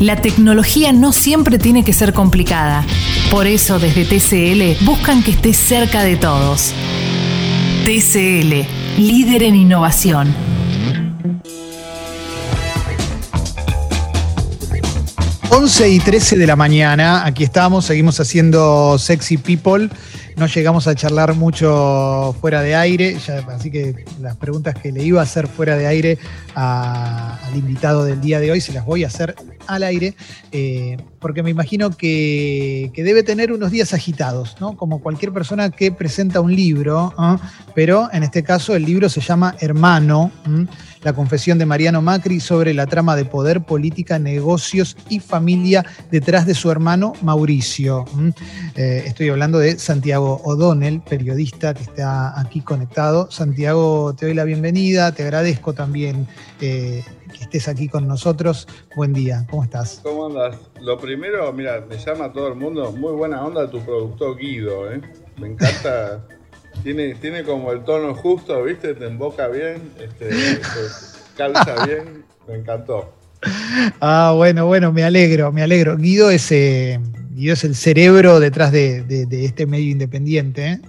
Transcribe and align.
La 0.00 0.16
tecnología 0.16 0.92
no 0.92 1.10
siempre 1.10 1.58
tiene 1.58 1.82
que 1.82 1.94
ser 1.94 2.12
complicada. 2.12 2.84
Por 3.30 3.46
eso 3.46 3.78
desde 3.78 4.04
TCL 4.04 4.84
buscan 4.84 5.22
que 5.22 5.30
estés 5.30 5.56
cerca 5.56 6.04
de 6.04 6.16
todos. 6.16 6.74
TCL, 7.86 9.00
líder 9.00 9.42
en 9.44 9.56
innovación. 9.56 10.34
11 15.48 15.88
y 15.88 15.98
13 15.98 16.36
de 16.36 16.46
la 16.46 16.56
mañana, 16.56 17.24
aquí 17.24 17.42
estamos, 17.42 17.86
seguimos 17.86 18.20
haciendo 18.20 18.98
Sexy 18.98 19.38
People. 19.38 19.88
No 20.36 20.46
llegamos 20.46 20.86
a 20.86 20.94
charlar 20.94 21.34
mucho 21.34 22.36
fuera 22.38 22.60
de 22.60 22.76
aire, 22.76 23.16
así 23.48 23.70
que 23.70 24.04
las 24.20 24.36
preguntas 24.36 24.74
que 24.74 24.92
le 24.92 25.02
iba 25.02 25.20
a 25.20 25.22
hacer 25.24 25.48
fuera 25.48 25.76
de 25.76 25.86
aire 25.86 26.18
al 26.54 27.56
invitado 27.56 28.04
del 28.04 28.20
día 28.20 28.38
de 28.38 28.50
hoy 28.50 28.60
se 28.60 28.74
las 28.74 28.84
voy 28.84 29.04
a 29.04 29.06
hacer 29.06 29.34
al 29.66 29.82
aire, 29.82 30.14
eh, 30.52 30.96
porque 31.20 31.42
me 31.42 31.50
imagino 31.50 31.90
que, 31.90 32.92
debe 32.96 33.22
tener 33.22 33.52
unos 33.52 33.70
días 33.70 33.94
agitados, 33.94 34.56
¿no? 34.60 34.76
Como 34.76 35.00
cualquier 35.00 35.32
persona 35.32 35.70
que 35.70 35.92
presenta 35.92 36.40
un 36.40 36.54
libro, 36.54 37.14
¿ah? 37.16 37.38
pero 37.74 38.08
en 38.12 38.24
este 38.24 38.42
caso 38.42 38.74
el 38.74 38.84
libro 38.84 39.08
se 39.08 39.20
llama 39.20 39.54
Hermano 39.60 40.32
la 41.06 41.12
confesión 41.12 41.56
de 41.56 41.66
Mariano 41.66 42.02
Macri 42.02 42.40
sobre 42.40 42.74
la 42.74 42.88
trama 42.88 43.14
de 43.14 43.24
poder, 43.24 43.62
política, 43.62 44.18
negocios 44.18 44.96
y 45.08 45.20
familia 45.20 45.86
detrás 46.10 46.46
de 46.46 46.54
su 46.54 46.68
hermano 46.68 47.12
Mauricio. 47.22 48.04
Eh, 48.74 49.04
estoy 49.06 49.28
hablando 49.28 49.60
de 49.60 49.78
Santiago 49.78 50.40
O'Donnell, 50.42 51.00
periodista 51.02 51.74
que 51.74 51.84
está 51.84 52.38
aquí 52.40 52.60
conectado. 52.60 53.30
Santiago, 53.30 54.16
te 54.18 54.26
doy 54.26 54.34
la 54.34 54.42
bienvenida, 54.42 55.12
te 55.12 55.22
agradezco 55.22 55.74
también 55.74 56.26
eh, 56.60 57.04
que 57.06 57.15
estés 57.46 57.68
aquí 57.68 57.88
con 57.88 58.06
nosotros. 58.06 58.66
Buen 58.96 59.12
día, 59.12 59.46
¿cómo 59.48 59.62
estás? 59.64 60.00
¿Cómo 60.02 60.26
andas? 60.26 60.56
Lo 60.80 60.98
primero, 60.98 61.52
mira, 61.52 61.84
me 61.88 61.96
llama 61.96 62.32
todo 62.32 62.48
el 62.48 62.56
mundo, 62.56 62.92
muy 62.92 63.12
buena 63.12 63.44
onda 63.44 63.70
tu 63.70 63.80
productor 63.80 64.36
Guido, 64.36 64.92
¿eh? 64.92 65.00
Me 65.38 65.48
encanta 65.48 66.24
tiene, 66.82 67.14
tiene 67.14 67.44
como 67.44 67.72
el 67.72 67.84
tono 67.84 68.14
justo, 68.14 68.64
¿viste? 68.64 68.94
Te 68.94 69.06
emboca 69.06 69.46
bien, 69.48 69.92
este, 70.00 70.28
calza 71.36 71.84
bien, 71.86 72.24
me 72.48 72.56
encantó. 72.56 73.12
Ah, 74.00 74.32
bueno, 74.34 74.66
bueno, 74.66 74.92
me 74.92 75.04
alegro, 75.04 75.52
me 75.52 75.62
alegro. 75.62 75.96
Guido 75.96 76.30
es, 76.30 76.50
eh, 76.50 76.98
Guido 77.30 77.52
es 77.52 77.62
el 77.62 77.76
cerebro 77.76 78.40
detrás 78.40 78.72
de, 78.72 79.04
este 79.30 79.66
medio 79.66 79.92
independiente, 79.92 80.72
¿eh? 80.72 80.80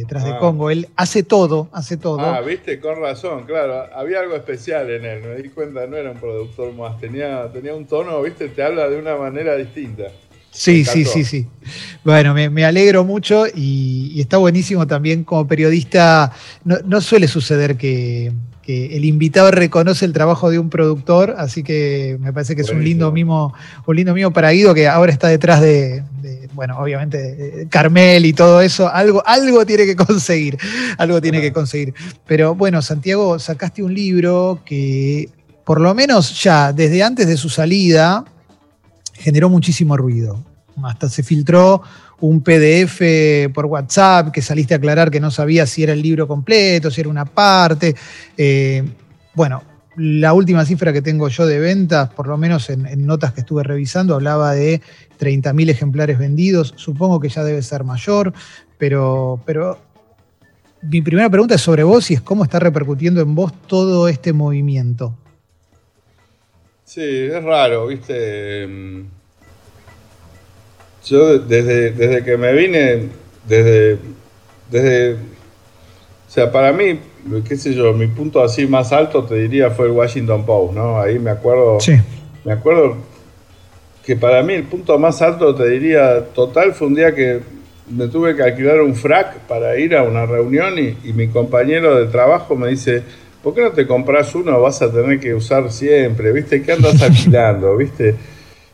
Detrás 0.00 0.24
de 0.24 0.30
ah. 0.32 0.38
Congo. 0.38 0.70
Él 0.70 0.88
hace 0.96 1.22
todo, 1.22 1.68
hace 1.72 1.96
todo. 1.96 2.20
Ah, 2.20 2.40
viste, 2.40 2.78
con 2.80 3.00
razón, 3.00 3.44
claro. 3.44 3.88
Había 3.94 4.20
algo 4.20 4.36
especial 4.36 4.90
en 4.90 5.04
él, 5.04 5.22
me 5.22 5.36
di 5.36 5.48
cuenta, 5.48 5.86
no 5.86 5.96
era 5.96 6.10
un 6.10 6.18
productor 6.18 6.72
más, 6.74 6.98
tenía, 7.00 7.50
tenía 7.52 7.74
un 7.74 7.86
tono, 7.86 8.20
viste, 8.22 8.48
te 8.48 8.62
habla 8.62 8.88
de 8.88 8.98
una 8.98 9.16
manera 9.16 9.56
distinta. 9.56 10.04
Sí, 10.56 10.86
sí, 10.86 11.04
sí, 11.04 11.24
sí. 11.24 11.46
Bueno, 12.02 12.32
me, 12.32 12.64
alegro 12.64 13.04
mucho 13.04 13.44
y, 13.54 14.18
está 14.18 14.38
buenísimo 14.38 14.86
también 14.86 15.22
como 15.22 15.46
periodista. 15.46 16.32
No, 16.64 17.00
suele 17.02 17.28
suceder 17.28 17.76
que, 17.76 18.32
el 18.66 19.04
invitado 19.04 19.52
reconoce 19.52 20.04
el 20.06 20.12
trabajo 20.12 20.50
de 20.50 20.58
un 20.58 20.70
productor, 20.70 21.36
así 21.38 21.62
que 21.62 22.16
me 22.20 22.32
parece 22.32 22.56
que 22.56 22.62
es 22.62 22.70
un 22.70 22.82
lindo 22.82 23.12
mimo, 23.12 23.54
un 23.86 23.94
lindo 23.94 24.12
mimo 24.12 24.32
para 24.32 24.50
Guido, 24.50 24.74
que 24.74 24.88
ahora 24.88 25.12
está 25.12 25.28
detrás 25.28 25.60
de, 25.60 26.02
bueno, 26.52 26.76
obviamente, 26.78 27.68
Carmel 27.70 28.24
y 28.24 28.32
todo 28.32 28.60
eso. 28.62 28.88
Algo, 28.88 29.22
algo 29.24 29.64
tiene 29.66 29.84
que 29.84 29.94
conseguir, 29.94 30.58
algo 30.98 31.20
tiene 31.20 31.40
que 31.40 31.52
conseguir. 31.52 31.94
Pero 32.26 32.56
bueno, 32.56 32.82
Santiago, 32.82 33.38
sacaste 33.38 33.84
un 33.84 33.94
libro 33.94 34.62
que 34.64 35.28
por 35.64 35.80
lo 35.80 35.94
menos 35.94 36.42
ya 36.42 36.72
desde 36.72 37.02
antes 37.02 37.28
de 37.28 37.36
su 37.36 37.48
salida, 37.48 38.24
generó 39.26 39.48
muchísimo 39.48 39.96
ruido. 39.96 40.40
Hasta 40.84 41.08
se 41.08 41.24
filtró 41.24 41.82
un 42.20 42.42
PDF 42.42 43.52
por 43.52 43.66
WhatsApp 43.66 44.30
que 44.30 44.40
saliste 44.40 44.74
a 44.74 44.76
aclarar 44.76 45.10
que 45.10 45.18
no 45.18 45.32
sabía 45.32 45.66
si 45.66 45.82
era 45.82 45.94
el 45.94 46.00
libro 46.00 46.28
completo, 46.28 46.92
si 46.92 47.00
era 47.00 47.10
una 47.10 47.24
parte. 47.24 47.96
Eh, 48.36 48.84
bueno, 49.34 49.64
la 49.96 50.32
última 50.32 50.64
cifra 50.64 50.92
que 50.92 51.02
tengo 51.02 51.26
yo 51.26 51.44
de 51.44 51.58
ventas, 51.58 52.08
por 52.10 52.28
lo 52.28 52.36
menos 52.36 52.70
en, 52.70 53.04
notas 53.04 53.32
que 53.32 53.40
estuve 53.40 53.64
revisando, 53.64 54.14
hablaba 54.14 54.54
de 54.54 54.80
30.000 55.18 55.70
ejemplares 55.70 56.20
vendidos. 56.20 56.74
Supongo 56.76 57.18
que 57.18 57.28
ya 57.28 57.42
debe 57.42 57.62
ser 57.62 57.82
mayor, 57.82 58.32
pero, 58.78 59.40
pero 59.44 59.76
mi 60.82 61.02
primera 61.02 61.28
pregunta 61.28 61.56
es 61.56 61.62
sobre 61.62 61.82
vos 61.82 62.12
y 62.12 62.14
es 62.14 62.20
cómo 62.20 62.44
está 62.44 62.60
repercutiendo 62.60 63.20
en 63.22 63.34
vos 63.34 63.52
todo 63.66 64.06
este 64.06 64.32
movimiento. 64.32 65.16
Sí, 66.84 67.02
es 67.02 67.42
raro, 67.42 67.88
viste. 67.88 69.15
Yo 71.06 71.38
desde, 71.38 71.92
desde 71.92 72.24
que 72.24 72.36
me 72.36 72.52
vine, 72.52 73.08
desde, 73.46 73.98
desde, 74.70 75.12
o 75.14 76.28
sea, 76.28 76.50
para 76.50 76.72
mí, 76.72 76.98
qué 77.48 77.56
sé 77.56 77.74
yo, 77.74 77.92
mi 77.92 78.08
punto 78.08 78.42
así 78.42 78.66
más 78.66 78.92
alto 78.92 79.22
te 79.22 79.36
diría 79.36 79.70
fue 79.70 79.86
el 79.86 79.92
Washington 79.92 80.44
Post, 80.44 80.74
¿no? 80.74 81.00
Ahí 81.00 81.20
me 81.20 81.30
acuerdo, 81.30 81.78
sí. 81.78 81.92
me 82.44 82.52
acuerdo 82.52 82.96
que 84.04 84.16
para 84.16 84.42
mí 84.42 84.54
el 84.54 84.64
punto 84.64 84.98
más 84.98 85.22
alto 85.22 85.54
te 85.54 85.68
diría 85.68 86.24
total 86.34 86.72
fue 86.72 86.88
un 86.88 86.94
día 86.96 87.14
que 87.14 87.40
me 87.88 88.08
tuve 88.08 88.34
que 88.34 88.42
alquilar 88.42 88.80
un 88.80 88.96
frac 88.96 89.38
para 89.48 89.78
ir 89.78 89.94
a 89.94 90.02
una 90.02 90.26
reunión 90.26 90.76
y, 90.76 90.96
y 91.08 91.12
mi 91.12 91.28
compañero 91.28 91.94
de 91.96 92.06
trabajo 92.06 92.56
me 92.56 92.68
dice, 92.68 93.04
¿por 93.44 93.54
qué 93.54 93.60
no 93.60 93.70
te 93.70 93.86
compras 93.86 94.34
uno? 94.34 94.60
Vas 94.60 94.82
a 94.82 94.90
tener 94.90 95.20
que 95.20 95.32
usar 95.34 95.70
siempre, 95.70 96.32
¿viste? 96.32 96.62
¿Qué 96.62 96.72
andas 96.72 97.00
alquilando, 97.02 97.76
viste? 97.76 98.16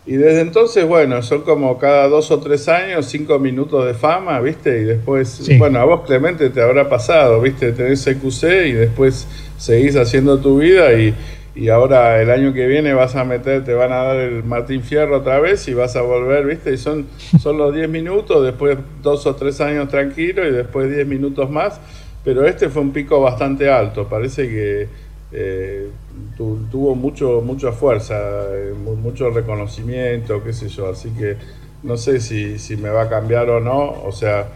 Y 0.05 0.15
desde 0.15 0.41
entonces, 0.41 0.85
bueno, 0.85 1.23
son 1.23 1.43
como 1.43 1.79
cada 1.79 2.09
dos 2.09 2.31
o 2.33 2.41
tres 2.41 2.69
años, 2.69 3.07
cinco 3.07 3.39
minutos 3.39 3.87
de 3.87 3.95
fama, 3.95 4.41
¿viste? 4.41 4.81
Y 4.81 4.85
después, 4.85 5.49
bueno, 5.59 5.79
a 5.79 5.85
vos 5.85 6.03
Clemente 6.05 6.51
te 6.51 6.61
habrá 6.61 6.89
pasado, 6.89 7.41
¿viste? 7.41 7.71
Tenés 7.73 8.05
CQC 8.05 8.43
y 8.67 8.73
después 8.73 9.29
seguís 9.59 9.95
haciendo 9.95 10.39
tu 10.39 10.59
vida 10.59 10.93
y, 10.95 11.15
y 11.55 11.69
ahora 11.69 12.21
el 12.21 12.31
año 12.31 12.53
que 12.53 12.67
viene 12.67 12.95
vas 12.95 13.15
a 13.15 13.23
meter, 13.25 13.65
te 13.65 13.75
van 13.75 13.93
a 13.93 14.03
dar 14.03 14.17
el 14.17 14.43
Martín 14.43 14.83
Fierro 14.83 15.19
otra 15.19 15.39
vez 15.39 15.69
y 15.69 15.75
vas 15.75 15.95
a 15.95 16.03
volver, 16.03 16.47
¿viste? 16.47 16.73
Y 16.73 16.79
son, 16.79 17.07
son 17.41 17.57
los 17.57 17.73
diez 17.73 17.89
minutos, 17.89 18.45
después 18.45 18.79
dos 19.03 19.25
o 19.27 19.37
tres 19.37 19.61
años 19.61 19.89
tranquilo 19.89 20.45
y 20.45 20.51
después 20.51 20.91
diez 20.91 21.07
minutos 21.07 21.49
más 21.49 21.81
pero 22.25 22.47
este 22.47 22.69
fue 22.69 22.83
un 22.83 22.93
pico 22.93 23.21
bastante 23.21 23.71
alto, 23.71 24.09
parece 24.09 24.49
que 24.49 24.89
eh, 25.33 25.91
tuvo 26.37 26.95
mucho, 26.95 27.43
mucha 27.45 27.73
fuerza, 27.73 28.15
eh, 28.53 28.75
mucho 28.75 29.31
reconocimiento, 29.31 30.43
qué 30.43 30.53
sé 30.53 30.69
yo, 30.69 30.91
así 30.91 31.11
que 31.11 31.37
no 31.83 31.97
sé 31.97 32.21
si, 32.21 32.59
si 32.59 32.77
me 32.77 32.91
va 32.91 33.03
a 33.03 33.09
cambiar 33.09 33.49
o 33.51 33.61
no, 33.61 34.03
o 34.05 34.13
sea, 34.13 34.49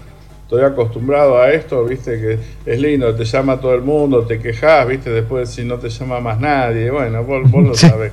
estoy 0.42 0.62
acostumbrado 0.62 1.38
a 1.38 1.50
esto, 1.50 1.84
viste, 1.84 2.20
que 2.20 2.38
es 2.70 2.81
lindo, 2.81 3.15
te 3.15 3.25
llama 3.25 3.60
todo 3.60 3.75
el 3.75 3.82
mundo, 3.82 4.26
te 4.26 4.38
quejas, 4.38 4.86
viste, 4.86 5.10
después 5.10 5.50
si 5.50 5.65
no 5.65 5.78
te 5.78 5.88
llama 5.88 6.20
más 6.20 6.38
nadie, 6.38 6.91
bueno, 6.91 7.25
vos, 7.25 7.50
lo 7.53 7.75
sabés. 7.75 8.12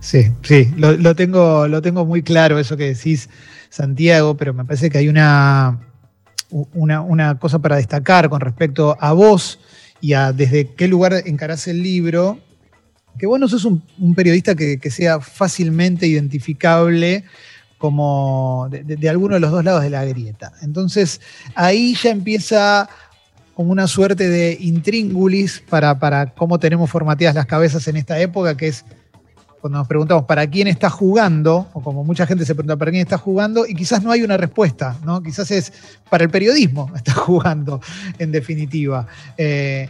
Sí, 0.00 0.32
sí, 0.42 0.72
lo, 0.76 0.92
lo, 0.92 1.16
tengo, 1.16 1.66
lo 1.66 1.82
tengo 1.82 2.04
muy 2.04 2.22
claro 2.22 2.58
eso 2.58 2.76
que 2.76 2.94
decís, 2.94 3.28
Santiago, 3.68 4.36
pero 4.36 4.54
me 4.54 4.64
parece 4.64 4.90
que 4.90 4.98
hay 4.98 5.08
una 5.08 5.80
una, 6.50 7.38
cosa 7.38 7.58
para 7.58 7.76
destacar 7.76 8.28
con 8.28 8.40
respecto 8.40 8.96
a 9.00 9.12
vos 9.12 9.58
y 10.06 10.14
a 10.14 10.32
desde 10.32 10.68
qué 10.68 10.86
lugar 10.86 11.14
encarás 11.26 11.66
el 11.66 11.82
libro, 11.82 12.38
que 13.18 13.26
vos 13.26 13.40
no 13.40 13.48
sos 13.48 13.64
un, 13.64 13.82
periodista 14.14 14.54
que, 14.54 14.78
sea 14.88 15.18
fácilmente 15.18 16.06
identificable 16.06 17.24
como 17.76 18.68
de, 18.70 19.08
alguno 19.08 19.34
de 19.34 19.40
los 19.40 19.50
dos 19.50 19.64
lados 19.64 19.82
de 19.82 19.90
la 19.90 20.04
grieta. 20.04 20.52
Entonces 20.62 21.20
ahí 21.56 21.96
ya 22.00 22.10
empieza 22.10 22.88
como 23.54 23.72
una 23.72 23.88
suerte 23.88 24.28
de 24.28 24.56
intríngulis 24.60 25.60
para, 25.68 25.98
para 25.98 26.34
cómo 26.34 26.60
tenemos 26.60 26.88
formateadas 26.88 27.34
las 27.34 27.46
cabezas 27.46 27.88
en 27.88 27.96
esta 27.96 28.20
época, 28.20 28.56
que 28.56 28.68
es 28.68 28.84
cuando 29.66 29.78
nos 29.78 29.88
preguntamos 29.88 30.26
para 30.26 30.46
quién 30.48 30.68
está 30.68 30.88
jugando, 30.88 31.66
o 31.72 31.82
como 31.82 32.04
mucha 32.04 32.24
gente 32.24 32.44
se 32.44 32.54
pregunta 32.54 32.76
para 32.76 32.92
quién 32.92 33.02
está 33.02 33.18
jugando, 33.18 33.66
y 33.66 33.74
quizás 33.74 34.00
no 34.00 34.12
hay 34.12 34.22
una 34.22 34.36
respuesta, 34.36 34.96
¿no? 35.04 35.20
Quizás 35.20 35.50
es 35.50 35.72
para 36.08 36.22
el 36.22 36.30
periodismo 36.30 36.88
está 36.96 37.12
jugando, 37.12 37.80
en 38.20 38.30
definitiva. 38.30 39.08
Eh, 39.36 39.88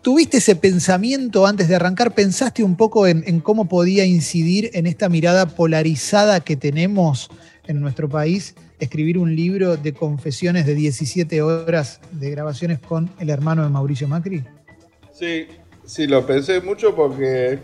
¿Tuviste 0.00 0.36
ese 0.36 0.54
pensamiento 0.54 1.44
antes 1.44 1.66
de 1.66 1.74
arrancar? 1.74 2.14
¿Pensaste 2.14 2.62
un 2.62 2.76
poco 2.76 3.08
en, 3.08 3.40
cómo 3.40 3.68
podía 3.68 4.04
incidir 4.04 4.70
en 4.74 4.86
esta 4.86 5.08
mirada 5.08 5.46
polarizada 5.46 6.38
que 6.38 6.54
tenemos 6.54 7.30
en 7.66 7.80
nuestro 7.80 8.08
país 8.08 8.54
escribir 8.78 9.18
un 9.18 9.34
libro 9.34 9.76
de 9.76 9.92
confesiones 9.92 10.66
de 10.66 10.76
17 10.76 11.42
horas 11.42 12.00
de 12.12 12.30
grabaciones 12.30 12.78
con 12.78 13.10
el 13.18 13.28
hermano 13.28 13.64
de 13.64 13.70
Mauricio 13.70 14.06
Macri? 14.06 14.44
Sí, 15.12 15.48
sí, 15.84 16.06
lo 16.06 16.24
pensé 16.24 16.60
mucho 16.60 16.94
porque 16.94 17.58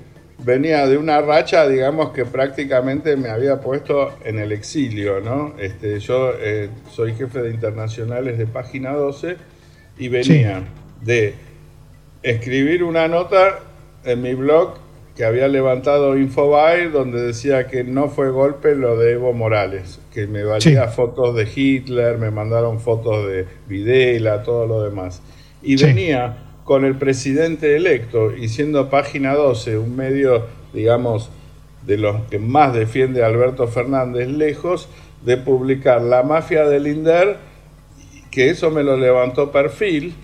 venía 0.44 0.86
de 0.86 0.98
una 0.98 1.20
racha, 1.20 1.66
digamos, 1.68 2.10
que 2.10 2.24
prácticamente 2.24 3.16
me 3.16 3.30
había 3.30 3.60
puesto 3.60 4.14
en 4.24 4.38
el 4.38 4.52
exilio, 4.52 5.20
¿no? 5.20 5.54
Este, 5.58 5.98
yo 6.00 6.32
eh, 6.38 6.68
soy 6.90 7.14
jefe 7.14 7.40
de 7.40 7.50
internacionales 7.50 8.38
de 8.38 8.46
Página 8.46 8.92
12 8.92 9.36
y 9.98 10.08
venía 10.08 10.62
de 11.02 11.34
escribir 12.22 12.84
una 12.84 13.08
nota 13.08 13.60
en 14.04 14.22
mi 14.22 14.34
blog 14.34 14.74
que 15.16 15.24
había 15.24 15.46
levantado 15.46 16.18
Infobae 16.18 16.88
donde 16.88 17.20
decía 17.22 17.68
que 17.68 17.84
no 17.84 18.08
fue 18.08 18.30
golpe 18.30 18.74
lo 18.74 18.98
de 18.98 19.12
Evo 19.12 19.32
Morales, 19.32 20.00
que 20.12 20.26
me 20.26 20.42
valía 20.42 20.88
fotos 20.88 21.36
de 21.36 21.48
Hitler, 21.54 22.18
me 22.18 22.30
mandaron 22.30 22.80
fotos 22.80 23.28
de 23.28 23.46
Videla, 23.68 24.42
todo 24.42 24.66
lo 24.66 24.82
demás. 24.82 25.22
Y 25.62 25.76
venía 25.76 26.36
con 26.64 26.84
el 26.84 26.96
presidente 26.96 27.76
electo 27.76 28.34
y 28.34 28.48
siendo 28.48 28.90
página 28.90 29.34
12, 29.34 29.78
un 29.78 29.96
medio, 29.96 30.46
digamos, 30.72 31.30
de 31.86 31.98
los 31.98 32.22
que 32.30 32.38
más 32.38 32.72
defiende 32.72 33.22
Alberto 33.22 33.68
Fernández 33.68 34.28
lejos, 34.28 34.88
de 35.24 35.36
publicar 35.36 36.02
La 36.02 36.22
mafia 36.22 36.64
del 36.64 36.86
INDER, 36.86 37.36
que 38.30 38.50
eso 38.50 38.70
me 38.70 38.82
lo 38.82 38.96
levantó 38.96 39.52
perfil, 39.52 40.14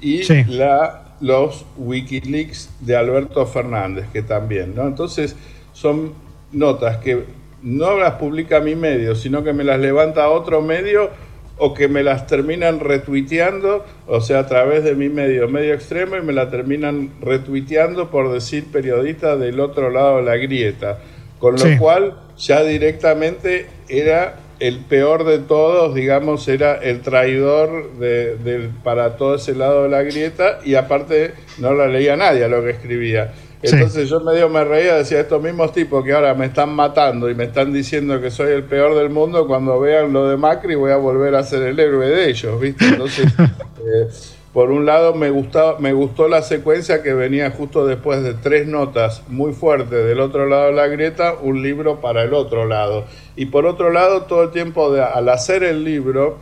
y 0.00 0.22
la 0.44 1.04
los 1.20 1.66
Wikileaks 1.76 2.70
de 2.80 2.96
Alberto 2.96 3.44
Fernández, 3.46 4.06
que 4.12 4.22
también, 4.22 4.74
¿no? 4.74 4.86
Entonces, 4.86 5.36
son 5.72 6.12
notas 6.52 6.98
que 6.98 7.24
no 7.62 7.96
las 7.98 8.14
publica 8.14 8.60
mi 8.60 8.76
medio, 8.76 9.14
sino 9.14 9.42
que 9.42 9.52
me 9.52 9.64
las 9.64 9.80
levanta 9.80 10.28
otro 10.28 10.62
medio 10.62 11.10
o 11.58 11.74
que 11.74 11.88
me 11.88 12.02
las 12.02 12.26
terminan 12.26 12.80
retuiteando, 12.80 13.84
o 14.06 14.20
sea, 14.20 14.40
a 14.40 14.46
través 14.46 14.84
de 14.84 14.94
mi 14.94 15.08
medio, 15.08 15.48
medio 15.48 15.74
extremo, 15.74 16.16
y 16.16 16.22
me 16.22 16.32
la 16.32 16.50
terminan 16.50 17.10
retuiteando 17.20 18.10
por 18.10 18.32
decir 18.32 18.66
periodista 18.72 19.36
del 19.36 19.60
otro 19.60 19.90
lado 19.90 20.18
de 20.18 20.22
la 20.22 20.36
grieta. 20.36 20.98
Con 21.38 21.56
lo 21.56 21.78
cual, 21.78 22.18
ya 22.36 22.62
directamente 22.62 23.66
era 23.88 24.36
el 24.60 24.80
peor 24.80 25.24
de 25.24 25.38
todos, 25.38 25.94
digamos, 25.94 26.48
era 26.48 26.74
el 26.76 27.00
traidor 27.00 27.92
de, 27.98 28.70
para 28.82 29.16
todo 29.16 29.36
ese 29.36 29.54
lado 29.54 29.84
de 29.84 29.88
la 29.88 30.02
grieta 30.02 30.58
y 30.64 30.74
aparte 30.74 31.32
no 31.58 31.74
la 31.74 31.86
leía 31.86 32.16
nadie 32.16 32.44
a 32.44 32.48
lo 32.48 32.62
que 32.64 32.70
escribía. 32.70 33.32
Entonces 33.62 34.08
yo 34.08 34.20
medio 34.20 34.48
me 34.48 34.64
reía, 34.64 34.94
decía, 34.94 35.20
estos 35.20 35.42
mismos 35.42 35.72
tipos 35.72 36.04
que 36.04 36.12
ahora 36.12 36.34
me 36.34 36.46
están 36.46 36.70
matando 36.70 37.28
y 37.28 37.34
me 37.34 37.44
están 37.44 37.72
diciendo 37.72 38.20
que 38.20 38.30
soy 38.30 38.52
el 38.52 38.64
peor 38.64 38.94
del 38.94 39.10
mundo, 39.10 39.46
cuando 39.46 39.80
vean 39.80 40.12
lo 40.12 40.28
de 40.28 40.36
Macri 40.36 40.76
voy 40.76 40.92
a 40.92 40.96
volver 40.96 41.34
a 41.34 41.42
ser 41.42 41.62
el 41.62 41.78
héroe 41.78 42.06
de 42.08 42.30
ellos, 42.30 42.60
¿viste? 42.60 42.84
Entonces, 42.84 43.26
eh, 43.38 44.08
por 44.52 44.70
un 44.70 44.86
lado 44.86 45.14
me, 45.14 45.30
gustaba, 45.30 45.78
me 45.78 45.92
gustó 45.92 46.28
la 46.28 46.42
secuencia 46.42 47.02
que 47.02 47.14
venía 47.14 47.50
justo 47.50 47.86
después 47.86 48.22
de 48.22 48.34
tres 48.34 48.66
notas 48.66 49.22
muy 49.28 49.52
fuertes 49.52 50.04
del 50.04 50.20
otro 50.20 50.46
lado 50.46 50.66
de 50.66 50.72
la 50.72 50.86
grieta, 50.86 51.34
un 51.40 51.62
libro 51.62 52.00
para 52.00 52.22
el 52.22 52.34
otro 52.34 52.64
lado. 52.66 53.04
Y 53.36 53.46
por 53.46 53.66
otro 53.66 53.90
lado, 53.90 54.22
todo 54.22 54.44
el 54.44 54.50
tiempo 54.50 54.92
de, 54.92 55.02
al 55.02 55.28
hacer 55.28 55.64
el 55.64 55.84
libro, 55.84 56.38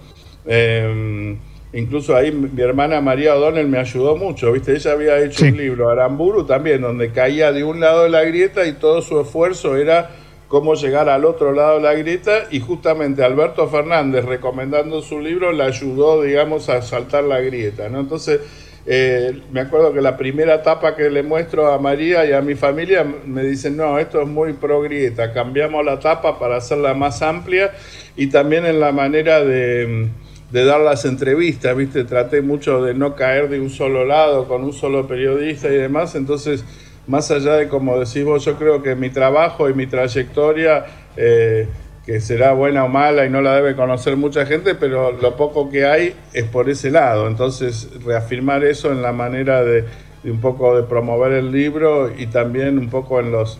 em, 0.46 1.38
incluso 1.72 2.16
ahí 2.16 2.32
mi 2.32 2.62
hermana 2.62 3.00
María 3.00 3.36
O'Donnell 3.36 3.68
me 3.68 3.78
ayudó 3.78 4.16
mucho, 4.16 4.52
¿viste? 4.52 4.74
Ella 4.74 4.92
había 4.92 5.18
hecho 5.20 5.44
un 5.44 5.56
libro, 5.56 5.88
Aramburu 5.88 6.44
también, 6.44 6.80
donde 6.80 7.10
caía 7.10 7.52
de 7.52 7.64
un 7.64 7.80
lado 7.80 8.04
de 8.04 8.10
la 8.10 8.24
grieta 8.24 8.66
y 8.66 8.74
todo 8.74 9.02
su 9.02 9.20
esfuerzo 9.20 9.76
era 9.76 10.10
cómo 10.48 10.74
llegar 10.74 11.08
al 11.08 11.24
otro 11.24 11.52
lado 11.52 11.76
de 11.76 11.82
la 11.82 11.94
grieta 11.94 12.46
y 12.50 12.60
justamente 12.60 13.24
Alberto 13.24 13.68
Fernández 13.68 14.24
recomendando 14.24 15.02
su 15.02 15.20
libro 15.20 15.52
le 15.52 15.64
ayudó, 15.64 16.22
digamos, 16.22 16.68
a 16.68 16.82
saltar 16.82 17.24
la 17.24 17.40
grieta, 17.40 17.88
¿no? 17.88 18.00
Entonces, 18.00 18.40
eh, 18.88 19.42
me 19.50 19.60
acuerdo 19.60 19.92
que 19.92 20.00
la 20.00 20.16
primera 20.16 20.54
etapa 20.54 20.94
que 20.94 21.10
le 21.10 21.24
muestro 21.24 21.72
a 21.72 21.78
María 21.78 22.24
y 22.24 22.32
a 22.32 22.40
mi 22.40 22.54
familia 22.54 23.04
me 23.04 23.42
dicen, 23.42 23.76
no, 23.76 23.98
esto 23.98 24.22
es 24.22 24.28
muy 24.28 24.52
pro 24.52 24.80
grieta, 24.80 25.32
cambiamos 25.32 25.84
la 25.84 25.98
tapa 25.98 26.38
para 26.38 26.56
hacerla 26.58 26.94
más 26.94 27.20
amplia 27.20 27.72
y 28.16 28.28
también 28.28 28.64
en 28.64 28.78
la 28.78 28.92
manera 28.92 29.42
de, 29.42 30.08
de 30.56 30.64
dar 30.64 30.80
las 30.80 31.04
entrevistas, 31.04 31.76
¿viste? 31.76 32.04
Traté 32.04 32.40
mucho 32.40 32.82
de 32.82 32.94
no 32.94 33.14
caer 33.14 33.50
de 33.50 33.60
un 33.60 33.68
solo 33.68 34.06
lado 34.06 34.48
con 34.48 34.64
un 34.64 34.72
solo 34.72 35.06
periodista 35.06 35.68
y 35.68 35.74
demás, 35.76 36.14
entonces 36.14 36.64
más 37.06 37.30
allá 37.30 37.56
de 37.56 37.68
como 37.68 37.98
decís 37.98 38.24
vos, 38.24 38.42
yo 38.42 38.56
creo 38.56 38.82
que 38.82 38.94
mi 38.94 39.10
trabajo 39.10 39.68
y 39.68 39.74
mi 39.74 39.86
trayectoria, 39.86 40.86
eh, 41.14 41.68
que 42.06 42.22
será 42.22 42.54
buena 42.54 42.84
o 42.84 42.88
mala 42.88 43.26
y 43.26 43.28
no 43.28 43.42
la 43.42 43.54
debe 43.54 43.76
conocer 43.76 44.16
mucha 44.16 44.46
gente, 44.46 44.74
pero 44.74 45.12
lo 45.12 45.36
poco 45.36 45.68
que 45.68 45.84
hay 45.84 46.14
es 46.32 46.44
por 46.44 46.70
ese 46.70 46.90
lado. 46.90 47.28
Entonces, 47.28 47.90
reafirmar 48.02 48.64
eso 48.64 48.90
en 48.90 49.02
la 49.02 49.12
manera 49.12 49.62
de, 49.62 49.84
un 50.24 50.40
poco 50.40 50.74
de 50.74 50.84
promover 50.84 51.32
el 51.32 51.52
libro 51.52 52.10
y 52.16 52.28
también 52.28 52.78
un 52.78 52.88
poco 52.88 53.20
en 53.20 53.30
los 53.30 53.58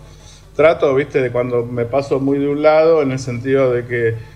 tratos, 0.54 0.96
viste, 0.96 1.20
de 1.20 1.30
cuando 1.30 1.66
me 1.66 1.84
paso 1.84 2.20
muy 2.20 2.38
de 2.38 2.48
un 2.48 2.62
lado, 2.62 3.02
en 3.02 3.10
el 3.10 3.18
sentido 3.18 3.70
de 3.70 3.84
que 3.84 4.35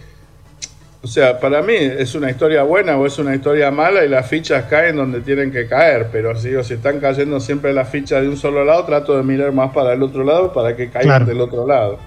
o 1.02 1.06
sea, 1.06 1.40
para 1.40 1.62
mí 1.62 1.74
es 1.74 2.14
una 2.14 2.30
historia 2.30 2.62
buena 2.62 2.96
o 2.96 3.06
es 3.06 3.18
una 3.18 3.34
historia 3.34 3.70
mala 3.70 4.04
y 4.04 4.08
las 4.08 4.28
fichas 4.28 4.64
caen 4.66 4.96
donde 4.96 5.22
tienen 5.22 5.50
que 5.50 5.66
caer, 5.66 6.08
pero 6.12 6.38
si, 6.38 6.50
si 6.62 6.74
están 6.74 7.00
cayendo 7.00 7.40
siempre 7.40 7.72
las 7.72 7.88
fichas 7.88 8.20
de 8.20 8.28
un 8.28 8.36
solo 8.36 8.64
lado, 8.64 8.84
trato 8.84 9.16
de 9.16 9.22
mirar 9.22 9.52
más 9.52 9.72
para 9.72 9.94
el 9.94 10.02
otro 10.02 10.24
lado 10.24 10.52
para 10.52 10.76
que 10.76 10.90
caigan 10.90 11.24
del 11.24 11.40
otro 11.40 11.66
lado. 11.66 11.98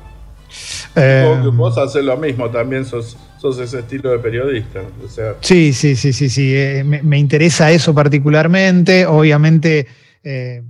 Eh, 0.95 1.49
vos 1.53 1.75
haces 1.77 2.03
lo 2.03 2.17
mismo, 2.17 2.49
también 2.51 2.85
sos, 2.85 3.17
sos 3.39 3.57
ese 3.57 3.79
estilo 3.79 4.11
de 4.11 4.19
periodista. 4.19 4.81
O 5.03 5.07
sea, 5.07 5.33
sí, 5.41 5.73
sí, 5.73 5.95
sí, 5.95 6.13
sí, 6.13 6.29
sí. 6.29 6.53
Eh, 6.55 6.83
me, 6.83 7.17
interesa 7.17 7.71
eso 7.71 7.95
particularmente. 7.95 9.07
Obviamente, 9.07 9.87
eh, 10.23 10.61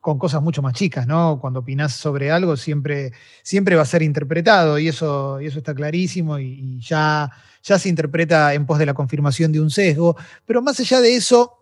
con 0.00 0.18
cosas 0.18 0.42
mucho 0.42 0.62
más 0.62 0.74
chicas, 0.74 1.06
¿no? 1.06 1.38
Cuando 1.40 1.60
opinás 1.60 1.94
sobre 1.94 2.30
algo 2.30 2.56
siempre, 2.56 3.12
siempre 3.42 3.76
va 3.76 3.82
a 3.82 3.86
ser 3.86 4.02
interpretado 4.02 4.78
y 4.78 4.88
eso, 4.88 5.40
y 5.40 5.46
eso 5.46 5.58
está 5.58 5.74
clarísimo 5.74 6.38
y, 6.38 6.78
ya, 6.80 7.30
ya 7.62 7.78
se 7.78 7.88
interpreta 7.88 8.54
en 8.54 8.66
pos 8.66 8.78
de 8.78 8.86
la 8.86 8.94
confirmación 8.94 9.52
de 9.52 9.60
un 9.60 9.70
sesgo. 9.70 10.16
Pero 10.46 10.62
más 10.62 10.78
allá 10.80 11.00
de 11.00 11.16
eso, 11.16 11.57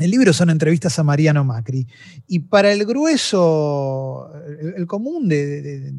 el 0.00 0.10
libro 0.10 0.32
son 0.32 0.50
entrevistas 0.50 0.98
a 0.98 1.04
Mariano 1.04 1.44
Macri. 1.44 1.86
Y 2.26 2.40
para 2.40 2.72
el 2.72 2.84
grueso, 2.84 4.30
el, 4.76 4.86
común 4.86 5.28
de, 5.28 5.92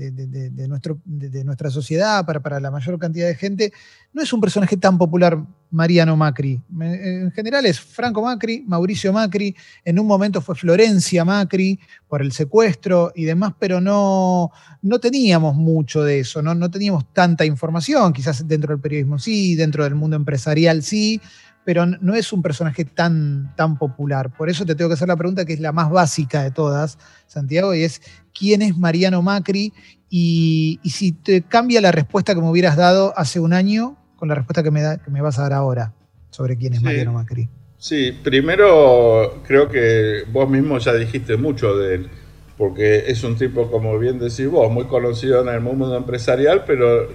nuestra 1.45 1.69
sociedad, 1.69 2.25
para, 2.25 2.39
para 2.39 2.59
la 2.59 2.71
mayor 2.71 2.98
cantidad 3.00 3.27
de 3.27 3.36
gente, 3.36 3.74
no 4.13 4.21
es 4.21 4.33
un 4.33 4.42
personaje 4.42 4.75
tan 4.77 4.98
popular 4.98 5.44
Mariano 5.71 6.18
Macri. 6.18 6.62
En 6.80 7.31
general 7.31 7.65
es 7.65 7.80
Franco 7.80 8.21
Macri, 8.21 8.63
Mauricio 8.68 9.13
Macri, 9.13 9.56
en 9.86 10.00
un 10.00 10.06
momento 10.06 10.42
fue 10.42 10.56
Florencia 10.56 11.24
Macri 11.24 11.80
por 12.07 12.21
el 12.21 12.33
secuestro 12.33 13.12
y 13.15 13.24
demás, 13.24 13.53
pero 13.57 13.80
no, 13.80 14.51
no 14.81 15.00
teníamos 15.00 15.56
mucho 15.56 16.03
de 16.03 16.19
eso, 16.19 16.42
¿no? 16.42 16.53
no 16.53 16.69
teníamos 16.69 17.06
tanta 17.13 17.45
información, 17.45 18.12
quizás 18.12 18.48
dentro 18.48 18.74
del 18.74 18.81
periodismo 18.81 19.18
sí, 19.18 19.56
dentro 19.56 19.86
del 19.86 19.95
mundo 19.95 20.18
empresarial 20.18 20.83
sí, 20.83 21.21
pero 21.63 21.85
no 21.85 22.15
es 22.15 22.33
un 22.33 22.41
personaje 22.41 22.85
tan, 22.85 23.53
tan 23.55 23.77
popular. 23.77 24.31
Por 24.35 24.49
eso 24.49 24.65
te 24.65 24.75
tengo 24.75 24.89
que 24.89 24.95
hacer 24.95 25.07
la 25.07 25.15
pregunta 25.15 25.45
que 25.45 25.53
es 25.53 25.59
la 25.59 25.71
más 25.71 25.89
básica 25.89 26.43
de 26.43 26.51
todas, 26.51 26.97
Santiago, 27.27 27.73
y 27.75 27.83
es 27.83 28.01
¿quién 28.37 28.61
es 28.61 28.77
Mariano 28.77 29.21
Macri? 29.21 29.73
Y, 30.09 30.79
si 30.83 31.13
te 31.13 31.41
cambia 31.43 31.79
la 31.79 31.91
respuesta 31.91 32.35
que 32.35 32.41
me 32.41 32.50
hubieras 32.50 32.75
dado 32.75 33.13
hace 33.15 33.39
un 33.39 33.53
año 33.53 33.97
con 34.17 34.27
la 34.27 34.36
respuesta 34.36 34.62
que 34.62 34.71
me, 34.71 34.81
da, 34.81 34.97
que 34.97 35.09
me 35.09 35.21
vas 35.21 35.39
a 35.39 35.43
dar 35.43 35.53
ahora 35.53 35.93
sobre 36.29 36.57
quién 36.57 36.74
es 36.74 36.81
Mariano 36.81 37.13
Macri. 37.13 37.50
Sí, 37.77 38.12
primero 38.24 39.41
creo 39.47 39.67
que 39.69 40.24
vos 40.31 40.47
mismo 40.50 40.77
ya 40.77 40.93
dijiste 40.93 41.38
mucho 41.38 41.75
de 41.77 41.95
él, 41.95 42.09
porque 42.57 43.05
es 43.07 43.24
un 43.24 43.38
tipo, 43.38 43.71
como 43.71 43.97
bien 43.97 44.19
decís 44.19 44.47
vos, 44.47 44.71
muy 44.71 44.86
conocido 44.86 45.41
en 45.41 45.50
el 45.50 45.62
mundo 45.62 45.95
empresarial, 45.95 46.63
pero 46.65 47.07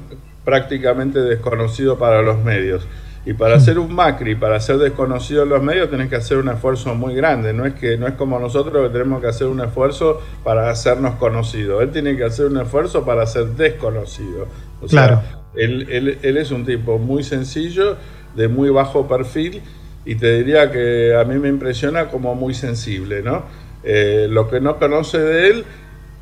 prácticamente 0.45 1.21
desconocido 1.21 1.99
para 1.99 2.23
los 2.23 2.43
medios. 2.43 2.87
Y 3.27 3.33
para 3.33 3.59
ser 3.59 3.81
un 3.81 3.93
Macri, 3.93 4.37
para 4.37 4.61
ser 4.61 4.79
desconocido 4.79 5.43
en 5.43 5.49
los 5.49 5.61
medios, 5.61 5.91
tenés 5.91 6.09
que 6.09 6.15
hacer 6.15 6.39
un 6.39 6.49
esfuerzo 6.49 6.95
muy 6.95 7.13
grande. 7.13 7.53
No 7.53 7.67
es 7.67 7.75
que 7.75 7.99
no 7.99 8.07
es 8.07 8.15
como 8.15 8.39
nosotros 8.39 8.87
que 8.87 8.93
tenemos 8.93 9.21
que 9.21 9.27
hacer 9.27 9.49
un 9.49 9.61
esfuerzo 9.61 10.23
para 10.45 10.71
hacernos 10.71 11.17
conocidos. 11.17 11.83
Él 11.83 11.91
tiene 11.91 12.17
que 12.17 12.23
hacer 12.23 12.47
un 12.47 12.59
esfuerzo 12.59 13.05
para 13.05 13.27
ser 13.27 13.47
desconocido. 13.47 14.47
O 14.81 14.87
claro. 14.87 15.23
sea, 15.23 15.41
él, 15.57 16.19
él, 16.23 16.37
es 16.37 16.53
un 16.53 16.65
tipo 16.65 16.99
muy 16.99 17.25
sencillo, 17.25 17.97
de 18.37 18.47
muy 18.47 18.71
bajo 18.71 19.09
perfil, 19.09 19.61
y 20.05 20.15
te 20.15 20.37
diría 20.37 20.71
que 20.71 21.17
a 21.17 21.25
mí 21.25 21.37
me 21.41 21.49
impresiona 21.49 22.07
como 22.07 22.37
muy 22.37 22.55
sensible, 22.55 23.23
¿no? 23.23 23.43
Eh, 23.83 24.29
lo 24.31 24.49
que 24.49 24.61
no 24.61 24.79
conoce 24.79 25.19
de 25.19 25.49
él 25.49 25.65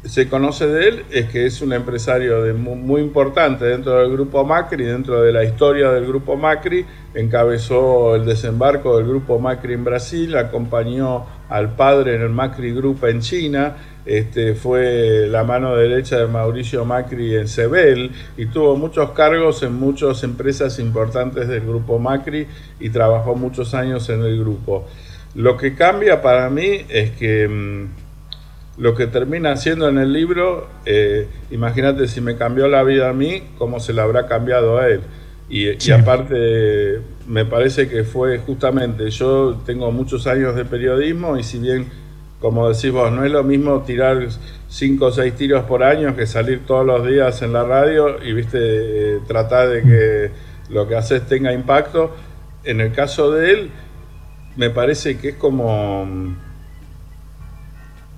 se 0.04 0.28
conoce 0.28 0.66
de 0.66 0.88
él 0.88 1.04
es 1.10 1.26
que 1.30 1.46
es 1.46 1.62
un 1.62 1.72
empresario 1.72 2.42
de 2.42 2.52
muy, 2.52 3.00
importante 3.00 3.64
dentro 3.64 3.98
del 3.98 4.12
grupo 4.12 4.44
Macri, 4.44 4.84
dentro 4.84 5.22
de 5.22 5.32
la 5.32 5.44
historia 5.44 5.90
del 5.90 6.06
grupo 6.06 6.36
Macri, 6.36 6.84
encabezó 7.14 8.14
el 8.14 8.26
desembarco 8.26 8.98
del 8.98 9.08
grupo 9.08 9.38
Macri 9.38 9.74
en 9.74 9.84
Brasil, 9.84 10.36
acompañó 10.36 11.24
al 11.48 11.74
padre 11.74 12.16
en 12.16 12.22
el 12.22 12.30
Macri 12.30 12.74
Group 12.74 13.04
en 13.06 13.20
China, 13.20 13.76
este, 14.04 14.54
fue 14.54 15.26
la 15.28 15.42
mano 15.44 15.74
derecha 15.74 16.18
de 16.18 16.26
Mauricio 16.26 16.84
Macri 16.84 17.36
en 17.36 17.48
Sebel 17.48 18.10
y 18.36 18.46
tuvo 18.46 18.76
muchos 18.76 19.12
cargos 19.12 19.62
en 19.62 19.72
muchas 19.72 20.22
empresas 20.22 20.78
importantes 20.78 21.48
del 21.48 21.62
grupo 21.62 21.98
Macri 21.98 22.46
y 22.78 22.90
trabajó 22.90 23.34
muchos 23.34 23.72
años 23.72 24.10
en 24.10 24.22
el 24.22 24.38
grupo. 24.38 24.86
Lo 25.34 25.56
que 25.56 25.74
cambia 25.74 26.20
para 26.20 26.50
mí 26.50 26.84
es 26.88 27.12
que 27.12 27.48
mm, 27.48 28.03
lo 28.76 28.94
que 28.94 29.06
termina 29.06 29.52
haciendo 29.52 29.88
en 29.88 29.98
el 29.98 30.12
libro, 30.12 30.68
eh, 30.84 31.28
imagínate 31.50 32.08
si 32.08 32.20
me 32.20 32.36
cambió 32.36 32.68
la 32.68 32.82
vida 32.82 33.10
a 33.10 33.12
mí, 33.12 33.42
cómo 33.58 33.80
se 33.80 33.92
la 33.92 34.02
habrá 34.02 34.26
cambiado 34.26 34.78
a 34.78 34.88
él. 34.88 35.00
Y, 35.48 35.90
aparte, 35.92 37.00
me 37.28 37.44
parece 37.44 37.88
que 37.88 38.02
fue 38.02 38.38
justamente, 38.38 39.10
yo 39.10 39.60
tengo 39.66 39.92
muchos 39.92 40.26
años 40.26 40.56
de 40.56 40.64
periodismo 40.64 41.36
y 41.36 41.44
si 41.44 41.58
bien 41.58 41.86
como 42.44 42.68
decís 42.68 42.92
vos, 42.92 43.10
no 43.10 43.24
es 43.24 43.32
lo 43.32 43.42
mismo 43.42 43.80
tirar 43.84 44.28
cinco 44.68 45.06
o 45.06 45.10
seis 45.10 45.34
tiros 45.34 45.64
por 45.64 45.82
año 45.82 46.14
que 46.14 46.26
salir 46.26 46.66
todos 46.66 46.84
los 46.84 47.06
días 47.06 47.40
en 47.40 47.54
la 47.54 47.64
radio 47.64 48.22
y 48.22 48.34
viste 48.34 48.58
eh, 48.60 49.20
tratar 49.26 49.70
de 49.70 49.82
que 49.82 50.30
lo 50.68 50.86
que 50.86 50.94
haces 50.94 51.26
tenga 51.26 51.54
impacto. 51.54 52.14
En 52.62 52.82
el 52.82 52.92
caso 52.92 53.30
de 53.30 53.50
él, 53.50 53.70
me 54.56 54.68
parece 54.68 55.16
que 55.16 55.30
es 55.30 55.36
como 55.36 56.06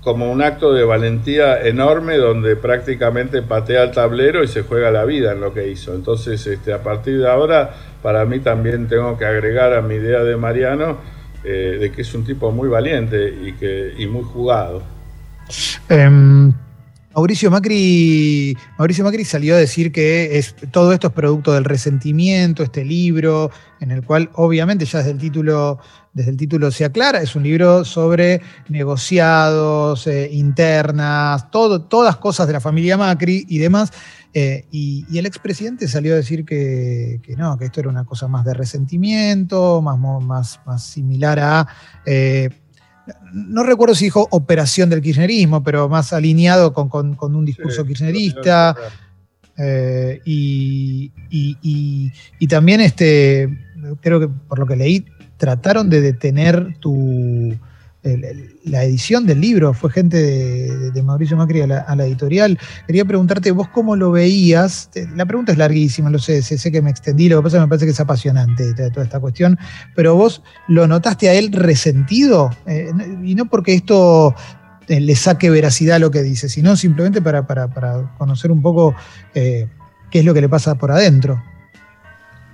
como 0.07 0.31
un 0.31 0.41
acto 0.41 0.71
de 0.71 0.85
valentía 0.85 1.61
enorme 1.67 2.15
donde 2.15 2.55
prácticamente 2.55 3.41
patea 3.41 3.83
el 3.83 3.91
tablero 3.91 4.41
y 4.41 4.47
se 4.47 4.61
juega 4.61 4.89
la 4.89 5.03
vida 5.03 5.33
en 5.33 5.41
lo 5.41 5.53
que 5.53 5.67
hizo. 5.67 5.93
Entonces, 5.93 6.47
este, 6.47 6.71
a 6.71 6.81
partir 6.81 7.19
de 7.19 7.29
ahora, 7.29 7.73
para 8.01 8.23
mí 8.23 8.39
también 8.39 8.87
tengo 8.87 9.17
que 9.17 9.25
agregar 9.25 9.73
a 9.73 9.81
mi 9.81 9.95
idea 9.95 10.23
de 10.23 10.37
Mariano 10.37 10.99
eh, 11.43 11.75
de 11.77 11.91
que 11.91 12.03
es 12.03 12.13
un 12.13 12.23
tipo 12.23 12.53
muy 12.53 12.69
valiente 12.69 13.27
y, 13.27 13.51
que, 13.51 13.95
y 13.97 14.07
muy 14.07 14.23
jugado. 14.23 14.81
Em, 15.89 16.53
Mauricio 17.17 17.49
Macri, 17.49 18.55
Mauricio 18.77 19.03
Macri 19.03 19.25
salió 19.25 19.55
a 19.55 19.57
decir 19.57 19.91
que 19.91 20.39
todo 20.69 20.93
esto 20.93 21.07
es 21.07 21.13
producto 21.13 21.51
del 21.51 21.63
resentimiento, 21.63 22.61
este 22.61 22.85
libro, 22.85 23.49
en 23.79 23.89
el 23.89 24.03
cual 24.03 24.29
obviamente 24.35 24.85
ya 24.85 24.99
desde 24.99 25.13
el 25.13 25.17
título, 25.17 25.79
desde 26.13 26.29
el 26.29 26.37
título 26.37 26.69
se 26.69 26.85
aclara, 26.85 27.19
es 27.19 27.35
un 27.35 27.41
libro 27.41 27.83
sobre 27.85 28.39
negociados, 28.69 30.05
eh, 30.05 30.29
internas, 30.31 31.49
todo, 31.49 31.81
todas 31.81 32.17
cosas 32.17 32.45
de 32.45 32.53
la 32.53 32.59
familia 32.59 32.97
Macri 32.97 33.47
y 33.49 33.57
demás. 33.57 33.91
Eh, 34.35 34.67
y, 34.69 35.17
el 35.17 35.25
expresidente 35.25 35.87
salió 35.87 36.13
a 36.13 36.17
decir 36.17 36.45
que, 36.45 37.19
no, 37.35 37.57
que 37.57 37.65
esto 37.65 37.79
era 37.79 37.89
una 37.89 38.05
cosa 38.05 38.27
más 38.27 38.45
de 38.45 38.53
resentimiento, 38.53 39.81
más, 39.81 39.97
más, 39.97 40.59
más 40.67 40.85
similar 40.85 41.39
a 41.39 41.67
eh, 42.05 42.51
no 43.33 43.63
recuerdo 43.63 43.95
si 43.95 44.05
dijo 44.05 44.27
operación 44.31 44.89
del 44.89 45.01
kirchnerismo, 45.01 45.63
pero 45.63 45.89
más 45.89 46.13
alineado 46.13 46.73
con, 46.73 47.17
un 47.19 47.45
discurso 47.45 47.85
kirchnerista. 47.85 48.75
Eh, 49.57 50.21
y, 50.25 52.11
también 52.47 52.81
este, 52.81 53.49
creo 54.01 54.19
que 54.19 54.27
por 54.27 54.59
lo 54.59 54.65
que 54.65 54.75
leí, 54.75 55.05
trataron 55.37 55.89
de 55.89 56.01
detener 56.01 56.77
tu, 56.79 57.55
la 58.63 58.83
edición 58.83 59.25
del 59.25 59.41
libro, 59.41 59.73
fue 59.73 59.91
gente 59.91 60.17
de, 60.17 61.03
Mauricio 61.03 61.37
Macri 61.37 61.61
a 61.61 61.67
la, 61.67 62.05
editorial. 62.05 62.59
Quería 62.85 63.05
preguntarte, 63.05 63.51
vos 63.51 63.67
cómo 63.69 63.95
lo 63.95 64.11
veías, 64.11 64.89
la 65.15 65.25
pregunta 65.25 65.51
es 65.51 65.57
larguísima, 65.57 66.09
lo 66.09 66.19
sé, 66.19 66.41
sé, 66.41 66.71
que 66.71 66.81
me 66.81 66.89
extendí, 66.89 67.29
lo 67.29 67.37
que 67.37 67.43
pasa 67.43 67.57
es 67.57 67.61
que 67.61 67.65
me 67.65 67.69
parece 67.69 67.85
que 67.85 67.91
es 67.91 67.99
apasionante 67.99 68.73
toda 68.91 69.03
esta 69.03 69.19
cuestión, 69.19 69.57
pero 69.95 70.15
vos 70.15 70.41
lo 70.67 70.87
notaste 70.87 71.29
a 71.29 71.33
él 71.33 71.51
resentido, 71.51 72.49
eh, 72.65 72.91
y 73.23 73.35
no 73.35 73.45
porque 73.45 73.73
esto 73.73 74.35
eh, 74.87 75.01
le 75.01 75.15
saque 75.15 75.49
veracidad 75.49 75.97
a 75.97 75.99
lo 75.99 76.11
que 76.11 76.23
dice, 76.23 76.47
sino 76.47 76.75
simplemente 76.77 77.21
para, 77.21 77.45
conocer 78.17 78.51
un 78.51 78.61
poco 78.61 78.95
eh, 79.33 79.67
qué 80.11 80.19
es 80.19 80.25
lo 80.25 80.33
que 80.33 80.41
le 80.41 80.49
pasa 80.49 80.75
por 80.75 80.91
adentro. 80.91 81.41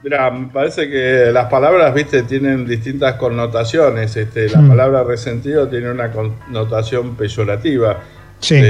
Mira, 0.03 0.29
me 0.31 0.47
parece 0.47 0.89
que 0.89 1.31
las 1.31 1.45
palabras, 1.49 1.93
viste, 1.93 2.23
tienen 2.23 2.65
distintas 2.65 3.13
connotaciones. 3.13 4.15
Este, 4.17 4.49
la 4.49 4.59
mm. 4.59 4.67
palabra 4.67 5.03
resentido 5.03 5.69
tiene 5.69 5.89
una 5.89 6.11
connotación 6.11 7.15
peyorativa. 7.15 7.99
Sí. 8.39 8.61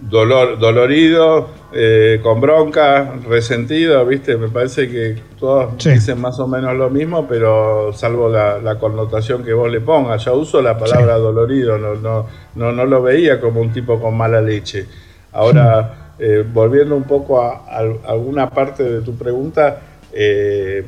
dolor, 0.00 0.58
dolorido, 0.58 1.50
eh, 1.72 2.18
con 2.20 2.40
bronca, 2.40 3.14
resentido, 3.28 4.04
viste, 4.04 4.36
me 4.36 4.48
parece 4.48 4.90
que 4.90 5.22
todos 5.38 5.76
dicen 5.84 6.20
más 6.20 6.40
o 6.40 6.48
menos 6.48 6.74
lo 6.74 6.90
mismo, 6.90 7.28
pero 7.28 7.92
salvo 7.92 8.28
la, 8.28 8.76
connotación 8.80 9.44
que 9.44 9.52
vos 9.52 9.70
le 9.70 9.80
pongas. 9.80 10.24
Yo 10.24 10.34
uso 10.34 10.60
la 10.60 10.76
palabra 10.76 11.14
dolorido, 11.14 11.78
no, 11.78 11.94
no, 11.94 12.26
no, 12.56 12.72
no, 12.72 12.84
lo 12.86 13.02
veía 13.02 13.40
como 13.40 13.60
un 13.60 13.72
tipo 13.72 14.00
con 14.00 14.16
mala 14.16 14.40
leche. 14.40 14.86
Ahora. 15.32 15.96
Eh, 16.22 16.44
volviendo 16.52 16.94
un 16.94 17.04
poco 17.04 17.40
a, 17.40 17.64
alguna 18.06 18.50
parte 18.50 18.82
de 18.82 19.00
tu 19.00 19.16
pregunta, 19.16 19.80
eh, 20.12 20.84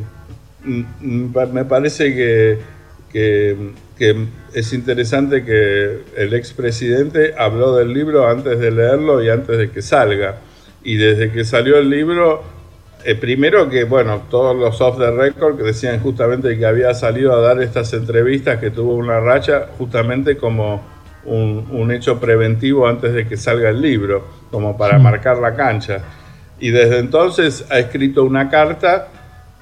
me 1.00 1.64
parece 1.64 2.14
que, 2.14 2.58
es 4.52 4.72
interesante 4.74 5.42
que 5.42 6.02
el 6.16 6.34
expresidente 6.34 7.34
habló 7.38 7.74
del 7.76 7.94
libro 7.94 8.28
antes 8.28 8.58
de 8.58 8.70
leerlo 8.70 9.22
y 9.22 9.30
antes 9.30 9.56
de 9.56 9.70
que 9.70 9.80
salga. 9.80 10.40
Y 10.84 10.96
desde 10.96 11.32
que 11.32 11.46
salió 11.46 11.78
el 11.78 11.88
libro, 11.88 12.42
eh, 13.04 13.14
primero 13.14 13.70
que, 13.70 13.84
bueno, 13.84 14.24
todos 14.28 14.54
los 14.54 14.80
off 14.82 14.98
the 14.98 15.10
record 15.10 15.56
que 15.56 15.62
decían 15.62 15.98
justamente 16.00 16.58
que 16.58 16.66
había 16.66 16.92
salido 16.92 17.34
a 17.34 17.40
dar 17.40 17.62
estas 17.62 17.92
entrevistas, 17.94 18.58
que 18.60 18.70
tuvo 18.70 18.96
una 18.96 19.18
racha, 19.18 19.68
justamente 19.78 20.36
como 20.36 20.82
un, 21.24 21.90
hecho 21.90 22.20
preventivo 22.20 22.86
antes 22.86 23.12
de 23.14 23.26
que 23.26 23.36
salga 23.36 23.70
el 23.70 23.80
libro, 23.80 24.41
como 24.52 24.76
para 24.76 24.98
marcar 24.98 25.38
la 25.38 25.56
cancha. 25.56 26.02
Y 26.60 26.70
desde 26.70 26.98
entonces 26.98 27.66
ha 27.70 27.80
escrito 27.80 28.22
una 28.22 28.48
carta, 28.48 29.08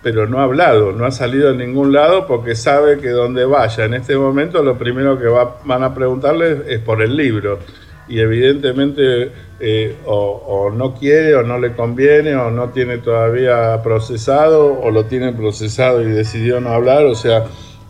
pero 0.02 0.26
no 0.26 0.40
ha 0.40 0.44
hablado, 0.44 0.92
no 0.92 1.06
ha 1.06 1.10
salido 1.10 1.50
en 1.50 1.58
ningún 1.58 1.92
lado 1.92 2.26
porque 2.26 2.54
sabe 2.54 2.98
que 2.98 3.08
donde 3.08 3.44
vaya 3.44 3.84
en 3.84 3.94
este 3.94 4.16
momento 4.16 4.62
lo 4.62 4.76
primero 4.76 5.18
que 5.18 5.26
van 5.64 5.82
a 5.82 5.94
preguntarle 5.94 6.64
es 6.68 6.80
por 6.80 7.00
el 7.00 7.16
libro. 7.16 7.60
Y 8.08 8.18
evidentemente 8.18 9.30
eh, 9.60 9.96
o, 10.04 10.72
no 10.74 10.94
quiere 10.94 11.36
o 11.36 11.44
no 11.44 11.58
le 11.58 11.74
conviene 11.74 12.34
o 12.34 12.50
no 12.50 12.70
tiene 12.70 12.98
todavía 12.98 13.80
procesado 13.84 14.80
o 14.80 14.90
lo 14.90 15.04
tiene 15.04 15.32
procesado 15.32 16.02
y 16.02 16.10
decidió 16.10 16.60
no 16.60 16.70
hablar. 16.70 17.04
O 17.04 17.14
sea, 17.14 17.44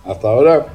hasta 0.04 0.28
ahora 0.28 0.66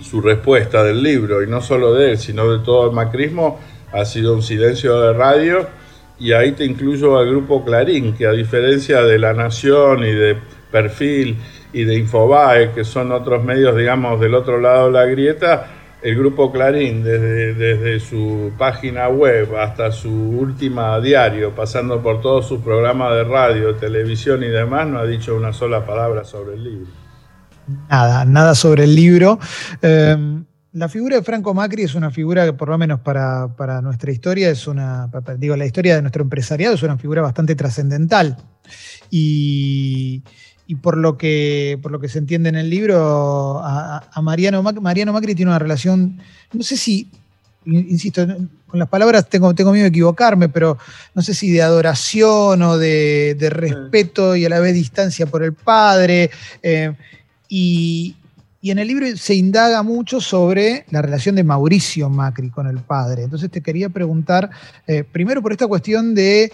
su 0.00 0.20
respuesta 0.20 0.84
del 0.84 1.02
libro, 1.02 1.42
y 1.42 1.48
no 1.48 1.60
solo 1.60 1.92
de 1.92 2.12
él, 2.12 2.18
sino 2.18 2.48
de 2.52 2.64
todo 2.64 2.86
el 2.88 2.92
macrismo, 2.92 3.58
ha 3.92 4.04
sido 4.04 4.34
un 4.34 4.42
silencio 4.42 5.00
de 5.00 5.12
radio, 5.12 5.66
y 6.18 6.32
ahí 6.32 6.52
te 6.52 6.64
incluyo 6.64 7.18
al 7.18 7.28
grupo 7.28 7.64
Clarín, 7.64 8.14
que 8.14 8.26
a 8.26 8.32
diferencia 8.32 9.02
de 9.02 9.18
La 9.18 9.32
Nación 9.32 10.04
y 10.04 10.12
de 10.12 10.36
Perfil 10.70 11.38
y 11.72 11.84
de 11.84 11.96
Infobae, 11.96 12.72
que 12.72 12.84
son 12.84 13.12
otros 13.12 13.44
medios, 13.44 13.76
digamos, 13.76 14.20
del 14.20 14.34
otro 14.34 14.60
lado 14.60 14.86
de 14.86 14.92
la 14.92 15.04
grieta, 15.06 15.66
el 16.02 16.16
grupo 16.16 16.50
Clarín, 16.52 17.02
desde, 17.02 17.54
desde 17.54 18.00
su 18.00 18.52
página 18.58 19.08
web 19.08 19.56
hasta 19.56 19.92
su 19.92 20.10
última 20.10 21.00
diario, 21.00 21.52
pasando 21.54 22.00
por 22.02 22.20
todos 22.20 22.46
sus 22.46 22.60
programas 22.60 23.14
de 23.14 23.24
radio, 23.24 23.74
televisión 23.74 24.42
y 24.42 24.48
demás, 24.48 24.86
no 24.86 24.98
ha 24.98 25.06
dicho 25.06 25.36
una 25.36 25.52
sola 25.52 25.84
palabra 25.84 26.24
sobre 26.24 26.54
el 26.54 26.64
libro 26.64 27.08
nada, 27.88 28.24
nada 28.24 28.54
sobre 28.54 28.84
el 28.84 28.94
libro. 28.94 29.38
Em, 29.82 30.44
la 30.72 30.88
figura 30.88 31.16
de 31.16 31.22
Franco 31.22 31.54
Macri 31.54 31.82
es 31.82 31.94
una 31.94 32.10
figura 32.10 32.44
que, 32.44 32.52
por 32.52 32.68
lo 32.68 32.76
menos 32.76 33.00
para, 33.00 33.80
nuestra 33.82 34.12
historia, 34.12 34.50
es 34.50 34.66
una, 34.66 35.10
digo, 35.38 35.56
la 35.56 35.66
historia 35.66 35.96
de 35.96 36.02
nuestro 36.02 36.22
empresariado 36.22 36.74
es 36.74 36.82
una 36.82 36.98
figura 36.98 37.22
bastante 37.22 37.54
trascendental. 37.54 38.36
Y, 39.10 40.22
por, 40.82 40.98
lo 40.98 41.16
que, 41.16 41.78
por 41.82 41.90
lo 41.90 41.98
que 41.98 42.08
se 42.08 42.18
entiende 42.18 42.50
en 42.50 42.56
el 42.56 42.68
libro, 42.68 43.60
a, 43.64 44.20
Mariano, 44.20 44.62
Macri, 44.62 44.80
Mariano 44.80 45.12
Macri 45.12 45.34
tiene 45.34 45.50
una 45.50 45.58
relación, 45.58 46.18
no 46.52 46.62
sé 46.62 46.76
si, 46.76 47.08
insisto, 47.64 48.26
con 48.66 48.78
las 48.78 48.88
palabras 48.88 49.28
tengo, 49.30 49.54
tengo 49.54 49.72
miedo 49.72 49.84
de 49.84 49.88
equivocarme, 49.88 50.50
pero 50.50 50.76
no 51.14 51.22
sé 51.22 51.32
si 51.32 51.50
de 51.50 51.62
adoración 51.62 52.60
o 52.60 52.76
de, 52.76 53.36
respeto 53.50 54.36
y 54.36 54.44
a 54.44 54.50
la 54.50 54.60
vez 54.60 54.74
distancia 54.74 55.24
por 55.24 55.42
el 55.42 55.54
padre. 55.54 56.30
Eh, 56.62 56.92
y, 57.48 58.14
en 58.70 58.78
el 58.78 58.88
libro 58.88 59.06
se 59.16 59.34
indaga 59.34 59.82
mucho 59.82 60.20
sobre 60.20 60.84
la 60.90 61.02
relación 61.02 61.34
de 61.34 61.44
Mauricio 61.44 62.08
Macri 62.08 62.50
con 62.50 62.66
el 62.66 62.78
padre. 62.78 63.24
Entonces 63.24 63.50
te 63.50 63.60
quería 63.60 63.88
preguntar, 63.88 64.50
eh, 64.86 65.04
primero 65.04 65.42
por 65.42 65.52
esta 65.52 65.66
cuestión 65.66 66.14
de 66.14 66.52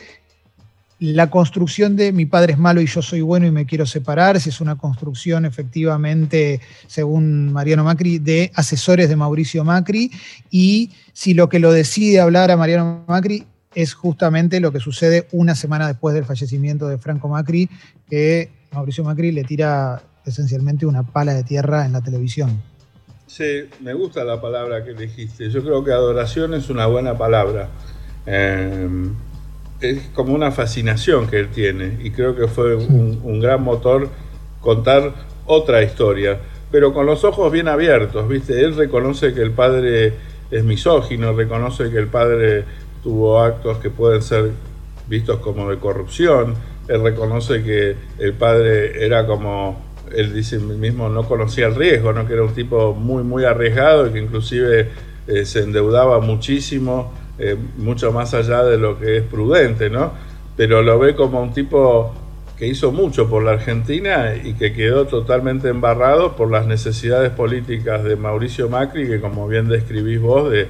la 1.01 1.29
construcción 1.29 1.97
de 1.97 2.13
mi 2.13 2.25
padre 2.25 2.53
es 2.53 2.59
malo 2.59 2.81
y 2.81 2.87
yo 2.87 3.03
soy 3.03 3.21
bueno 3.21 3.47
y 3.47 3.51
me 3.51 3.67
quiero 3.67 3.85
separar, 3.85 4.41
si 4.41 4.49
es 4.49 4.61
una 4.61 4.77
construcción 4.77 5.45
efectivamente, 5.45 6.61
según 6.87 7.53
Mariano 7.53 7.85
Macri, 7.85 8.19
de 8.19 8.53
asesores 8.55 9.09
de 9.09 9.17
Mauricio 9.17 9.65
Macri, 9.65 10.11
y 10.51 10.93
si 11.13 11.35
lo 11.35 11.49
que 11.49 11.59
lo 11.59 11.73
decide 11.73 12.21
hablar 12.21 12.51
a 12.51 12.57
Mariano 12.57 13.05
Macri 13.07 13.45
es 13.75 13.93
justamente 13.93 14.61
lo 14.61 14.73
que 14.73 14.81
sucede 14.81 15.27
una 15.33 15.55
semana 15.55 15.89
después 15.89 16.15
del 16.15 16.25
fallecimiento 16.25 16.89
de 16.89 16.99
Franco 16.99 17.29
Macri, 17.29 17.69
que 18.09 18.51
Mauricio 18.73 19.05
Macri 19.05 19.33
le 19.33 19.45
tira 19.45 20.01
esencialmente 20.25 20.87
una 20.87 21.03
pala 21.03 21.35
de 21.35 21.45
tierra 21.45 21.87
en 21.87 21.93
la 21.93 22.01
televisión. 22.01 22.63
Sí, 23.27 23.69
me 23.81 23.95
gusta 23.95 24.23
la 24.25 24.41
palabra 24.41 24.85
que 24.85 24.95
dijiste. 24.95 25.51
Yo 25.51 25.63
creo 25.63 25.83
que 25.83 25.93
adoración 25.93 26.55
es 26.55 26.71
una 26.71 26.87
buena 26.87 27.17
palabra. 27.17 27.69
Eh, 28.27 28.89
es 29.81 30.09
como 30.15 30.35
una 30.35 30.51
fascinación 30.51 31.27
que 31.27 31.39
él 31.39 31.49
tiene 31.49 31.99
y 32.03 32.11
creo 32.11 32.35
que 32.35 32.49
fue 32.49 32.75
un, 32.75 33.41
gran 33.41 33.63
motor 33.63 34.09
contar 34.61 35.13
otra 35.47 35.83
historia, 35.83 36.39
pero 36.71 36.95
con 36.95 37.07
los 37.07 37.25
ojos 37.25 37.53
bien 37.53 37.69
abiertos, 37.69 38.27
¿viste? 38.29 38.61
Él 38.61 38.77
reconoce 38.77 39.35
que 39.35 39.43
el 39.43 39.51
padre 39.51 40.15
es 40.51 40.65
misógino, 40.65 41.35
reconoce 41.35 41.91
que 41.91 41.99
el 41.99 42.09
padre 42.09 42.65
tuvo 43.03 43.41
actos 43.41 43.79
que 43.79 43.91
pueden 43.91 44.23
ser 44.23 44.53
vistos 45.07 45.41
como 45.41 45.69
de 45.69 45.79
corrupción, 45.79 46.55
él 46.89 47.03
reconoce 47.03 47.63
que 47.63 47.97
el 48.19 48.33
padre 48.35 49.05
era 49.05 49.27
como 49.27 49.84
él 50.13 50.35
dice 50.35 50.59
mismo 50.59 51.09
no 51.09 51.27
conocía 51.27 51.67
el 51.67 51.75
riesgo, 51.75 52.13
¿no? 52.13 52.27
que 52.27 52.35
era 52.35 52.43
un 52.43 52.55
tipo 52.55 52.95
muy, 52.95 53.23
muy 53.23 53.45
arriesgado 53.45 54.07
y 54.07 54.13
que 54.13 54.19
inclusive 54.19 54.89
eh, 55.27 55.45
se 55.45 55.61
endeudaba 55.63 56.21
muchísimo, 56.21 57.13
eh, 57.39 57.57
mucho 57.77 58.13
más 58.13 58.35
allá 58.35 58.63
de 58.65 58.79
lo 58.79 58.99
que 58.99 59.19
es 59.19 59.23
prudente, 59.23 59.91
¿no? 59.91 60.13
pero 60.57 60.83
lo 60.83 60.99
ve 60.99 61.15
como 61.15 61.43
un 61.43 61.53
tipo 61.53 62.15
que 62.57 62.67
hizo 62.69 62.93
mucho 62.93 63.29
por 63.29 63.43
la 63.43 63.53
Argentina 63.53 64.35
y 64.37 64.55
que 64.55 64.73
quedó 64.73 65.07
totalmente 65.07 65.69
embarrado 65.69 66.37
por 66.37 66.51
las 66.51 66.67
necesidades 66.67 67.31
políticas 67.31 68.05
de 68.05 68.15
Mauricio 68.15 68.69
Macri, 68.69 69.09
que 69.09 69.21
como 69.21 69.49
bien 69.49 69.69
describís 69.69 70.21
vos, 70.21 70.53
de, 70.53 70.69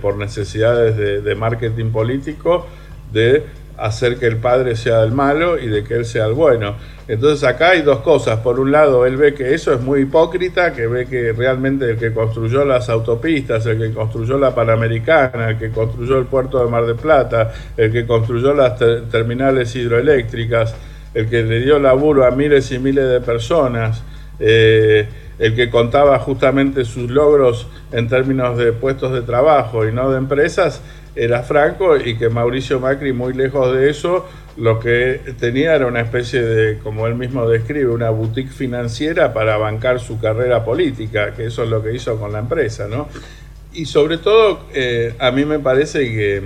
por 0.00 0.16
necesidades 0.16 0.96
de 1.22 1.34
marketing 1.34 1.90
político, 1.90 2.66
de 3.12 3.44
hacer 3.80 4.18
que 4.18 4.26
el 4.26 4.36
padre 4.36 4.76
sea 4.76 5.02
el 5.02 5.12
malo 5.12 5.58
y 5.58 5.66
de 5.66 5.82
que 5.84 5.94
él 5.94 6.04
sea 6.04 6.26
el 6.26 6.34
bueno. 6.34 6.76
Entonces 7.10 7.42
acá 7.42 7.70
hay 7.70 7.82
dos 7.82 8.02
cosas. 8.02 8.38
Por 8.38 8.60
un 8.60 8.70
lado, 8.70 9.04
él 9.04 9.16
ve 9.16 9.34
que 9.34 9.52
eso 9.52 9.72
es 9.72 9.80
muy 9.80 10.02
hipócrita, 10.02 10.72
que 10.72 10.86
ve 10.86 11.06
que 11.06 11.32
realmente 11.32 11.90
el 11.90 11.98
que 11.98 12.12
construyó 12.12 12.64
las 12.64 12.88
autopistas, 12.88 13.66
el 13.66 13.78
que 13.78 13.92
construyó 13.92 14.38
la 14.38 14.54
Panamericana, 14.54 15.50
el 15.50 15.58
que 15.58 15.70
construyó 15.70 16.18
el 16.18 16.26
puerto 16.26 16.64
de 16.64 16.70
Mar 16.70 16.86
del 16.86 16.94
Plata, 16.94 17.52
el 17.76 17.90
que 17.90 18.06
construyó 18.06 18.54
las 18.54 18.78
terminales 19.10 19.74
hidroeléctricas, 19.74 20.76
el 21.12 21.28
que 21.28 21.42
le 21.42 21.58
dio 21.62 21.80
laburo 21.80 22.24
a 22.24 22.30
miles 22.30 22.70
y 22.70 22.78
miles 22.78 23.10
de 23.10 23.20
personas, 23.20 24.04
eh, 24.38 25.08
el 25.40 25.56
que 25.56 25.68
contaba 25.68 26.16
justamente 26.20 26.84
sus 26.84 27.10
logros 27.10 27.66
en 27.90 28.06
términos 28.06 28.56
de 28.56 28.70
puestos 28.70 29.12
de 29.12 29.22
trabajo 29.22 29.84
y 29.84 29.92
no 29.92 30.12
de 30.12 30.18
empresas, 30.18 30.80
era 31.16 31.42
Franco 31.42 31.96
y 31.96 32.16
que 32.16 32.28
Mauricio 32.28 32.78
Macri, 32.78 33.12
muy 33.12 33.32
lejos 33.32 33.74
de 33.74 33.90
eso, 33.90 34.28
lo 34.60 34.78
que 34.78 35.20
tenía 35.38 35.74
era 35.74 35.86
una 35.86 36.02
especie 36.02 36.42
de, 36.42 36.78
como 36.78 37.06
él 37.06 37.14
mismo 37.14 37.48
describe, 37.48 37.88
una 37.88 38.10
boutique 38.10 38.52
financiera 38.52 39.32
para 39.32 39.56
bancar 39.56 40.00
su 40.00 40.20
carrera 40.20 40.64
política, 40.64 41.34
que 41.34 41.46
eso 41.46 41.64
es 41.64 41.70
lo 41.70 41.82
que 41.82 41.94
hizo 41.94 42.18
con 42.18 42.32
la 42.32 42.40
empresa, 42.40 42.86
¿no? 42.86 43.08
Y 43.72 43.86
sobre 43.86 44.18
todo, 44.18 44.66
eh, 44.74 45.14
a 45.18 45.30
mí 45.30 45.46
me 45.46 45.60
parece 45.60 46.00
que 46.00 46.42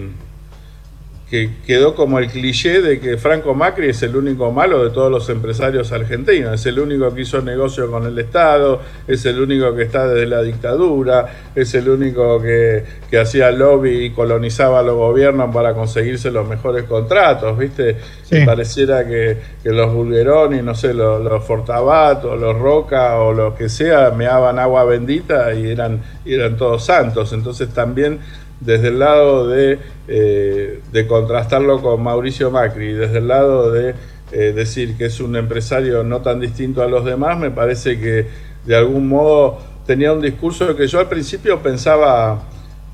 que 1.30 1.50
quedó 1.66 1.94
como 1.94 2.18
el 2.18 2.28
cliché 2.28 2.82
de 2.82 3.00
que 3.00 3.16
Franco 3.16 3.54
Macri 3.54 3.88
es 3.88 4.02
el 4.02 4.14
único 4.14 4.52
malo 4.52 4.84
de 4.84 4.90
todos 4.90 5.10
los 5.10 5.28
empresarios 5.30 5.90
argentinos, 5.90 6.60
es 6.60 6.66
el 6.66 6.78
único 6.78 7.14
que 7.14 7.22
hizo 7.22 7.40
negocio 7.40 7.90
con 7.90 8.06
el 8.06 8.18
Estado, 8.18 8.82
es 9.08 9.24
el 9.24 9.40
único 9.40 9.74
que 9.74 9.84
está 9.84 10.06
desde 10.06 10.26
la 10.26 10.42
dictadura, 10.42 11.50
es 11.54 11.74
el 11.74 11.88
único 11.88 12.40
que, 12.42 13.04
hacía 13.14 13.52
lobby 13.52 14.06
y 14.06 14.10
colonizaba 14.10 14.80
a 14.80 14.82
los 14.82 14.96
gobiernos 14.96 15.54
para 15.54 15.72
conseguirse 15.72 16.32
los 16.32 16.48
mejores 16.48 16.82
contratos, 16.82 17.56
¿viste? 17.56 17.96
Pareciera 18.44 19.06
que, 19.06 19.38
los 19.62 19.94
Bulgeroni, 19.94 20.60
no 20.62 20.74
sé, 20.74 20.92
los, 20.92 21.22
los 21.22 21.44
Fortabat 21.44 22.24
los 22.24 22.58
Roca 22.58 23.20
o 23.20 23.32
lo 23.32 23.54
que 23.54 23.68
sea, 23.68 24.10
meaban 24.10 24.58
agua 24.58 24.84
bendita 24.84 25.54
y 25.54 25.70
eran, 25.70 26.02
y 26.24 26.34
eran 26.34 26.56
todos 26.56 26.84
santos, 26.84 27.32
entonces 27.32 27.68
también 27.68 28.18
desde 28.60 28.88
el 28.88 28.98
lado 28.98 29.48
de, 29.48 29.78
eh, 30.08 30.80
de 30.92 31.06
contrastarlo 31.06 31.82
con 31.82 32.02
Mauricio 32.02 32.50
Macri, 32.50 32.92
desde 32.92 33.18
el 33.18 33.28
lado 33.28 33.70
de 33.70 33.94
eh, 34.32 34.52
decir 34.52 34.96
que 34.96 35.06
es 35.06 35.20
un 35.20 35.36
empresario 35.36 36.02
no 36.02 36.20
tan 36.20 36.40
distinto 36.40 36.82
a 36.82 36.88
los 36.88 37.04
demás, 37.04 37.38
me 37.38 37.50
parece 37.50 37.98
que 37.98 38.26
de 38.64 38.76
algún 38.76 39.08
modo 39.08 39.58
tenía 39.86 40.12
un 40.12 40.22
discurso 40.22 40.74
que 40.74 40.86
yo 40.86 40.98
al 40.98 41.08
principio 41.08 41.60
pensaba 41.60 42.42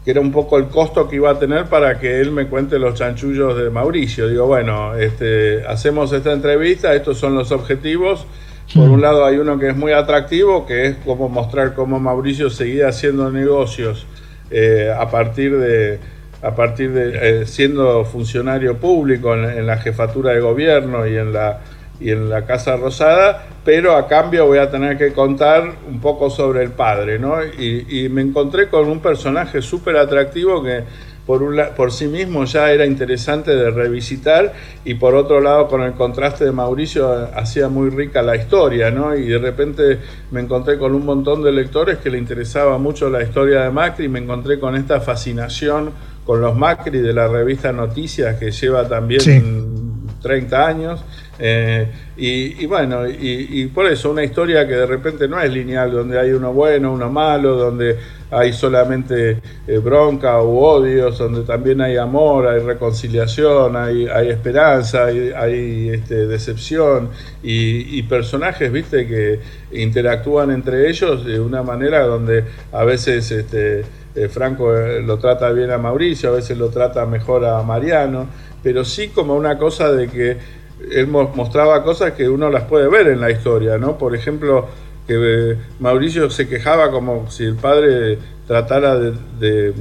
que 0.05 0.11
era 0.11 0.21
un 0.21 0.33
poco 0.33 0.57
el 0.57 0.67
costo 0.67 1.09
que 1.09 1.17
iba 1.17 1.31
a 1.31 1.39
tener 1.39 1.67
para 1.67 1.99
que 1.99 2.21
él 2.21 2.33
me 2.33 2.47
cuente 2.47 2.79
los 2.79 2.95
chanchullos 2.95 3.57
de 3.57 3.69
Mauricio. 3.71 4.29
Digo, 4.29 4.47
bueno, 4.47 4.95
este, 4.95 5.65
hacemos 5.67 6.13
esta 6.13 6.33
entrevista, 6.33 6.95
estos 6.95 7.19
son 7.19 7.35
los 7.35 7.53
objetivos. 7.53 8.27
Por 8.75 8.89
un 8.89 9.01
lado 9.01 9.25
hay 9.25 9.37
uno 9.37 9.59
que 9.59 9.69
es 9.69 9.77
muy 9.77 9.93
atractivo, 9.93 10.65
que 10.65 10.87
es 10.87 10.97
como 11.05 11.29
mostrar 11.29 11.75
cómo 11.75 11.99
Mauricio 11.99 12.51
seguía 12.51 12.89
haciendo 12.89 13.31
negocios 13.31 14.07
eh, 14.51 14.93
a 14.97 15.09
partir 15.11 15.57
de, 15.57 15.99
a 16.43 16.55
partir 16.55 16.93
de 16.93 17.43
eh, 17.43 17.47
siendo 17.47 18.05
funcionario 18.05 18.77
público 18.79 19.35
en, 19.35 19.67
la 19.67 19.77
jefatura 19.77 20.33
de 20.33 20.41
gobierno 20.41 21.07
y 21.07 21.17
en 21.17 21.33
la 21.33 21.61
y 22.01 22.11
en 22.13 22.31
la 22.31 22.47
Casa 22.47 22.77
Rosada, 22.77 23.45
pero 23.63 23.95
a 23.95 24.09
cambio 24.09 24.47
voy 24.47 24.57
a 24.57 24.71
tener 24.71 24.97
que 24.97 25.13
contar 25.13 25.71
un 25.87 26.01
poco 26.01 26.31
sobre 26.31 26.63
el 26.63 26.71
padre, 26.71 27.19
¿no? 27.19 27.45
Y, 27.45 27.87
y 27.91 28.09
me 28.09 28.23
encontré 28.23 28.69
con 28.69 28.89
un 28.89 29.01
personaje 29.01 29.61
súper 29.61 29.99
atractivo 29.99 30.63
que 30.63 30.85
por, 31.31 31.45
un, 31.45 31.61
por 31.77 31.93
sí 31.93 32.09
mismo 32.09 32.45
ya 32.45 32.73
era 32.73 32.85
interesante 32.85 33.55
de 33.55 33.71
revisitar 33.71 34.53
y 34.85 34.95
por 34.95 35.15
otro 35.15 35.41
lado 35.41 35.69
con 35.69 35.81
el 35.81 35.93
contraste 35.93 36.45
de 36.45 36.51
Mauricio 36.51 37.09
hacía 37.37 37.69
muy 37.69 37.89
rica 37.89 38.21
la 38.21 38.35
historia, 38.35 38.91
¿no? 38.91 39.15
Y 39.15 39.29
de 39.29 39.39
repente 39.39 40.01
me 40.33 40.41
encontré 40.41 40.77
con 40.77 40.93
un 40.93 41.07
montón 41.07 41.45
de 41.45 41.53
lectores 41.53 41.99
que 41.99 42.11
le 42.11 42.19
interesaba 42.19 42.79
mucho 42.79 43.09
la 43.09 43.23
historia 43.23 43.61
de 43.61 43.71
Macri 43.71 44.07
y 44.07 44.09
me 44.09 44.19
encontré 44.19 44.59
con 44.59 44.75
esta 44.75 45.01
fascinación 45.01 45.93
con 46.25 46.41
los 46.41 46.57
Macri 46.57 46.99
de 46.99 47.13
la 47.13 47.29
revista 47.29 47.71
Noticias 47.71 48.37
que 48.37 48.51
lleva 48.51 48.89
también 48.89 50.11
30 50.21 50.67
años 50.67 51.05
eh, 51.43 51.87
y, 52.19 52.67
bueno, 52.67 53.09
y, 53.09 53.65
por 53.69 53.87
eso 53.87 54.11
una 54.11 54.23
historia 54.23 54.69
que 54.69 54.75
de 54.75 54.85
repente 54.85 55.27
no 55.27 55.41
es 55.41 55.51
lineal, 55.51 55.91
donde 55.91 56.21
hay 56.21 56.33
uno 56.33 56.53
bueno, 56.53 56.93
uno 56.93 57.09
malo, 57.11 57.57
donde 57.57 57.97
hay 58.31 58.53
solamente 58.53 59.39
eh, 59.67 59.79
bronca 59.79 60.43
u 60.43 60.59
odios, 60.59 61.17
donde 61.17 61.43
también 61.45 61.81
hay 61.81 61.97
amor, 61.97 62.47
hay 62.47 62.61
reconciliación, 62.61 63.75
hay, 63.75 64.07
esperanza, 64.29 65.07
hay, 65.07 65.89
este, 65.95 66.27
decepción 66.27 67.09
y, 67.43 68.03
personajes, 68.03 68.71
viste, 68.71 69.07
que 69.07 69.41
interactúan 69.73 70.51
entre 70.51 70.91
ellos 70.91 71.25
de 71.25 71.41
una 71.41 71.63
manera 71.63 72.05
donde 72.05 72.45
a 72.71 72.85
veces 72.85 73.31
este, 73.31 73.83
eh, 74.15 74.29
Franco 74.29 74.71
lo 74.73 75.19
trata 75.19 75.51
bien 75.53 75.71
a 75.71 75.79
Mauricio, 75.79 76.29
a 76.29 76.33
veces 76.33 76.59
lo 76.59 76.69
trata 76.69 77.07
mejor 77.07 77.47
a 77.47 77.63
Mariano, 77.63 78.27
pero 78.63 78.85
sí 78.85 79.09
como 79.09 79.35
una 79.37 79.57
cosa 79.57 79.91
de 79.91 80.09
que 80.09 80.60
él 80.91 81.07
mostraba 81.07 81.83
cosas 81.83 82.13
que 82.13 82.29
uno 82.29 82.51
las 82.51 82.65
puede 82.65 82.89
ver 82.89 83.09
en 83.09 83.21
la 83.21 83.31
historia, 83.31 83.79
¿no? 83.79 83.99
Por 83.99 84.15
ejemplo, 84.15 84.69
que 85.07 85.15
eh, 85.53 85.57
Mauricio 85.81 86.31
se 86.31 86.49
quejaba 86.49 86.91
como 86.91 87.31
si 87.31 87.45
el 87.45 87.57
padre 87.57 88.19
tratara 88.47 88.99
de, 88.99 89.75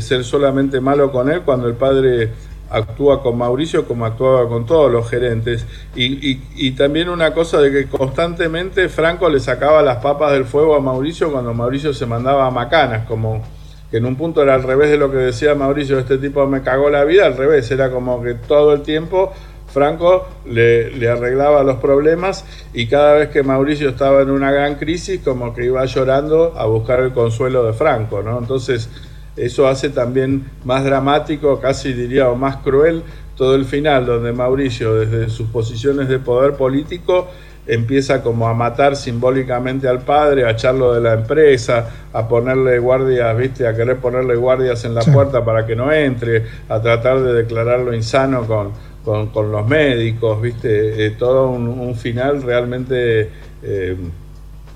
ser 0.00 0.24
solamente 0.24 0.80
malo 0.80 1.10
con 1.10 1.30
él 1.30 1.42
cuando 1.42 1.66
el 1.66 1.74
padre 1.74 2.30
actúa 2.70 3.20
con 3.20 3.36
Mauricio 3.36 3.84
como 3.86 4.06
actuaba 4.06 4.48
con 4.48 4.66
todos 4.66 4.90
los 4.90 5.08
gerentes. 5.10 5.66
Y, 5.96 6.70
también 6.72 7.08
una 7.08 7.34
cosa 7.34 7.60
de 7.60 7.72
que 7.72 7.88
constantemente 7.88 8.88
Franco 8.88 9.28
le 9.28 9.40
sacaba 9.40 9.82
las 9.82 9.96
papas 9.96 10.32
del 10.32 10.44
fuego 10.44 10.76
a 10.76 10.80
Mauricio 10.80 11.32
cuando 11.32 11.52
Mauricio 11.52 11.92
se 11.92 12.06
mandaba 12.06 12.46
a 12.46 12.50
macanas, 12.50 13.06
como 13.06 13.42
que 13.90 13.96
en 13.96 14.06
un 14.06 14.14
punto 14.14 14.40
era 14.42 14.54
al 14.54 14.62
revés 14.62 14.88
de 14.90 14.98
lo 14.98 15.10
que 15.10 15.16
decía 15.16 15.56
Mauricio, 15.56 15.98
este 15.98 16.18
tipo 16.18 16.46
me 16.46 16.62
cagó 16.62 16.90
la 16.90 17.02
vida, 17.02 17.26
al 17.26 17.36
revés, 17.36 17.68
era 17.72 17.90
como 17.90 18.22
que 18.22 18.34
todo 18.34 18.72
el 18.72 18.82
tiempo 18.82 19.32
Franco 19.72 20.26
le, 20.46 21.08
arreglaba 21.08 21.62
los 21.62 21.76
problemas 21.76 22.44
y 22.72 22.86
cada 22.86 23.14
vez 23.14 23.28
que 23.30 23.42
Mauricio 23.42 23.88
estaba 23.88 24.22
en 24.22 24.30
una 24.30 24.50
gran 24.50 24.76
crisis, 24.76 25.20
como 25.22 25.54
que 25.54 25.64
iba 25.64 25.84
llorando 25.84 26.54
a 26.56 26.66
buscar 26.66 27.00
el 27.00 27.12
consuelo 27.12 27.64
de 27.64 27.72
Franco, 27.72 28.22
¿no? 28.22 28.38
Entonces, 28.38 28.88
eso 29.36 29.68
hace 29.68 29.90
también 29.90 30.44
más 30.64 30.84
dramático, 30.84 31.60
casi 31.60 31.92
diría, 31.92 32.28
o 32.28 32.36
más 32.36 32.56
cruel 32.58 33.02
todo 33.36 33.54
el 33.54 33.64
final, 33.64 34.04
donde 34.04 34.32
Mauricio, 34.32 34.94
desde 34.94 35.30
sus 35.30 35.48
posiciones 35.48 36.08
de 36.08 36.18
poder 36.18 36.54
político, 36.54 37.28
empieza 37.66 38.22
como 38.22 38.48
a 38.48 38.54
matar 38.54 38.96
simbólicamente 38.96 39.88
al 39.88 40.00
padre, 40.00 40.44
a 40.44 40.50
echarlo 40.50 40.92
de 40.92 41.00
la 41.00 41.14
empresa, 41.14 41.88
a 42.12 42.26
ponerle 42.26 42.78
guardias, 42.78 43.36
viste, 43.36 43.66
a 43.66 43.74
querer 43.74 43.98
ponerle 43.98 44.34
guardias 44.34 44.84
en 44.84 44.94
la 44.94 45.02
puerta 45.02 45.44
para 45.44 45.66
que 45.66 45.76
no 45.76 45.92
entre, 45.92 46.44
a 46.68 46.80
tratar 46.80 47.20
de 47.20 47.32
declararlo 47.32 47.94
insano 47.94 48.46
con, 48.46 48.72
con, 49.04 49.52
los 49.52 49.66
médicos, 49.66 50.40
¿viste? 50.40 51.06
Eh, 51.06 51.10
todo 51.10 51.50
un, 51.50 51.94
final 51.94 52.42
realmente 52.42 53.30
eh, 53.62 53.96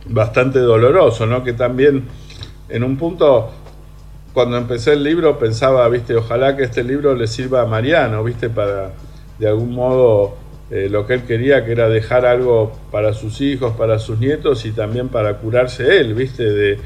bastante 0.07 0.59
doloroso, 0.59 1.27
¿no? 1.27 1.45
Que 1.45 1.53
también 1.53 2.05
en 2.69 2.83
un 2.83 2.97
punto, 2.97 3.51
cuando 4.33 4.57
empecé 4.57 4.95
el 4.95 5.05
libro, 5.05 5.39
pensaba, 5.39 5.89
¿viste? 5.89 6.17
Ojalá 6.17 6.57
que 6.57 6.65
este 6.65 6.83
libro 6.83 7.15
le 7.15 7.27
sirva 7.27 7.63
a 7.63 7.67
Mariano, 7.67 8.25
¿viste? 8.25 8.49
Para, 8.49 8.93
de 9.39 9.49
algún 9.49 9.75
modo, 9.75 10.37
eh, 10.71 10.89
lo 10.91 11.07
que 11.07 11.15
él 11.15 11.23
quería, 11.25 11.65
que 11.65 11.73
era 11.73 11.89
dejar 11.89 12.25
algo 12.25 12.73
para 12.91 13.13
sus 13.13 13.41
hijos, 13.41 13.75
para 13.77 13.99
sus 13.99 14.19
nietos 14.19 14.65
y 14.65 14.73
también 14.73 15.09
para 15.09 15.37
curarse 15.39 16.01
él, 16.01 16.15
¿viste? 16.15 16.45
De, 16.51 16.79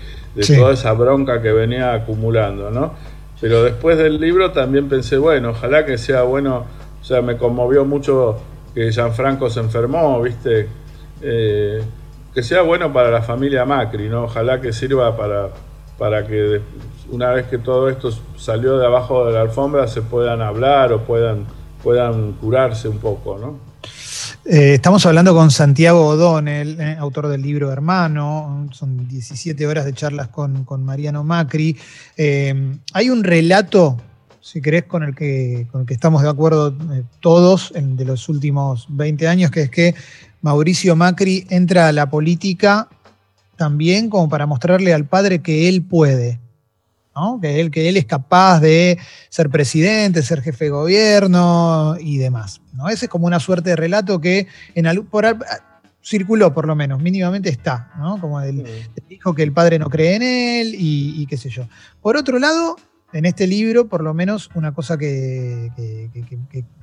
toda 0.56 0.72
esa 0.72 0.92
bronca 0.92 1.42
que 1.42 1.52
venía 1.52 1.92
acumulando, 1.94 2.70
¿no? 2.70 2.94
Pero 3.40 3.64
después 3.64 3.98
del 3.98 4.20
libro 4.20 4.52
también 4.52 4.88
pensé, 4.88 5.16
bueno, 5.16 5.50
ojalá 5.50 5.84
que 5.84 5.98
sea 5.98 6.22
bueno 6.22 6.64
sea, 7.08 7.22
me 7.22 7.38
conmovió 7.38 7.86
mucho 7.86 8.36
que 8.74 8.92
Gianfranco 8.92 9.48
se 9.48 9.60
enfermó, 9.60 10.20
¿viste? 10.20 10.68
Eh, 11.22 11.82
que 12.34 12.42
sea 12.42 12.60
bueno 12.60 12.92
para 12.92 13.10
la 13.10 13.22
familia 13.22 13.64
Macri, 13.64 14.10
¿no? 14.10 14.24
Ojalá 14.24 14.60
que 14.60 14.74
sirva 14.74 15.16
para, 15.16 15.48
para 15.96 16.26
que 16.26 16.60
una 17.10 17.30
vez 17.30 17.46
que 17.46 17.56
todo 17.56 17.88
esto 17.88 18.10
salió 18.36 18.76
de 18.76 18.84
abajo 18.84 19.24
de 19.24 19.32
la 19.32 19.40
alfombra 19.40 19.88
se 19.88 20.02
puedan 20.02 20.42
hablar 20.42 20.92
o 20.92 21.00
puedan, 21.00 21.46
puedan 21.82 22.32
curarse 22.32 22.88
un 22.88 22.98
poco, 22.98 23.38
¿no? 23.38 23.58
Eh, 24.44 24.74
estamos 24.74 25.06
hablando 25.06 25.34
con 25.34 25.50
Santiago 25.50 26.06
O'Donnell, 26.08 26.78
eh, 26.78 26.96
autor 26.98 27.28
del 27.28 27.40
libro 27.40 27.72
Hermano, 27.72 28.68
son 28.72 29.08
17 29.08 29.66
horas 29.66 29.86
de 29.86 29.94
charlas 29.94 30.28
con, 30.28 30.66
Mariano 30.84 31.24
Macri. 31.24 31.74
Hay 32.18 33.10
un 33.10 33.24
relato, 33.24 33.96
si 34.50 34.60
querés, 34.60 34.84
con 34.84 35.02
el 35.02 35.14
que, 35.14 35.66
con 35.70 35.82
el 35.82 35.86
que 35.86 35.94
estamos 35.94 36.22
de 36.22 36.28
acuerdo 36.28 36.74
todos 37.20 37.72
de 37.74 38.04
los 38.04 38.28
últimos 38.28 38.86
20 38.88 39.28
años, 39.28 39.50
que 39.50 39.62
es 39.62 39.70
que 39.70 39.94
Mauricio 40.42 40.96
Macri 40.96 41.46
entra 41.50 41.88
a 41.88 41.92
la 41.92 42.08
política 42.08 42.88
también 43.56 44.08
como 44.08 44.28
para 44.28 44.46
mostrarle 44.46 44.94
al 44.94 45.04
padre 45.04 45.40
que 45.40 45.68
él 45.68 45.82
puede 45.82 46.38
que, 47.40 47.60
él, 47.60 47.70
que 47.70 47.88
él 47.88 47.96
es 47.96 48.06
capaz 48.06 48.60
de 48.60 48.98
ser 49.28 49.50
presidente, 49.50 50.22
ser 50.22 50.40
jefe 50.42 50.66
de 50.66 50.70
gobierno 50.70 51.96
y 52.00 52.18
demás. 52.18 52.60
¿no? 52.74 52.88
Ese 52.88 53.06
es 53.06 53.10
como 53.10 53.26
una 53.26 53.40
suerte 53.40 53.70
de 53.70 53.76
relato 53.76 54.20
que 54.20 54.46
en 54.74 54.86
por, 55.06 55.26
circuló 56.02 56.54
por 56.54 56.66
lo 56.66 56.76
menos, 56.76 57.00
mínimamente 57.00 57.48
está, 57.48 57.92
¿no? 57.98 58.20
como 58.20 58.40
él 58.40 58.64
dijo 59.08 59.34
que 59.34 59.42
el 59.42 59.52
padre 59.52 59.78
no 59.78 59.90
cree 59.90 60.14
en 60.14 60.22
él 60.22 60.74
y, 60.78 61.26
qué 61.26 61.36
sé 61.36 61.50
yo. 61.50 61.66
Por 62.00 62.16
otro 62.16 62.38
lado, 62.38 62.76
en 63.12 63.24
este 63.24 63.46
libro, 63.46 63.88
por 63.88 64.02
lo 64.02 64.12
menos, 64.12 64.50
una 64.54 64.72
cosa 64.72 64.98
que, 64.98 65.70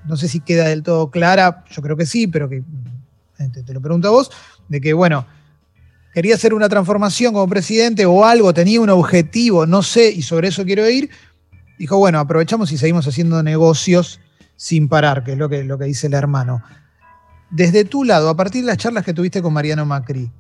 no 0.05 0.17
sé 0.17 0.27
si 0.27 0.39
queda 0.39 0.65
del 0.67 0.83
todo 0.83 1.11
clara, 1.11 1.63
yo 1.69 1.81
creo 1.81 1.95
que 1.95 2.05
sí, 2.05 2.27
pero 2.27 2.49
que 2.49 2.63
te 3.37 3.73
lo 3.73 3.81
pregunto 3.81 4.07
a 4.07 4.11
vos, 4.11 4.31
de 4.67 4.81
que, 4.81 4.93
bueno, 4.93 5.27
quería 6.13 6.35
hacer 6.35 6.53
una 6.53 6.69
transformación 6.69 7.33
como 7.33 7.47
presidente 7.47 8.05
o 8.05 8.25
algo, 8.25 8.53
tenía 8.53 8.81
un 8.81 8.89
objetivo, 8.89 9.65
no 9.65 9.83
sé, 9.83 10.11
y 10.11 10.21
sobre 10.23 10.47
eso 10.47 10.65
quiero 10.65 10.89
ir, 10.89 11.09
dijo, 11.77 11.97
bueno, 11.97 12.19
aprovechamos 12.19 12.71
y 12.71 12.77
seguimos 12.77 13.07
haciendo 13.07 13.43
negocios 13.43 14.19
sin 14.55 14.87
parar, 14.87 15.23
que 15.23 15.33
es 15.33 15.37
lo 15.37 15.49
que, 15.49 15.63
lo 15.63 15.77
que 15.77 15.85
dice 15.85 16.07
el 16.07 16.13
hermano. 16.13 16.63
Desde 17.51 17.85
tu 17.85 18.03
lado, 18.03 18.29
a 18.29 18.35
partir 18.35 18.61
de 18.61 18.67
las 18.67 18.77
charlas 18.77 19.05
que 19.05 19.13
tuviste 19.13 19.41
con 19.41 19.53
Mariano 19.53 19.85
Macri, 19.85 20.31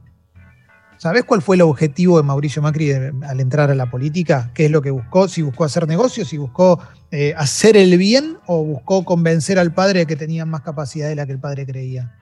¿sabes 0.97 1.23
cuál 1.23 1.41
fue 1.41 1.55
el 1.55 1.61
objetivo 1.61 2.17
de 2.17 2.23
Mauricio 2.23 2.61
Macri 2.61 2.91
al 2.91 3.39
entrar 3.39 3.71
a 3.71 3.75
la 3.75 3.89
política? 3.89 4.51
¿Qué 4.53 4.65
es 4.65 4.71
lo 4.71 4.81
que 4.81 4.91
buscó? 4.91 5.27
Si 5.27 5.41
buscó 5.41 5.63
hacer 5.63 5.87
negocios, 5.87 6.27
si 6.27 6.37
buscó 6.37 6.79
eh, 7.11 7.33
hacer 7.37 7.77
el 7.77 7.97
bien 7.97 8.37
o 8.47 8.63
buscó 8.63 9.05
convencer 9.05 9.59
al 9.59 9.73
padre 9.73 9.99
de 9.99 10.05
que 10.05 10.15
tenía 10.15 10.45
más 10.45 10.61
capacidad 10.61 11.07
de 11.07 11.15
la 11.15 11.25
que 11.25 11.31
el 11.31 11.39
padre 11.39 11.65
creía. 11.65 12.15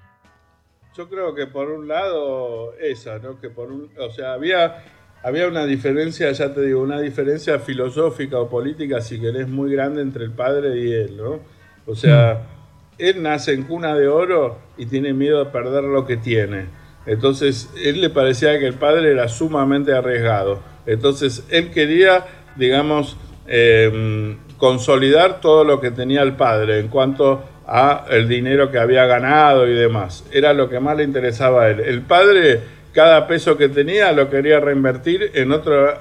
Yo 0.95 1.09
creo 1.09 1.33
que 1.33 1.47
por 1.47 1.71
un 1.71 1.87
lado 1.87 2.73
esa, 2.77 3.17
¿no? 3.17 3.39
Que 3.39 3.49
por 3.49 3.71
un, 3.71 3.89
o 3.97 4.11
sea, 4.11 4.33
había, 4.33 4.83
había 5.23 5.47
una 5.47 5.65
diferencia, 5.65 6.31
ya 6.31 6.53
te 6.53 6.61
digo, 6.61 6.81
una 6.81 7.01
diferencia 7.01 7.57
filosófica 7.57 8.39
o 8.39 8.47
política, 8.47 9.01
si 9.01 9.19
querés, 9.19 9.47
muy 9.47 9.71
grande 9.71 10.01
entre 10.01 10.25
el 10.25 10.31
padre 10.31 10.77
y 10.79 10.93
él, 10.93 11.17
¿no? 11.17 11.39
O 11.87 11.95
sea, 11.95 12.35
mm. 12.35 12.95
él 12.99 13.23
nace 13.23 13.53
en 13.53 13.63
cuna 13.63 13.95
de 13.95 14.07
oro 14.07 14.59
y 14.77 14.85
tiene 14.85 15.13
miedo 15.13 15.43
de 15.43 15.49
perder 15.49 15.85
lo 15.85 16.05
que 16.05 16.17
tiene. 16.17 16.82
Entonces, 17.05 17.69
él 17.81 18.01
le 18.01 18.09
parecía 18.09 18.57
que 18.59 18.67
el 18.67 18.75
padre 18.75 19.11
era 19.11 19.27
sumamente 19.27 19.93
arriesgado. 19.93 20.61
Entonces, 20.85 21.43
él 21.49 21.71
quería, 21.71 22.25
digamos, 22.55 23.17
em, 23.47 24.37
consolidar 24.57 25.41
todo 25.41 25.63
lo 25.63 25.81
que 25.81 25.91
tenía 25.91 26.21
el 26.21 26.33
padre 26.33 26.79
en 26.79 26.87
cuanto 26.87 27.43
a 27.67 28.05
el 28.09 28.27
dinero 28.27 28.71
que 28.71 28.79
había 28.79 29.05
ganado 29.05 29.67
y 29.67 29.73
demás. 29.73 30.25
Era 30.31 30.53
lo 30.53 30.69
que 30.69 30.79
más 30.79 30.97
le 30.97 31.03
interesaba 31.03 31.63
a 31.63 31.69
él. 31.69 31.81
El 31.81 32.01
padre, 32.01 32.61
cada 32.93 33.27
peso 33.27 33.57
que 33.57 33.69
tenía 33.69 34.11
lo 34.11 34.29
quería 34.29 34.59
reinvertir 34.59 35.31
en 35.33 35.51
otro 35.51 35.99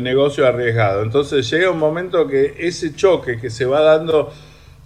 negocio 0.00 0.46
arriesgado. 0.46 1.02
Entonces 1.02 1.48
llega 1.50 1.70
un 1.70 1.78
momento 1.78 2.26
que 2.26 2.54
ese 2.58 2.94
choque 2.94 3.38
que 3.38 3.50
se 3.50 3.64
va 3.64 3.80
dando 3.80 4.32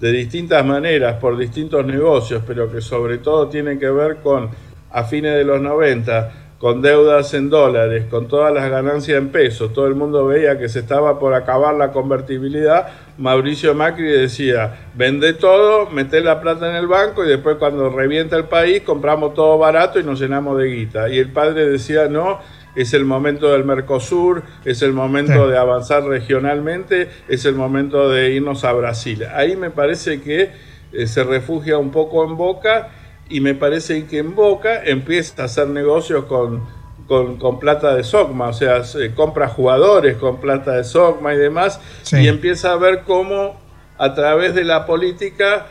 de 0.00 0.10
distintas 0.10 0.64
maneras 0.64 1.16
por 1.20 1.36
distintos 1.36 1.86
negocios, 1.86 2.42
pero 2.44 2.70
que 2.70 2.80
sobre 2.80 3.18
todo 3.18 3.48
tiene 3.48 3.78
que 3.78 3.88
ver 3.88 4.16
con 4.16 4.50
a 4.92 5.04
fines 5.04 5.34
de 5.34 5.44
los 5.44 5.60
90 5.60 6.32
con 6.62 6.80
deudas 6.80 7.34
en 7.34 7.50
dólares, 7.50 8.04
con 8.08 8.28
todas 8.28 8.54
las 8.54 8.70
ganancias 8.70 9.18
en 9.18 9.30
pesos, 9.30 9.72
todo 9.72 9.88
el 9.88 9.96
mundo 9.96 10.26
veía 10.26 10.60
que 10.60 10.68
se 10.68 10.78
estaba 10.78 11.18
por 11.18 11.34
acabar 11.34 11.74
la 11.74 11.90
convertibilidad, 11.90 12.86
Mauricio 13.18 13.74
Macri 13.74 14.06
decía, 14.06 14.90
vende 14.94 15.32
todo, 15.32 15.90
mete 15.90 16.20
la 16.20 16.40
plata 16.40 16.70
en 16.70 16.76
el 16.76 16.86
banco 16.86 17.24
y 17.24 17.28
después 17.28 17.56
cuando 17.56 17.90
revienta 17.90 18.36
el 18.36 18.44
país 18.44 18.82
compramos 18.82 19.34
todo 19.34 19.58
barato 19.58 19.98
y 19.98 20.04
nos 20.04 20.20
llenamos 20.20 20.56
de 20.56 20.68
guita. 20.68 21.08
Y 21.08 21.18
el 21.18 21.32
padre 21.32 21.68
decía, 21.68 22.06
no, 22.06 22.38
es 22.76 22.94
el 22.94 23.04
momento 23.04 23.50
del 23.50 23.64
Mercosur, 23.64 24.44
es 24.64 24.82
el 24.82 24.92
momento 24.92 25.48
de 25.48 25.58
avanzar 25.58 26.04
regionalmente, 26.04 27.08
es 27.28 27.44
el 27.44 27.56
momento 27.56 28.08
de 28.08 28.30
irnos 28.34 28.64
a 28.64 28.72
Brasil. 28.72 29.24
Ahí 29.34 29.56
me 29.56 29.70
parece 29.70 30.22
que 30.22 30.50
eh, 30.92 31.06
se 31.06 31.24
refugia 31.24 31.76
un 31.76 31.90
poco 31.90 32.24
en 32.24 32.36
Boca 32.36 32.88
y 33.32 33.40
me 33.40 33.54
parece 33.54 34.04
que 34.06 34.18
en 34.18 34.34
Boca 34.34 34.84
empieza 34.84 35.42
a 35.42 35.44
hacer 35.46 35.66
negocios 35.68 36.26
con, 36.26 36.62
con, 37.08 37.58
plata 37.58 37.94
de 37.94 38.04
Sogma, 38.04 38.48
o 38.48 38.52
sea, 38.52 38.82
compra 39.14 39.48
jugadores 39.48 40.16
con 40.18 40.38
plata 40.38 40.72
de 40.72 40.84
Sogma 40.84 41.34
y 41.34 41.38
demás, 41.38 41.80
y 42.12 42.28
empieza 42.28 42.72
a 42.72 42.76
ver 42.76 43.02
cómo 43.06 43.58
a 43.96 44.14
través 44.14 44.54
de 44.54 44.64
la 44.64 44.84
política 44.84 45.66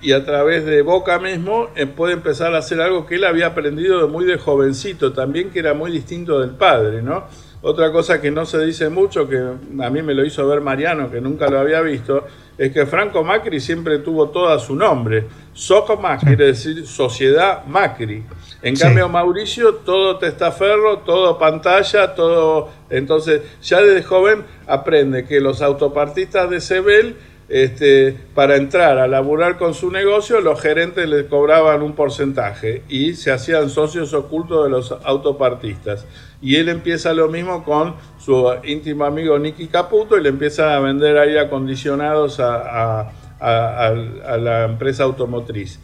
y 0.00 0.12
a 0.12 0.26
través 0.26 0.66
de 0.66 0.82
Boca 0.82 1.18
mismo 1.18 1.68
eh, 1.74 1.86
puede 1.86 2.12
empezar 2.12 2.54
a 2.54 2.58
hacer 2.58 2.82
algo 2.82 3.06
que 3.06 3.14
él 3.14 3.24
había 3.24 3.46
aprendido 3.46 4.02
de 4.02 4.12
muy 4.12 4.26
de 4.26 4.36
jovencito, 4.36 5.14
también 5.14 5.50
que 5.50 5.60
era 5.60 5.72
muy 5.72 5.90
distinto 5.90 6.40
del 6.40 6.50
padre, 6.50 7.00
¿no? 7.00 7.24
Otra 7.62 7.90
cosa 7.90 8.20
que 8.20 8.30
no 8.30 8.44
se 8.44 8.64
dice 8.64 8.90
mucho, 8.90 9.26
que 9.26 9.38
a 9.38 9.90
mí 9.90 10.02
me 10.02 10.12
lo 10.12 10.24
hizo 10.24 10.46
ver 10.46 10.60
Mariano, 10.60 11.10
que 11.10 11.22
nunca 11.22 11.48
lo 11.48 11.58
había 11.58 11.80
visto, 11.80 12.26
es 12.58 12.72
que 12.72 12.86
Franco 12.86 13.22
Macri 13.22 13.60
siempre 13.60 13.98
tuvo 13.98 14.30
todo 14.30 14.48
a 14.48 14.58
su 14.58 14.74
nombre. 14.74 15.26
Socoma 15.52 16.16
quiere 16.18 16.46
decir 16.46 16.86
Sociedad 16.86 17.64
Macri. 17.66 18.24
En 18.62 18.74
cambio, 18.74 19.08
Mauricio, 19.08 19.74
todo 19.76 20.18
testaferro, 20.18 20.98
todo 21.00 21.38
pantalla, 21.38 22.14
todo. 22.14 22.70
Entonces, 22.88 23.42
ya 23.62 23.82
desde 23.82 24.02
joven 24.02 24.44
aprende 24.66 25.24
que 25.24 25.40
los 25.40 25.60
autopartistas 25.60 26.48
de 26.50 26.60
Sebel 26.60 27.16
este, 27.48 28.16
para 28.34 28.56
entrar 28.56 28.98
a 28.98 29.06
laburar 29.06 29.56
con 29.56 29.74
su 29.74 29.90
negocio, 29.90 30.40
los 30.40 30.60
gerentes 30.60 31.08
les 31.08 31.26
cobraban 31.26 31.82
un 31.82 31.94
porcentaje 31.94 32.82
y 32.88 33.14
se 33.14 33.30
hacían 33.30 33.70
socios 33.70 34.12
ocultos 34.14 34.64
de 34.64 34.70
los 34.70 34.92
autopartistas. 35.04 36.06
Y 36.42 36.56
él 36.56 36.68
empieza 36.68 37.14
lo 37.14 37.28
mismo 37.28 37.64
con 37.64 37.94
su 38.18 38.52
íntimo 38.64 39.04
amigo 39.04 39.38
Nicky 39.38 39.68
Caputo 39.68 40.18
y 40.18 40.22
le 40.22 40.28
empieza 40.28 40.76
a 40.76 40.80
vender 40.80 41.16
aire 41.18 41.40
acondicionados 41.40 42.40
a, 42.40 43.10
a 43.40 44.38
la 44.38 44.64
empresa 44.64 45.04
automotriz. 45.04 45.78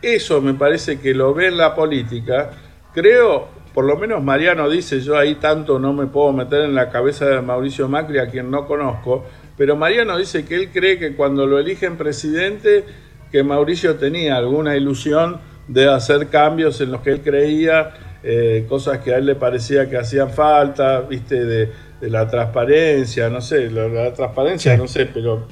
Eso 0.00 0.40
me 0.40 0.54
parece 0.54 0.98
que 0.98 1.14
lo 1.14 1.32
ve 1.34 1.46
en 1.46 1.56
la 1.56 1.74
política. 1.74 2.50
Creo, 2.92 3.46
por 3.72 3.84
lo 3.84 3.96
menos 3.96 4.22
Mariano 4.22 4.68
dice, 4.68 5.00
yo 5.00 5.16
ahí 5.16 5.36
tanto 5.36 5.78
no 5.78 5.92
me 5.92 6.06
puedo 6.06 6.32
meter 6.32 6.62
en 6.62 6.74
la 6.74 6.90
cabeza 6.90 7.26
de 7.26 7.40
Mauricio 7.40 7.88
Macri, 7.88 8.18
a 8.18 8.28
quien 8.28 8.50
no 8.50 8.66
conozco, 8.66 9.24
pero 9.56 9.76
Mariano 9.76 10.16
dice 10.16 10.44
que 10.44 10.54
él 10.54 10.70
cree 10.72 10.98
que 10.98 11.14
cuando 11.14 11.46
lo 11.46 11.58
eligen 11.58 11.96
presidente, 11.96 12.84
que 13.30 13.42
Mauricio 13.42 13.96
tenía 13.96 14.36
alguna 14.36 14.76
ilusión 14.76 15.40
de 15.68 15.88
hacer 15.88 16.28
cambios 16.28 16.80
en 16.80 16.92
los 16.92 17.00
que 17.00 17.10
él 17.10 17.20
creía, 17.22 17.94
eh, 18.22 18.66
cosas 18.68 18.98
que 18.98 19.14
a 19.14 19.18
él 19.18 19.26
le 19.26 19.34
parecía 19.34 19.88
que 19.88 19.96
hacían 19.96 20.30
falta, 20.30 21.00
viste, 21.00 21.44
de, 21.44 21.70
la 22.02 22.28
transparencia, 22.28 23.28
no 23.28 23.40
sé, 23.40 23.70
la, 23.70 24.12
transparencia, 24.12 24.76
no 24.76 24.88
sé, 24.88 25.06
pero 25.06 25.46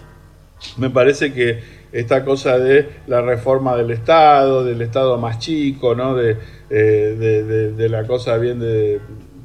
me 0.79 0.91
parece 0.91 1.33
que 1.33 1.63
esta 1.93 2.25
cosa 2.25 2.59
de 2.59 2.89
la 3.07 3.21
reforma 3.23 3.77
del 3.77 3.93
Estado, 3.93 4.65
del 4.65 4.83
Estado 4.83 5.17
más 5.17 5.39
chico, 5.39 5.95
¿no? 5.95 6.17
de, 6.17 6.37
eh, 6.69 7.73
de 7.77 7.89
la 7.89 8.05
cosa 8.05 8.37
bien 8.37 8.59
de 8.59 9.01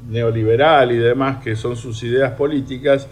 neoliberal 0.08 0.92
y 0.92 0.96
demás, 0.96 1.42
que 1.42 1.56
son 1.56 1.76
sus 1.76 2.02
ideas 2.02 2.32
políticas, 2.32 3.08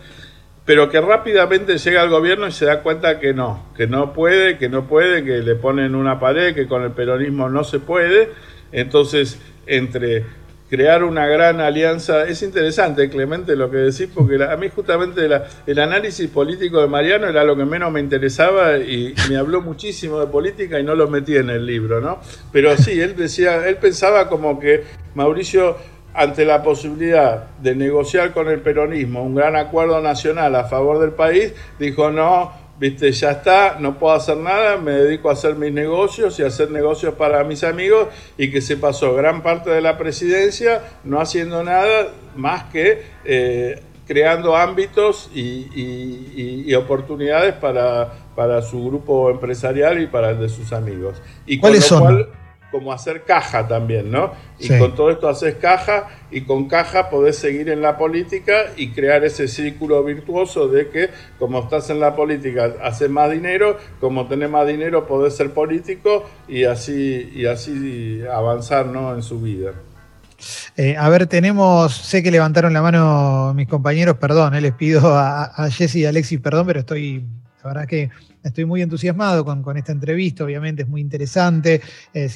pero 0.65 0.89
que 0.89 1.01
rápidamente 1.01 1.77
llega 1.77 2.03
al 2.03 2.09
gobierno 2.09 2.47
y 2.47 2.53
se 2.53 2.65
da 2.65 2.83
cuenta 2.83 3.21
que 3.21 3.35
no, 3.35 3.67
que 3.77 3.87
no 3.87 4.13
puede, 4.13 4.57
que 4.57 4.69
no 4.69 4.87
puede, 4.87 5.23
que 5.25 5.43
le 5.43 5.55
ponen 5.57 5.95
una 5.95 6.19
pared, 6.19 6.55
que 6.55 6.67
con 6.67 6.83
el 6.83 6.93
peronismo 6.93 7.49
no 7.51 7.65
se 7.65 7.81
puede. 7.81 8.31
Entonces, 8.73 9.39
entre 9.67 10.25
crear 10.71 11.05
una 11.05 11.27
gran 11.27 11.61
alianza, 11.61 12.25
es 12.27 12.43
interesante, 12.43 13.09
Clemente, 13.11 13.55
lo 13.55 13.71
que 13.71 13.77
decís, 13.77 14.09
porque 14.13 14.43
a 14.43 14.57
mí 14.57 14.69
justamente 14.75 15.29
el 15.67 15.79
análisis 15.79 16.29
político 16.31 16.81
de 16.81 16.89
Mariano 16.89 17.29
era 17.29 17.45
lo 17.45 17.57
que 17.57 17.65
menos 17.65 17.93
me 17.93 18.01
interesaba 18.01 18.79
y 18.79 19.15
me 19.29 19.37
habló 19.37 19.61
muchísimo 19.61 20.19
de 20.19 20.27
política 20.27 20.81
y 20.81 20.83
no 20.83 20.95
lo 20.95 21.09
metí 21.09 21.37
en 21.37 21.51
el 21.51 21.67
libro, 21.67 22.01
¿no? 22.01 22.21
Pero 22.51 22.77
sí, 22.77 22.99
él 23.01 23.15
decía, 23.15 23.69
él 23.69 23.77
pensaba 23.77 24.29
como 24.29 24.59
que 24.59 24.83
Mauricio 25.15 25.77
ante 26.15 26.45
la 26.45 26.63
posibilidad 26.63 27.49
de 27.61 27.75
negociar 27.75 28.33
con 28.33 28.49
el 28.49 28.61
peronismo 28.61 29.23
un 29.23 29.35
gran 29.35 29.57
acuerdo 29.57 30.01
nacional 30.01 30.55
a 30.55 30.65
favor 30.65 31.01
del 31.01 31.11
país, 31.11 31.53
dijo 31.79 32.11
no, 32.11 32.53
viste, 32.79 33.11
ya 33.13 33.33
está, 33.33 33.79
no 33.81 33.99
puedo 33.99 34.15
hacer 34.15 34.37
nada, 34.37 34.77
me 34.77 34.93
dedico 34.93 35.29
a 35.29 35.33
hacer 35.33 35.57
mis 35.57 35.73
negocios 35.73 36.39
y 36.39 36.45
a 36.45 36.47
hacer 36.47 36.71
negocios 36.71 37.15
para 37.15 37.43
mis 37.45 37.65
amigos 37.65 38.09
y 38.39 38.51
que 38.51 38.61
se 38.61 38.77
pasó 38.77 39.15
gran 39.15 39.43
parte 39.43 39.71
de 39.71 39.81
la 39.81 39.99
presidencia 39.99 40.83
no 41.03 41.21
haciendo 41.21 41.65
nada 41.65 42.09
más 42.37 42.65
que 42.65 43.03
eh, 43.25 43.83
creando 44.07 44.57
ámbitos 44.57 45.31
y, 45.35 46.73
oportunidades 46.75 47.55
para, 47.55 48.13
para, 48.35 48.61
su 48.61 48.85
grupo 48.85 49.31
empresarial 49.31 50.03
y 50.03 50.09
para 50.09 50.31
el 50.31 50.41
de 50.41 50.49
sus 50.49 50.73
amigos. 50.73 51.23
Y 51.47 51.59
¿Cuáles 51.59 51.85
son? 51.85 52.27
Como 52.75 52.93
hacer 52.93 53.23
caja 53.23 53.69
también, 53.69 54.11
¿no? 54.11 54.33
Y 54.59 54.69
con 54.79 54.97
todo 54.97 55.13
esto 55.13 55.29
haces 55.29 55.55
caja 55.55 56.09
y 56.33 56.41
con 56.41 56.67
caja 56.67 57.09
podés 57.09 57.37
seguir 57.37 57.69
en 57.69 57.81
la 57.81 57.97
política 57.97 58.73
y 58.77 58.91
crear 58.91 59.25
ese 59.25 59.47
círculo 59.47 60.03
virtuoso 60.03 60.67
de 60.67 60.89
que 60.89 61.11
como 61.39 61.61
estás 61.61 61.89
en 61.91 62.01
la 62.01 62.17
política 62.17 62.73
haces 62.83 63.09
más 63.09 63.31
dinero, 63.31 63.79
como 64.01 64.27
tenés 64.27 64.51
más 64.51 64.67
dinero 64.67 65.07
podés 65.07 65.37
ser 65.37 65.53
político 65.53 66.29
y 66.49 66.65
así, 66.65 67.31
y 67.33 67.47
así 67.47 68.23
avanzar 68.27 68.87
¿no? 68.87 69.15
en 69.15 69.23
su 69.23 69.41
vida. 69.41 69.71
Eh, 70.77 70.97
a 70.99 71.09
ver, 71.11 71.29
tenemos, 71.29 71.95
sé 71.95 72.25
que 72.25 72.33
levantaron 72.33 72.73
la 72.73 72.83
mano 72.83 73.55
mis 73.55 73.69
compañeros, 73.69 74.17
perdón, 74.17 74.57
eh, 74.57 74.61
les 74.61 74.73
pido 74.73 75.15
a, 75.17 75.45
a 75.45 75.71
Jesse 75.71 75.95
y 75.95 76.07
a 76.07 76.09
Alexis 76.09 76.41
perdón, 76.41 76.67
pero 76.67 76.81
estoy, 76.81 77.25
la 77.63 77.69
verdad 77.69 77.87
que 77.87 78.11
estoy 78.45 78.65
muy 78.65 78.83
entusiasmado 78.83 79.45
con, 79.45 79.77
esta 79.77 79.93
entrevista, 79.93 80.45
obviamente 80.45 80.83
es 80.83 80.89
muy 80.89 81.01
interesante. 81.01 81.81
Eh, 82.13 82.31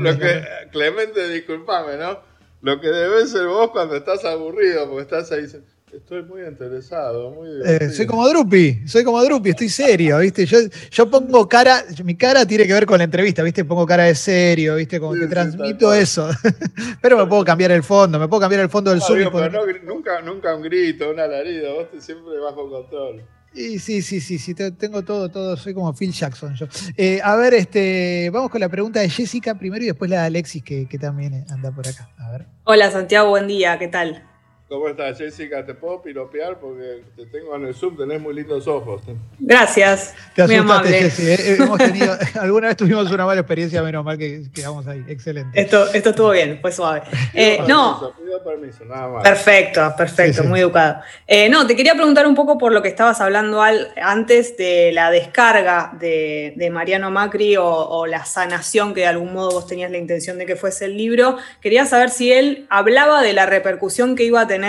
lo 0.00 0.18
que, 0.18 0.44
Clemente, 0.70 1.28
discúlpame, 1.28 1.96
¿no? 1.96 2.18
Lo 2.60 2.80
que 2.80 2.88
debes 2.88 3.30
ser 3.30 3.46
vos 3.46 3.70
cuando 3.70 3.96
estás 3.96 4.24
aburrido, 4.24 4.88
porque 4.88 5.02
estás 5.02 5.32
ahí 5.32 5.46
Estoy 5.92 6.22
muy 6.22 6.40
interesado, 6.40 7.32
muy 7.32 7.48
eh, 7.66 7.90
soy 7.90 8.06
como 8.06 8.26
Drupi, 8.26 8.88
soy 8.88 9.04
como 9.04 9.22
Drupi, 9.22 9.50
estoy 9.50 9.68
serio, 9.68 10.20
¿viste? 10.20 10.46
Yo, 10.46 10.60
yo 10.90 11.10
pongo 11.10 11.46
cara, 11.46 11.84
mi 12.02 12.16
cara 12.16 12.46
tiene 12.46 12.66
que 12.66 12.72
ver 12.72 12.86
con 12.86 12.96
la 12.96 13.04
entrevista, 13.04 13.42
¿viste? 13.42 13.66
Pongo 13.66 13.84
cara 13.84 14.04
de 14.04 14.14
serio, 14.14 14.76
¿viste? 14.76 14.98
Como 14.98 15.12
que 15.12 15.26
transmito 15.26 15.92
eso. 15.92 16.30
pero 17.02 17.18
me 17.18 17.26
puedo 17.26 17.44
cambiar 17.44 17.72
el 17.72 17.82
fondo, 17.82 18.18
me 18.18 18.26
puedo 18.26 18.40
cambiar 18.40 18.62
el 18.62 18.70
fondo 18.70 18.90
del 18.90 19.02
Zoom. 19.02 19.30
pero 19.30 19.66
nunca, 19.84 20.22
nunca 20.22 20.56
un 20.56 20.62
grito, 20.62 21.10
un 21.10 21.20
alarido, 21.20 21.74
vos 21.74 21.88
siempre 22.02 22.38
bajo 22.38 22.70
control. 22.70 23.22
Y 23.54 23.78
sí, 23.78 24.00
sí, 24.00 24.20
sí, 24.20 24.38
sí, 24.38 24.54
tengo 24.54 25.02
todo, 25.02 25.28
todo, 25.28 25.56
soy 25.56 25.74
como 25.74 25.92
Phil 25.92 26.12
Jackson 26.12 26.54
yo. 26.54 26.66
Eh, 26.96 27.20
a 27.22 27.36
ver, 27.36 27.52
este, 27.54 28.30
vamos 28.32 28.50
con 28.50 28.60
la 28.60 28.68
pregunta 28.68 29.00
de 29.00 29.10
Jessica 29.10 29.54
primero 29.54 29.84
y 29.84 29.88
después 29.88 30.10
la 30.10 30.20
de 30.20 30.26
Alexis, 30.26 30.62
que, 30.62 30.86
que 30.88 30.98
también 30.98 31.44
anda 31.50 31.70
por 31.70 31.86
acá. 31.86 32.08
A 32.18 32.30
ver. 32.32 32.46
Hola 32.64 32.90
Santiago, 32.90 33.28
buen 33.28 33.46
día, 33.46 33.78
¿qué 33.78 33.88
tal? 33.88 34.31
¿Cómo 34.72 34.88
estás, 34.88 35.18
Jessica? 35.18 35.66
¿Te 35.66 35.74
puedo 35.74 36.00
piropear? 36.00 36.58
Porque 36.58 37.02
te 37.14 37.26
tengo 37.26 37.54
en 37.54 37.66
el 37.66 37.74
Zoom, 37.74 37.94
tenés 37.94 38.18
muy 38.18 38.32
lindos 38.32 38.66
ojos. 38.66 39.02
Gracias. 39.38 40.14
Te 40.34 40.46
muy 40.46 40.54
amable. 40.54 41.08
¿eh? 41.08 41.56
Hemos 41.58 41.76
tenido, 41.76 42.16
alguna 42.40 42.68
vez 42.68 42.78
tuvimos 42.78 43.10
una 43.12 43.26
mala 43.26 43.42
experiencia, 43.42 43.82
menos 43.82 44.02
mal 44.02 44.16
que 44.16 44.44
quedamos 44.54 44.86
ahí. 44.86 45.04
Excelente. 45.08 45.60
Esto, 45.60 45.92
esto 45.92 46.08
estuvo 46.08 46.30
bien, 46.30 46.58
fue 46.62 46.72
suave. 46.72 47.02
Eh, 47.34 47.58
no. 47.68 48.14
Pido 48.16 48.42
permiso, 48.42 48.86
nada 48.86 49.08
más. 49.08 49.22
Perfecto, 49.22 49.92
perfecto, 49.94 50.44
muy 50.44 50.60
educado. 50.60 51.02
Eh, 51.26 51.50
no, 51.50 51.66
te 51.66 51.76
quería 51.76 51.94
preguntar 51.94 52.26
un 52.26 52.34
poco 52.34 52.56
por 52.56 52.72
lo 52.72 52.80
que 52.80 52.88
estabas 52.88 53.20
hablando 53.20 53.60
al, 53.60 53.92
antes 54.00 54.56
de 54.56 54.90
la 54.94 55.10
descarga 55.10 55.92
de, 56.00 56.54
de 56.56 56.70
Mariano 56.70 57.10
Macri 57.10 57.58
o, 57.58 57.66
o, 57.66 58.06
la 58.06 58.24
sanación 58.24 58.94
que 58.94 59.00
de 59.00 59.08
algún 59.08 59.34
modo 59.34 59.50
vos 59.50 59.66
tenías 59.66 59.90
la 59.90 59.98
intención 59.98 60.38
de 60.38 60.46
que 60.46 60.56
fuese 60.56 60.86
el 60.86 60.96
libro. 60.96 61.36
Quería 61.60 61.84
saber 61.84 62.08
si 62.08 62.32
él 62.32 62.66
hablaba 62.70 63.20
de 63.20 63.34
la 63.34 63.44
repercusión 63.44 64.16
que 64.16 64.24
iba 64.24 64.40
a 64.40 64.46
tener 64.46 64.61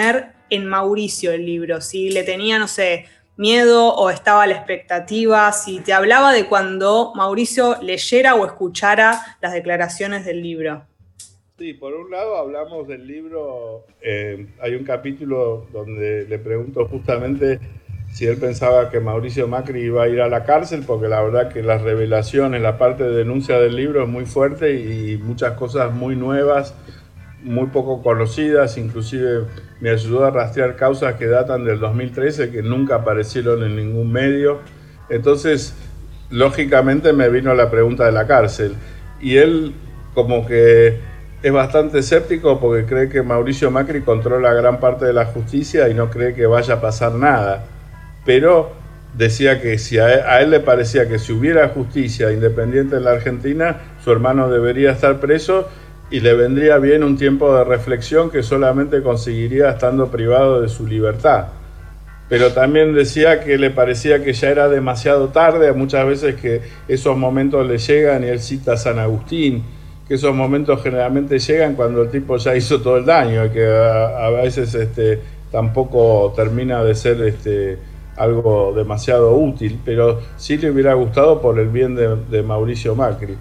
en 0.50 0.66
Mauricio 0.66 1.32
el 1.32 1.46
libro, 1.46 1.82
si 1.82 2.10
le 2.10 2.24
tenía, 2.24 2.60
no 2.60 2.68
sé, 2.68 3.06
miedo 3.38 3.94
o 3.96 4.10
estaba 4.10 4.46
la 4.48 4.56
expectativa, 4.56 5.52
si 5.52 5.80
te 5.80 5.94
hablaba 5.94 6.34
de 6.34 6.46
cuando 6.46 7.14
Mauricio 7.16 7.78
leyera 7.82 8.36
o 8.36 8.46
escuchara 8.46 9.38
las 9.42 9.54
declaraciones 9.54 10.26
del 10.26 10.42
libro. 10.44 10.86
Sí, 11.58 11.74
por 11.74 11.94
un 11.94 12.10
lado 12.12 12.36
hablamos 12.38 12.88
del 12.88 13.08
libro, 13.08 13.86
eh, 14.02 14.48
hay 14.60 14.76
un 14.76 14.84
capítulo 14.84 15.68
donde 15.72 16.26
le 16.28 16.40
pregunto 16.40 16.88
justamente 16.88 17.60
si 18.12 18.28
él 18.28 18.38
pensaba 18.38 18.92
que 18.92 19.00
Mauricio 19.00 19.48
Macri 19.48 19.82
iba 19.82 20.04
a 20.04 20.08
ir 20.08 20.22
a 20.22 20.30
la 20.30 20.44
cárcel, 20.44 20.84
porque 20.86 21.08
la 21.08 21.22
verdad 21.22 21.52
que 21.52 21.64
las 21.64 21.82
revelaciones, 21.82 22.62
la 22.62 22.78
parte 22.78 23.04
de 23.04 23.16
denuncia 23.16 23.60
del 23.60 23.76
libro 23.76 24.04
es 24.04 24.10
muy 24.10 24.26
fuerte 24.26 24.74
y 24.76 25.18
muchas 25.18 25.54
cosas 25.54 25.92
muy 25.92 26.16
nuevas, 26.16 26.76
muy 27.44 27.68
poco 27.68 28.02
conocidas, 28.02 28.78
inclusive 28.78 29.46
me 29.80 29.90
ayudó 29.90 30.26
a 30.26 30.32
rastrear 30.32 30.76
causas 30.76 31.16
que 31.16 31.28
datan 31.28 31.66
del 31.66 31.80
2013, 31.80 32.52
que 32.52 32.62
nunca 32.62 32.96
aparecieron 32.96 33.64
en 33.64 33.76
ningún 33.76 34.12
medio. 34.12 34.60
Entonces, 35.10 35.76
lógicamente 36.30 37.14
me 37.14 37.30
vino 37.30 37.54
la 37.54 37.70
pregunta 37.70 38.06
de 38.06 38.12
la 38.12 38.26
cárcel. 38.26 38.76
Y 39.22 39.38
él 39.38 39.74
como 40.14 40.46
que 40.46 40.98
es 41.42 41.52
bastante 41.52 42.00
escéptico 42.00 42.60
porque 42.60 42.86
cree 42.86 43.10
que 43.10 43.22
Mauricio 43.22 43.70
Macri 43.70 44.02
controla 44.02 44.54
gran 44.54 44.80
parte 44.80 45.06
de 45.06 45.14
la 45.14 45.26
justicia 45.26 45.90
y 45.90 45.94
no 45.94 46.10
cree 46.10 46.34
que 46.34 46.46
vaya 46.46 46.76
a 46.76 46.82
pasar 46.82 47.14
nada. 47.16 47.66
Pero 48.26 48.72
decía 49.14 49.62
que 49.62 49.78
si 49.78 50.00
a 50.00 50.14
él, 50.14 50.22
a 50.26 50.42
él, 50.42 50.52
le 50.52 50.60
parecía 50.60 51.08
que 51.08 51.20
si 51.20 51.34
hubiera 51.34 51.68
justicia 51.70 52.32
independiente 52.32 52.96
en 52.96 53.04
la 53.04 53.12
Argentina, 53.12 53.82
su 54.04 54.12
hermano 54.12 54.50
debería 54.50 54.92
estar 54.92 55.20
preso 55.20 55.68
y 56.14 56.20
le 56.20 56.36
vendría 56.36 56.78
bien 56.78 57.04
un 57.04 57.18
tiempo 57.18 57.58
de 57.58 57.64
reflexión 57.64 58.30
que 58.30 58.44
solamente 58.44 59.02
conseguiría 59.02 59.72
estando 59.72 60.12
privado 60.12 60.62
de 60.62 60.70
su 60.70 60.86
libertad. 60.86 61.48
Pero 62.30 62.54
también 62.54 62.94
decía 62.94 63.44
que 63.44 63.58
le 63.58 63.72
parecía 63.72 64.24
que 64.24 64.32
ya 64.32 64.50
era 64.50 64.70
demasiado 64.70 65.30
tarde, 65.30 65.74
muchas 65.74 66.06
veces 66.06 66.36
que 66.36 66.62
esos 66.88 67.18
momentos 67.18 67.66
le 67.66 67.80
llegan 67.80 68.24
y 68.24 68.28
él 68.28 68.40
cita 68.40 68.74
a 68.74 68.78
San 68.78 69.00
Agustín, 69.00 69.64
que 70.08 70.14
esos 70.14 70.36
momentos 70.36 70.84
generalmente 70.84 71.40
llegan 71.40 71.74
cuando 71.74 72.04
el 72.04 72.12
tipo 72.12 72.38
ya 72.38 72.56
hizo 72.56 72.80
todo 72.80 72.98
el 72.98 73.06
daño, 73.06 73.52
que 73.52 73.66
a, 73.66 74.30
veces 74.30 74.76
este, 74.76 75.20
tampoco 75.52 76.32
termina 76.36 76.84
de 76.84 76.94
ser 76.94 77.20
este, 77.24 77.80
algo 78.18 78.72
demasiado 78.76 79.36
útil, 79.36 79.80
pero 79.84 80.22
sí 80.38 80.58
le 80.60 80.70
hubiera 80.70 80.94
gustado 80.94 81.42
por 81.42 81.58
el 81.58 81.70
bien 81.70 81.96
de 81.96 82.44
Mauricio 82.44 82.94
Macri. 82.94 83.36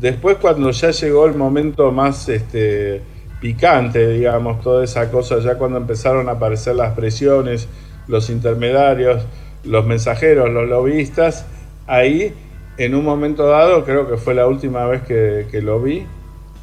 Después 0.00 0.36
cuando 0.36 0.70
ya 0.72 0.90
llegó 0.90 1.24
el 1.24 1.34
momento 1.34 1.90
más 1.90 2.28
este, 2.28 3.00
picante, 3.40 4.08
digamos, 4.08 4.60
toda 4.60 4.84
esa 4.84 5.10
cosa, 5.10 5.38
ya 5.38 5.56
cuando 5.56 5.78
empezaron 5.78 6.28
a 6.28 6.32
aparecer 6.32 6.76
las 6.76 6.92
presiones, 6.94 7.66
los 8.06 8.28
intermediarios, 8.28 9.24
los 9.64 9.86
mensajeros, 9.86 10.50
los 10.50 10.68
lobistas, 10.68 11.46
ahí 11.86 12.34
en 12.76 12.94
un 12.94 13.06
momento 13.06 13.46
dado, 13.46 13.84
creo 13.86 14.06
que 14.06 14.18
fue 14.18 14.34
la 14.34 14.46
última 14.46 14.84
vez 14.84 15.00
que, 15.02 15.46
que 15.50 15.62
lo 15.62 15.80
vi, 15.80 16.06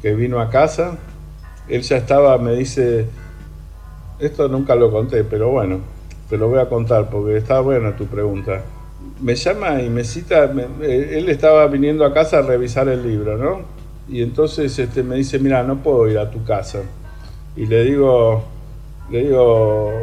que 0.00 0.14
vino 0.14 0.40
a 0.40 0.48
casa, 0.48 0.96
él 1.68 1.82
ya 1.82 1.96
estaba, 1.96 2.38
me 2.38 2.52
dice, 2.52 3.06
esto 4.20 4.46
nunca 4.46 4.76
lo 4.76 4.92
conté, 4.92 5.24
pero 5.24 5.50
bueno, 5.50 5.80
te 6.30 6.36
lo 6.36 6.48
voy 6.48 6.60
a 6.60 6.68
contar 6.68 7.10
porque 7.10 7.36
está 7.36 7.58
buena 7.58 7.96
tu 7.96 8.06
pregunta 8.06 8.62
me 9.20 9.34
llama 9.34 9.80
y 9.80 9.88
me 9.88 10.04
cita, 10.04 10.52
eh, 10.82 11.14
él 11.18 11.28
estaba 11.28 11.66
viniendo 11.66 12.04
a 12.04 12.12
casa 12.12 12.38
a 12.38 12.42
revisar 12.42 12.88
el 12.88 13.02
libro, 13.02 13.36
¿no? 13.36 13.62
Y 14.08 14.22
entonces 14.22 14.78
este, 14.78 15.02
me 15.02 15.16
dice, 15.16 15.38
mira, 15.38 15.62
no 15.62 15.76
puedo 15.76 16.08
ir 16.08 16.18
a 16.18 16.30
tu 16.30 16.44
casa. 16.44 16.80
Y 17.56 17.66
le 17.66 17.84
digo, 17.84 18.44
le 19.10 19.24
digo, 19.24 20.02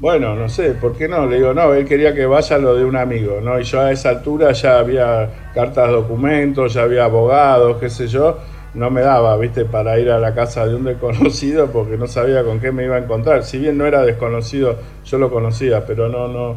bueno, 0.00 0.34
no 0.34 0.48
sé, 0.48 0.72
¿por 0.72 0.96
qué 0.96 1.08
no? 1.08 1.26
Le 1.26 1.36
digo, 1.36 1.52
no, 1.52 1.74
él 1.74 1.86
quería 1.86 2.14
que 2.14 2.26
vaya 2.26 2.58
lo 2.58 2.74
de 2.74 2.84
un 2.84 2.96
amigo, 2.96 3.40
¿no? 3.42 3.60
Y 3.60 3.64
yo 3.64 3.80
a 3.80 3.92
esa 3.92 4.10
altura 4.10 4.52
ya 4.52 4.78
había 4.78 5.50
cartas, 5.54 5.90
documentos, 5.90 6.74
ya 6.74 6.82
había 6.82 7.04
abogados, 7.04 7.76
qué 7.78 7.90
sé 7.90 8.06
yo, 8.06 8.38
no 8.74 8.90
me 8.90 9.02
daba, 9.02 9.36
viste, 9.36 9.64
para 9.64 9.98
ir 9.98 10.10
a 10.10 10.18
la 10.18 10.34
casa 10.34 10.66
de 10.66 10.74
un 10.74 10.84
desconocido 10.84 11.70
porque 11.70 11.96
no 11.96 12.06
sabía 12.06 12.42
con 12.42 12.58
qué 12.60 12.72
me 12.72 12.84
iba 12.84 12.96
a 12.96 12.98
encontrar. 12.98 13.44
Si 13.44 13.58
bien 13.58 13.76
no 13.76 13.86
era 13.86 14.02
desconocido, 14.02 14.76
yo 15.04 15.18
lo 15.18 15.30
conocía, 15.30 15.84
pero 15.86 16.08
no, 16.08 16.28
no, 16.28 16.56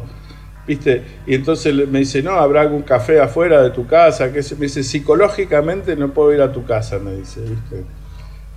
¿viste? 0.66 1.02
Y 1.26 1.34
entonces 1.34 1.74
me 1.88 2.00
dice, 2.00 2.22
no, 2.22 2.32
habrá 2.32 2.62
algún 2.62 2.82
café 2.82 3.20
afuera 3.20 3.62
de 3.62 3.70
tu 3.70 3.86
casa, 3.86 4.26
me 4.26 4.66
dice, 4.66 4.82
psicológicamente 4.82 5.96
no 5.96 6.12
puedo 6.12 6.32
ir 6.34 6.40
a 6.40 6.52
tu 6.52 6.64
casa, 6.64 6.98
me 6.98 7.14
dice, 7.14 7.40
¿viste? 7.40 7.84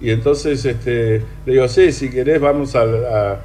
Y 0.02 0.12
entonces 0.12 0.64
este, 0.66 1.22
le 1.46 1.54
digo, 1.54 1.68
sí, 1.68 1.92
si 1.92 2.10
querés 2.10 2.40
vamos 2.40 2.76
a, 2.76 3.40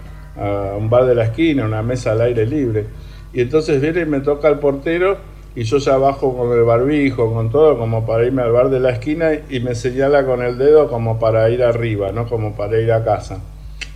un 0.77 0.91
bar 0.91 1.07
de 1.07 1.15
la 1.15 1.25
esquina, 1.25 1.65
una 1.65 1.83
mesa 1.83 2.13
al 2.13 2.21
aire 2.21 2.47
libre. 2.47 2.87
Y 3.33 3.41
entonces 3.41 3.81
viene 3.81 4.01
y 4.01 4.07
me 4.07 4.21
toca 4.21 4.49
el 4.49 4.59
portero 4.59 5.17
y 5.55 5.63
yo 5.63 5.79
ya 5.79 5.97
bajo 5.97 6.37
con 6.37 6.53
el 6.53 6.65
barbijo, 6.65 7.33
con 7.33 7.51
todo, 7.51 7.79
como 7.79 8.05
para 8.05 8.25
irme 8.25 8.43
al 8.43 8.51
bar 8.51 8.69
de 8.69 8.81
la 8.81 8.91
esquina 8.91 9.31
y 9.49 9.61
me 9.61 9.77
señala 9.77 10.25
con 10.27 10.43
el 10.43 10.59
dedo 10.59 10.89
como 10.89 11.21
para 11.21 11.49
ir 11.51 11.63
arriba, 11.63 12.11
¿no? 12.11 12.27
Como 12.29 12.57
para 12.57 12.81
ir 12.81 12.93
a 12.93 13.05
casa. 13.05 13.41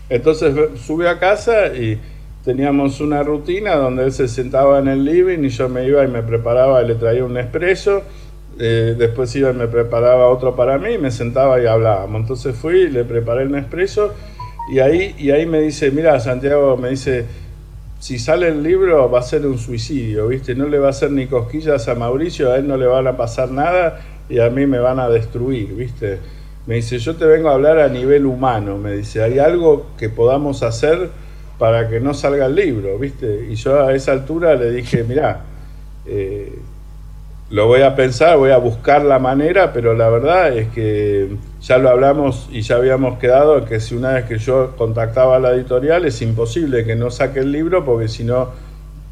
Entonces 0.08 0.54
sube 0.80 1.08
a 1.08 1.18
casa 1.18 1.68
y 1.74 2.00
teníamos 2.48 3.02
una 3.02 3.22
rutina 3.22 3.76
donde 3.76 4.04
él 4.04 4.12
se 4.12 4.26
sentaba 4.26 4.78
en 4.78 4.88
el 4.88 5.04
living 5.04 5.44
y 5.44 5.50
yo 5.50 5.68
me 5.68 5.86
iba 5.86 6.02
y 6.02 6.08
me 6.08 6.22
preparaba 6.22 6.82
y 6.82 6.88
le 6.88 6.94
traía 6.94 7.22
un 7.22 7.36
expreso. 7.36 8.00
Eh, 8.58 8.94
después 8.96 9.36
iba 9.36 9.50
y 9.50 9.52
me 9.52 9.68
preparaba 9.68 10.30
otro 10.30 10.56
para 10.56 10.78
mí 10.78 10.96
me 10.96 11.10
sentaba 11.10 11.62
y 11.62 11.66
hablábamos. 11.66 12.22
Entonces 12.22 12.56
fui 12.56 12.88
le 12.88 13.04
preparé 13.04 13.44
un 13.44 13.54
expreso 13.54 14.14
y 14.72 14.78
ahí, 14.78 15.14
y 15.18 15.30
ahí 15.30 15.44
me 15.44 15.60
dice, 15.60 15.90
mira, 15.90 16.18
Santiago 16.20 16.78
me 16.78 16.88
dice, 16.88 17.26
si 17.98 18.18
sale 18.18 18.48
el 18.48 18.62
libro 18.62 19.10
va 19.10 19.18
a 19.18 19.22
ser 19.22 19.46
un 19.46 19.58
suicidio, 19.58 20.28
¿viste? 20.28 20.54
No 20.54 20.68
le 20.68 20.78
va 20.78 20.86
a 20.86 20.90
hacer 20.90 21.10
ni 21.10 21.26
cosquillas 21.26 21.86
a 21.86 21.96
Mauricio, 21.96 22.50
a 22.50 22.56
él 22.56 22.66
no 22.66 22.78
le 22.78 22.86
van 22.86 23.06
a 23.08 23.18
pasar 23.18 23.50
nada 23.50 24.00
y 24.30 24.38
a 24.38 24.48
mí 24.48 24.64
me 24.64 24.78
van 24.78 25.00
a 25.00 25.10
destruir, 25.10 25.74
¿viste? 25.74 26.18
Me 26.66 26.76
dice, 26.76 26.98
yo 26.98 27.14
te 27.14 27.26
vengo 27.26 27.50
a 27.50 27.52
hablar 27.52 27.78
a 27.78 27.90
nivel 27.90 28.24
humano, 28.24 28.78
me 28.78 28.94
dice, 28.94 29.22
¿hay 29.22 29.38
algo 29.38 29.88
que 29.98 30.08
podamos 30.08 30.62
hacer? 30.62 31.10
Para 31.58 31.88
que 31.88 32.00
no 32.00 32.14
salga 32.14 32.46
el 32.46 32.54
libro, 32.54 32.98
¿viste? 32.98 33.48
Y 33.50 33.56
yo 33.56 33.84
a 33.84 33.94
esa 33.94 34.12
altura 34.12 34.54
le 34.54 34.70
dije, 34.70 35.02
mirá, 35.04 35.42
eh, 36.06 36.58
lo 37.50 37.66
voy 37.66 37.80
a 37.82 37.96
pensar, 37.96 38.36
voy 38.36 38.50
a 38.50 38.58
buscar 38.58 39.02
la 39.02 39.18
manera, 39.18 39.72
pero 39.72 39.94
la 39.94 40.08
verdad 40.08 40.56
es 40.56 40.68
que 40.68 41.28
ya 41.62 41.78
lo 41.78 41.88
hablamos 41.88 42.48
y 42.52 42.60
ya 42.60 42.76
habíamos 42.76 43.18
quedado 43.18 43.64
que 43.64 43.80
si 43.80 43.94
una 43.94 44.12
vez 44.12 44.26
que 44.26 44.38
yo 44.38 44.76
contactaba 44.76 45.36
a 45.36 45.38
la 45.38 45.52
editorial 45.52 46.04
es 46.04 46.20
imposible 46.20 46.84
que 46.84 46.94
no 46.94 47.10
saque 47.10 47.40
el 47.40 47.50
libro 47.50 47.84
porque 47.84 48.08
si 48.08 48.22
no 48.22 48.50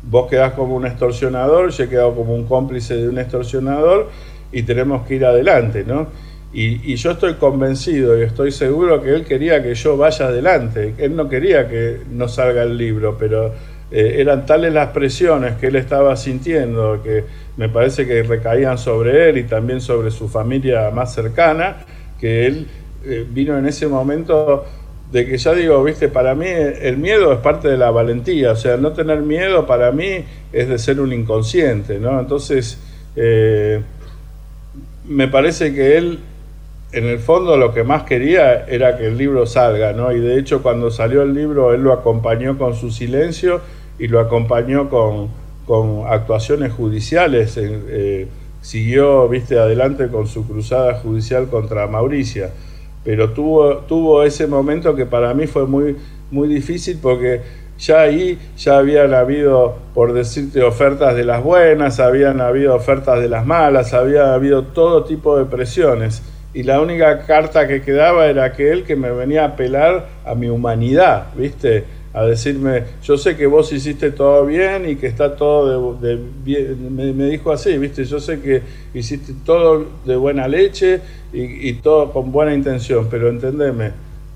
vos 0.02 0.28
quedás 0.28 0.52
como 0.52 0.76
un 0.76 0.86
extorsionador, 0.86 1.70
yo 1.70 1.84
he 1.84 1.88
quedado 1.88 2.14
como 2.14 2.34
un 2.34 2.44
cómplice 2.44 2.94
de 2.96 3.08
un 3.08 3.18
extorsionador 3.18 4.10
y 4.52 4.62
tenemos 4.62 5.06
que 5.06 5.14
ir 5.14 5.24
adelante, 5.24 5.84
¿no? 5.86 6.06
Y, 6.52 6.94
yo 6.94 7.10
estoy 7.10 7.34
convencido 7.34 8.18
y 8.18 8.22
estoy 8.22 8.50
seguro 8.50 9.02
que 9.02 9.14
él 9.14 9.24
quería 9.24 9.62
que 9.62 9.74
yo 9.74 9.96
vaya 9.96 10.26
adelante, 10.26 10.94
él 10.96 11.14
no 11.14 11.28
quería 11.28 11.68
que 11.68 12.00
no 12.10 12.28
salga 12.28 12.62
el 12.62 12.78
libro, 12.78 13.16
pero 13.18 13.52
eh, 13.90 14.16
eran 14.18 14.46
tales 14.46 14.72
las 14.72 14.88
presiones 14.88 15.56
que 15.56 15.66
él 15.66 15.76
estaba 15.76 16.16
sintiendo 16.16 17.02
que 17.02 17.24
me 17.56 17.68
parece 17.68 18.06
que 18.06 18.22
recaían 18.22 18.78
sobre 18.78 19.28
él 19.28 19.38
y 19.38 19.44
también 19.44 19.80
sobre 19.80 20.10
su 20.10 20.28
familia 20.28 20.90
más 20.90 21.12
cercana, 21.14 21.84
que 22.18 22.46
él 22.46 22.66
eh, 23.04 23.26
vino 23.28 23.58
en 23.58 23.66
ese 23.66 23.86
momento 23.86 24.64
de 25.12 25.26
que 25.26 25.38
ya 25.38 25.54
digo, 25.54 25.82
viste, 25.84 26.08
para 26.08 26.34
mí 26.34 26.46
el 26.48 26.96
miedo 26.96 27.32
es 27.32 27.38
parte 27.38 27.68
de 27.68 27.76
la 27.76 27.90
valentía, 27.90 28.52
o 28.52 28.56
sea, 28.56 28.76
no 28.76 28.92
tener 28.92 29.20
miedo 29.20 29.66
para 29.66 29.92
mí 29.92 30.24
es 30.52 30.68
de 30.68 30.78
ser 30.78 31.00
un 31.00 31.12
inconsciente, 31.12 31.98
¿no? 31.98 32.18
Entonces, 32.18 32.78
eh, 33.14 33.80
me 35.04 35.28
parece 35.28 35.72
que 35.72 35.96
él, 35.96 36.18
en 36.96 37.04
el 37.04 37.18
fondo, 37.18 37.58
lo 37.58 37.74
que 37.74 37.84
más 37.84 38.04
quería 38.04 38.64
era 38.64 38.96
que 38.96 39.06
el 39.06 39.18
libro 39.18 39.44
salga, 39.44 39.92
¿no? 39.92 40.12
Y 40.12 40.20
de 40.20 40.38
hecho, 40.38 40.62
cuando 40.62 40.90
salió 40.90 41.20
el 41.22 41.34
libro, 41.34 41.74
él 41.74 41.82
lo 41.82 41.92
acompañó 41.92 42.56
con 42.56 42.74
su 42.74 42.90
silencio 42.90 43.60
y 43.98 44.08
lo 44.08 44.18
acompañó 44.18 44.88
con, 44.88 45.28
actuaciones 46.08 46.72
judiciales, 46.72 47.58
eh, 47.58 48.28
siguió, 48.62 49.28
viste, 49.28 49.58
adelante 49.58 50.08
con 50.08 50.26
su 50.26 50.46
cruzada 50.46 50.94
judicial 50.94 51.48
contra 51.48 51.86
Mauricia, 51.86 52.52
pero 53.04 53.30
tuvo, 53.30 53.78
tuvo 53.78 54.22
ese 54.22 54.46
momento 54.46 54.94
que 54.94 55.04
para 55.04 55.34
mí 55.34 55.46
fue 55.46 55.66
muy, 55.66 55.96
muy 56.30 56.48
difícil 56.48 56.98
porque 57.02 57.42
ya 57.78 58.02
ahí 58.02 58.38
ya 58.56 58.78
habían 58.78 59.12
habido, 59.12 59.76
por 59.92 60.14
decirte, 60.14 60.62
ofertas 60.62 61.14
de 61.14 61.24
las 61.24 61.42
buenas, 61.42 62.00
habían 62.00 62.40
habido 62.40 62.74
ofertas 62.74 63.20
de 63.20 63.28
las 63.28 63.44
malas, 63.44 63.92
había 63.92 64.32
habido 64.32 64.62
todo 64.62 65.04
tipo 65.04 65.36
de 65.36 65.44
presiones. 65.44 66.22
Y 66.56 66.62
la 66.62 66.80
única 66.80 67.26
carta 67.26 67.68
que 67.68 67.82
quedaba 67.82 68.28
era 68.28 68.44
aquel 68.44 68.84
que 68.84 68.96
me 68.96 69.10
venía 69.10 69.42
a 69.42 69.48
apelar 69.48 70.08
a 70.24 70.34
mi 70.34 70.48
humanidad, 70.48 71.26
¿viste? 71.36 71.84
a 72.14 72.24
decirme, 72.24 72.82
yo 73.02 73.18
sé 73.18 73.36
que 73.36 73.44
vos 73.44 73.70
hiciste 73.74 74.10
todo 74.10 74.46
bien 74.46 74.88
y 74.88 74.96
que 74.96 75.06
está 75.06 75.36
todo 75.36 75.96
de, 75.96 76.18
bien, 76.42 76.96
me, 76.96 77.26
dijo 77.26 77.52
así, 77.52 77.76
viste, 77.76 78.06
yo 78.06 78.20
sé 78.20 78.40
que 78.40 78.62
hiciste 78.94 79.34
todo 79.44 79.84
de 80.06 80.16
buena 80.16 80.48
leche 80.48 81.02
y, 81.30 81.74
todo 81.74 82.10
con 82.10 82.32
buena 82.32 82.54
intención, 82.54 83.08
pero 83.10 83.28
entendeme, 83.28 83.90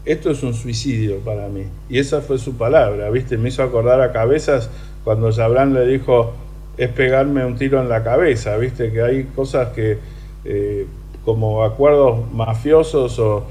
esto 0.04 0.32
es 0.32 0.42
un 0.42 0.52
suicidio 0.52 1.20
para 1.20 1.48
mí. 1.48 1.62
Y 1.88 2.00
esa 2.00 2.20
fue 2.20 2.36
su 2.36 2.54
palabra, 2.54 3.08
viste, 3.08 3.38
me 3.38 3.48
hizo 3.48 3.62
acordar 3.62 4.02
a 4.02 4.12
cabezas 4.12 4.68
cuando 5.04 5.32
Jabrán 5.32 5.72
le 5.72 5.86
dijo, 5.86 6.34
es 6.76 6.90
pegarme 6.90 7.46
un 7.46 7.56
tiro 7.56 7.80
en 7.80 7.88
la 7.88 8.04
cabeza, 8.04 8.58
viste, 8.58 8.92
que 8.92 9.00
hay 9.00 9.24
cosas 9.34 9.68
que 9.68 9.96
eh, 10.44 10.84
como 11.24 11.64
acuerdos 11.64 12.30
mafiosos 12.32 13.18
o 13.18 13.44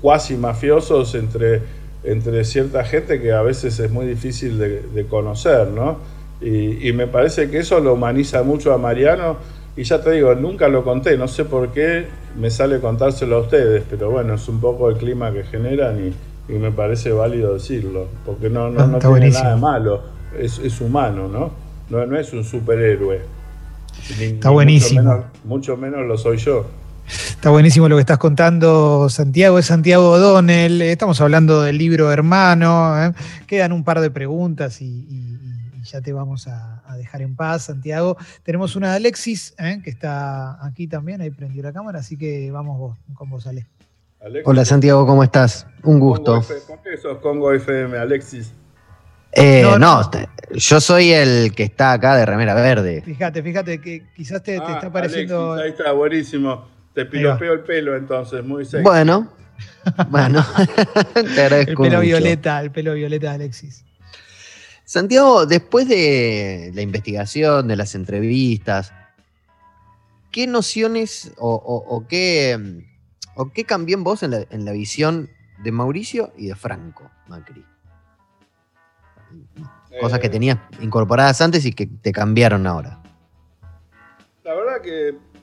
cuasi 0.00 0.36
mafiosos 0.36 1.14
entre 1.14 1.62
entre 2.06 2.44
cierta 2.44 2.84
gente 2.84 3.20
que 3.20 3.32
a 3.32 3.42
veces 3.42 3.78
es 3.80 3.90
muy 3.90 4.06
difícil 4.06 4.58
de, 4.58 5.06
conocer, 5.06 5.68
¿no? 5.68 5.98
Y, 6.40 6.92
me 6.92 7.06
parece 7.06 7.50
que 7.50 7.58
eso 7.58 7.80
lo 7.80 7.94
humaniza 7.94 8.42
mucho 8.42 8.72
a 8.72 8.78
Mariano. 8.78 9.36
Y 9.76 9.82
ya 9.82 10.00
te 10.00 10.12
digo, 10.12 10.34
nunca 10.34 10.68
lo 10.68 10.84
conté, 10.84 11.18
no 11.18 11.28
sé 11.28 11.44
por 11.44 11.70
qué 11.70 12.06
me 12.38 12.50
sale 12.50 12.80
contárselo 12.80 13.36
a 13.36 13.40
ustedes, 13.40 13.82
pero 13.90 14.10
bueno, 14.10 14.34
es 14.34 14.48
un 14.48 14.58
poco 14.58 14.88
el 14.88 14.96
clima 14.96 15.32
que 15.32 15.42
generan 15.44 16.12
y, 16.48 16.52
me 16.52 16.70
parece 16.70 17.10
válido 17.10 17.54
decirlo, 17.54 18.06
porque 18.24 18.48
no, 18.48 18.70
no, 18.70 18.86
no 18.86 18.98
tiene 19.00 19.30
nada 19.30 19.56
de 19.56 19.60
malo, 19.60 20.00
es, 20.38 20.60
es 20.60 20.80
humano, 20.80 21.26
¿no? 21.26 21.50
¿no? 21.90 22.06
No 22.06 22.16
es 22.16 22.32
un 22.32 22.44
superhéroe. 22.44 23.20
Está 24.20 24.50
buenísimo. 24.50 25.24
mucho 25.44 25.76
menos 25.76 26.06
lo 26.06 26.16
soy 26.16 26.36
yo. 26.36 26.66
Está 27.06 27.50
buenísimo 27.50 27.88
lo 27.88 27.96
que 27.96 28.00
estás 28.00 28.18
contando, 28.18 29.08
Santiago. 29.08 29.58
Es 29.58 29.66
Santiago 29.66 30.10
O'Donnell. 30.10 30.82
Estamos 30.82 31.20
hablando 31.20 31.62
del 31.62 31.78
libro 31.78 32.10
Hermano. 32.10 33.04
¿eh? 33.04 33.12
Quedan 33.46 33.72
un 33.72 33.84
par 33.84 34.00
de 34.00 34.10
preguntas 34.10 34.80
y, 34.80 35.38
ya 35.84 36.00
te 36.00 36.12
vamos 36.12 36.48
a, 36.48 36.82
dejar 36.96 37.22
en 37.22 37.36
paz, 37.36 37.64
Santiago. 37.64 38.16
Tenemos 38.42 38.74
una 38.74 38.90
de 38.90 38.96
Alexis, 38.96 39.54
¿eh? 39.58 39.80
que 39.84 39.90
está 39.90 40.64
aquí 40.66 40.88
también. 40.88 41.20
Ahí 41.20 41.30
prendió 41.30 41.62
la 41.62 41.72
cámara, 41.72 42.00
así 42.00 42.16
que 42.16 42.50
vamos 42.50 42.78
vos, 42.78 42.98
con 43.14 43.30
vos, 43.30 43.46
Ale. 43.46 43.66
Hola, 44.44 44.64
Santiago, 44.64 45.06
¿cómo 45.06 45.22
estás? 45.22 45.66
Un 45.84 46.00
gusto. 46.00 46.42
¿Con 46.66 46.78
qué 46.82 46.96
sos 46.96 47.18
Congo 47.18 47.52
FM, 47.52 47.96
Alexis? 47.96 48.52
Eh, 49.30 49.64
no, 49.78 50.10
yo 50.54 50.80
soy 50.80 51.12
el 51.12 51.54
que 51.54 51.64
está 51.64 51.92
acá 51.92 52.16
de 52.16 52.24
remera 52.24 52.54
verde. 52.54 53.02
Fíjate, 53.02 53.42
fíjate 53.42 53.80
que 53.80 54.02
quizás 54.16 54.42
te, 54.42 54.56
ah, 54.56 54.72
está 54.74 54.90
pareciendo. 54.90 55.52
ahí 55.52 55.70
está, 55.70 55.92
buenísimo. 55.92 56.75
Te 56.96 57.04
piropeo 57.04 57.52
el 57.52 57.60
pelo 57.60 57.94
entonces, 57.94 58.42
muy 58.42 58.64
sexy. 58.64 58.82
Bueno, 58.82 59.30
bueno, 60.08 60.42
te 61.12 61.42
agradezco. 61.42 61.84
El 61.84 61.90
pelo 61.90 62.00
violeta, 62.00 62.58
el 62.62 62.70
pelo 62.70 62.94
violeta 62.94 63.28
de 63.28 63.34
Alexis. 63.34 63.84
Santiago, 64.86 65.44
después 65.44 65.86
de 65.88 66.72
la 66.74 66.80
investigación, 66.80 67.68
de 67.68 67.76
las 67.76 67.94
entrevistas, 67.94 68.94
¿qué 70.32 70.46
nociones 70.46 71.34
o, 71.36 72.06
qué, 72.08 72.82
o 73.34 73.52
qué 73.52 73.64
cambió 73.64 73.98
en 73.98 74.02
vos 74.02 74.22
en 74.22 74.64
la, 74.64 74.72
visión 74.72 75.28
de 75.62 75.72
Mauricio 75.72 76.32
y 76.34 76.46
de 76.46 76.54
Franco 76.54 77.10
Macri? 77.28 77.62
Cosas 80.00 80.18
que 80.18 80.28
eh. 80.28 80.30
tenías 80.30 80.56
incorporadas 80.80 81.42
antes 81.42 81.66
y 81.66 81.74
que 81.74 81.86
te 81.86 82.10
cambiaron 82.10 82.66
ahora. 82.66 83.02
La 84.44 84.54
verdad 84.54 84.80
que 84.80 85.35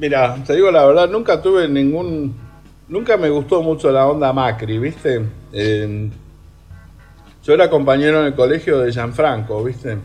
Mira, 0.00 0.42
te 0.46 0.54
digo 0.54 0.70
la 0.70 0.86
verdad, 0.86 1.10
nunca 1.10 1.42
tuve 1.42 1.68
ningún. 1.68 2.34
Nunca 2.88 3.18
me 3.18 3.28
gustó 3.28 3.60
mucho 3.62 3.92
la 3.92 4.06
onda 4.06 4.32
Macri, 4.32 4.78
¿viste? 4.78 5.26
yo 7.42 7.54
era 7.54 7.68
compañero 7.68 8.20
en 8.20 8.26
el 8.28 8.34
colegio 8.34 8.78
de 8.78 8.92
Gianfranco, 8.92 9.62
¿viste? 9.62 9.98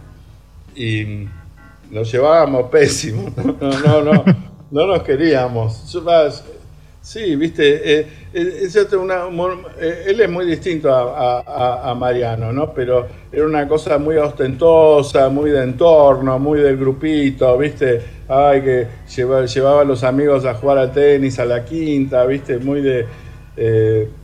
Y 0.76 1.28
nos 1.90 2.12
llevábamos 2.12 2.64
pésimo. 2.72 3.34
No, 3.38 3.80
no, 3.80 4.02
no, 4.02 4.26
no 4.70 4.88
nos 4.88 5.02
queríamos. 5.04 5.74
Sí, 7.06 7.36
viste, 7.36 8.00
eh, 8.00 8.08
eh, 8.34 8.68
eh, 8.68 10.04
él 10.08 10.22
es 10.22 10.28
muy 10.28 10.44
distinto 10.48 10.92
a, 10.92 11.94
Mariano, 11.96 12.52
¿no? 12.52 12.74
Pero 12.74 13.06
era 13.32 13.46
una 13.46 13.68
cosa 13.68 14.00
muy 14.00 14.18
ostentosa, 14.18 15.30
muy 15.30 15.52
de 15.52 15.62
entorno, 15.62 16.40
muy 16.40 16.62
del 16.62 16.78
grupito, 16.78 17.60
viste, 17.60 18.02
ay, 18.28 18.60
que 18.64 18.88
llevaba, 19.16 19.82
a 19.82 19.84
los 19.84 20.04
amigos 20.04 20.46
a 20.46 20.56
jugar 20.56 20.80
al 20.80 20.92
tenis, 20.92 21.38
a 21.38 21.46
la 21.46 21.64
quinta, 21.64 22.26
viste, 22.26 22.58
muy 22.58 22.82
de... 22.82 23.06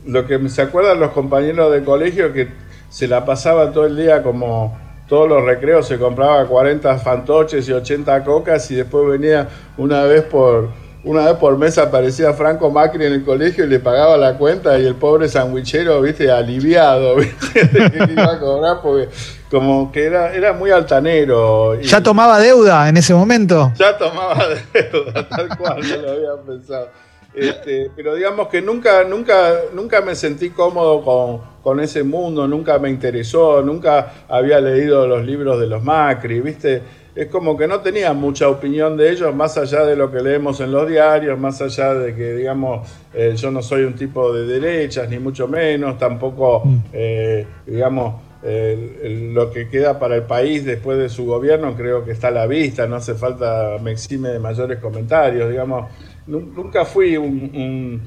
lo 0.06 0.26
que 0.26 0.48
se 0.48 0.62
acuerdan 0.62 0.98
los 0.98 1.12
compañeros 1.12 1.72
de 1.72 1.84
colegio 1.84 2.32
que 2.32 2.48
se 2.90 3.06
la 3.06 3.24
pasaba 3.24 3.70
todo 3.70 3.86
el 3.86 3.96
día 3.96 4.24
como 4.24 4.76
todos 5.08 5.28
los 5.28 5.44
recreos 5.44 5.86
se 5.86 5.98
compraba 5.98 6.46
40 6.46 6.98
fantoches 6.98 7.68
y 7.68 7.72
80 7.72 8.24
cocas 8.24 8.70
y 8.70 8.74
después 8.74 9.06
venía 9.06 9.48
una 9.78 10.02
vez 10.04 10.22
por 10.22 10.81
una 11.04 11.26
vez 11.26 11.34
por 11.34 11.58
mes 11.58 11.78
aparecía 11.78 12.32
Franco 12.32 12.70
Macri 12.70 13.04
en 13.04 13.12
el 13.12 13.24
colegio 13.24 13.64
y 13.64 13.68
le 13.68 13.80
pagaba 13.80 14.16
la 14.16 14.38
cuenta 14.38 14.78
y 14.78 14.86
el 14.86 14.94
pobre 14.94 15.28
sandwichero, 15.28 16.00
viste, 16.00 16.30
aliviado, 16.30 17.16
viste, 17.16 17.68
que 17.68 18.12
iba 18.12 18.32
a 18.32 18.38
cobrar 18.38 18.80
porque 18.82 19.08
como 19.50 19.90
que 19.90 20.04
era, 20.04 20.32
era 20.32 20.52
muy 20.52 20.70
altanero. 20.70 21.80
¿Ya 21.80 22.02
tomaba 22.02 22.38
deuda 22.38 22.88
en 22.88 22.96
ese 22.96 23.14
momento? 23.14 23.72
Ya 23.76 23.98
tomaba 23.98 24.46
deuda, 24.72 25.28
tal 25.28 25.56
cual, 25.58 25.80
no 25.80 25.96
lo 25.96 26.10
había 26.10 26.42
pensado. 26.46 26.88
Este, 27.34 27.90
pero 27.96 28.14
digamos 28.14 28.48
que 28.48 28.60
nunca, 28.60 29.04
nunca, 29.04 29.54
nunca 29.72 30.02
me 30.02 30.14
sentí 30.14 30.50
cómodo 30.50 31.02
con, 31.02 31.40
con, 31.62 31.80
ese 31.80 32.02
mundo, 32.02 32.46
nunca 32.46 32.78
me 32.78 32.90
interesó, 32.90 33.62
nunca 33.62 34.12
había 34.28 34.60
leído 34.60 35.06
los 35.06 35.24
libros 35.24 35.58
de 35.58 35.66
los 35.66 35.82
Macri, 35.82 36.40
¿viste? 36.40 36.82
Es 37.14 37.26
como 37.28 37.56
que 37.56 37.66
no 37.66 37.80
tenía 37.80 38.12
mucha 38.12 38.48
opinión 38.48 38.96
de 38.96 39.10
ellos, 39.10 39.34
más 39.34 39.58
allá 39.58 39.84
de 39.84 39.96
lo 39.96 40.10
que 40.10 40.20
leemos 40.20 40.60
en 40.60 40.72
los 40.72 40.88
diarios, 40.88 41.38
más 41.38 41.60
allá 41.60 41.94
de 41.94 42.14
que, 42.14 42.34
digamos, 42.34 42.88
eh, 43.12 43.34
yo 43.36 43.50
no 43.50 43.62
soy 43.62 43.84
un 43.84 43.94
tipo 43.94 44.32
de 44.32 44.46
derechas, 44.46 45.08
ni 45.08 45.18
mucho 45.18 45.46
menos, 45.46 45.98
tampoco, 45.98 46.62
mm. 46.64 46.78
eh, 46.92 47.46
digamos, 47.66 48.14
lo 48.44 49.52
que 49.52 49.68
queda 49.68 50.00
para 50.00 50.16
el 50.16 50.24
país 50.24 50.64
después 50.64 50.98
de 50.98 51.08
su 51.08 51.24
gobierno 51.26 51.76
creo 51.76 52.04
que 52.04 52.10
está 52.10 52.26
a 52.26 52.32
la 52.32 52.48
vista, 52.48 52.88
no 52.88 52.96
hace 52.96 53.14
falta 53.14 53.76
me 53.80 53.92
exime 53.92 54.30
de 54.30 54.40
mayores 54.40 54.80
comentarios, 54.80 55.48
digamos, 55.48 55.92
nunca 56.26 56.84
fui 56.84 57.16
un 57.16 58.00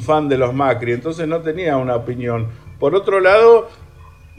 fan 0.00 0.28
de 0.28 0.36
los 0.36 0.52
Macri, 0.52 0.92
entonces 0.92 1.26
no 1.26 1.40
tenía 1.40 1.78
una 1.78 1.96
opinión. 1.96 2.48
Por 2.78 2.94
otro 2.94 3.20
lado, 3.20 3.68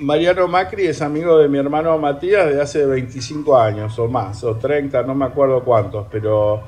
Mariano 0.02 0.48
Macri 0.48 0.88
es 0.88 1.00
amigo 1.04 1.38
de 1.38 1.48
mi 1.48 1.60
hermano 1.60 1.96
Matías 2.00 2.52
de 2.52 2.60
hace 2.60 2.88
25 2.88 3.56
años 3.56 4.00
o 4.00 4.08
más, 4.08 4.44
o 4.44 4.56
30, 4.56 5.04
no 5.04 5.14
me 5.14 5.26
acuerdo 5.26 5.64
cuántos, 5.64 6.08
pero... 6.12 6.64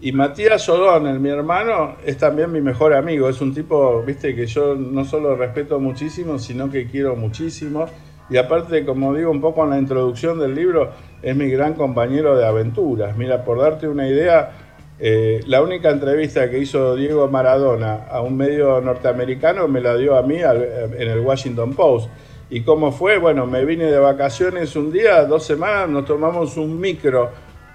Y 0.00 0.12
Matías 0.12 0.66
O'Donnell, 0.68 1.18
mi 1.18 1.28
hermano, 1.28 1.96
es 2.06 2.16
también 2.16 2.52
mi 2.52 2.60
mejor 2.60 2.94
amigo. 2.94 3.28
Es 3.28 3.40
un 3.40 3.52
tipo, 3.52 4.00
viste, 4.02 4.34
que 4.34 4.46
yo 4.46 4.76
no 4.76 5.04
solo 5.04 5.34
respeto 5.34 5.80
muchísimo, 5.80 6.38
sino 6.38 6.70
que 6.70 6.86
quiero 6.86 7.16
muchísimo. 7.16 7.86
Y 8.30 8.36
aparte, 8.36 8.86
como 8.86 9.12
digo 9.12 9.30
un 9.32 9.40
poco 9.40 9.64
en 9.64 9.70
la 9.70 9.78
introducción 9.78 10.38
del 10.38 10.54
libro, 10.54 10.92
es 11.20 11.34
mi 11.34 11.50
gran 11.50 11.74
compañero 11.74 12.36
de 12.38 12.46
aventuras. 12.46 13.16
Mira, 13.16 13.44
por 13.44 13.58
darte 13.60 13.88
una 13.88 14.08
idea, 14.08 14.52
eh, 15.00 15.40
la 15.48 15.62
única 15.62 15.90
entrevista 15.90 16.48
que 16.48 16.60
hizo 16.60 16.94
Diego 16.94 17.26
Maradona 17.26 18.06
a 18.08 18.20
un 18.20 18.36
medio 18.36 18.80
norteamericano 18.80 19.66
me 19.66 19.80
la 19.80 19.96
dio 19.96 20.16
a 20.16 20.22
mí 20.22 20.36
en 20.36 21.10
el 21.10 21.18
Washington 21.18 21.74
Post. 21.74 22.08
¿Y 22.50 22.62
cómo 22.62 22.92
fue? 22.92 23.18
Bueno, 23.18 23.46
me 23.46 23.64
vine 23.66 23.84
de 23.84 23.98
vacaciones 23.98 24.74
un 24.74 24.90
día, 24.90 25.24
dos 25.24 25.44
semanas, 25.44 25.90
nos 25.90 26.06
tomamos 26.06 26.56
un 26.56 26.80
micro 26.80 27.30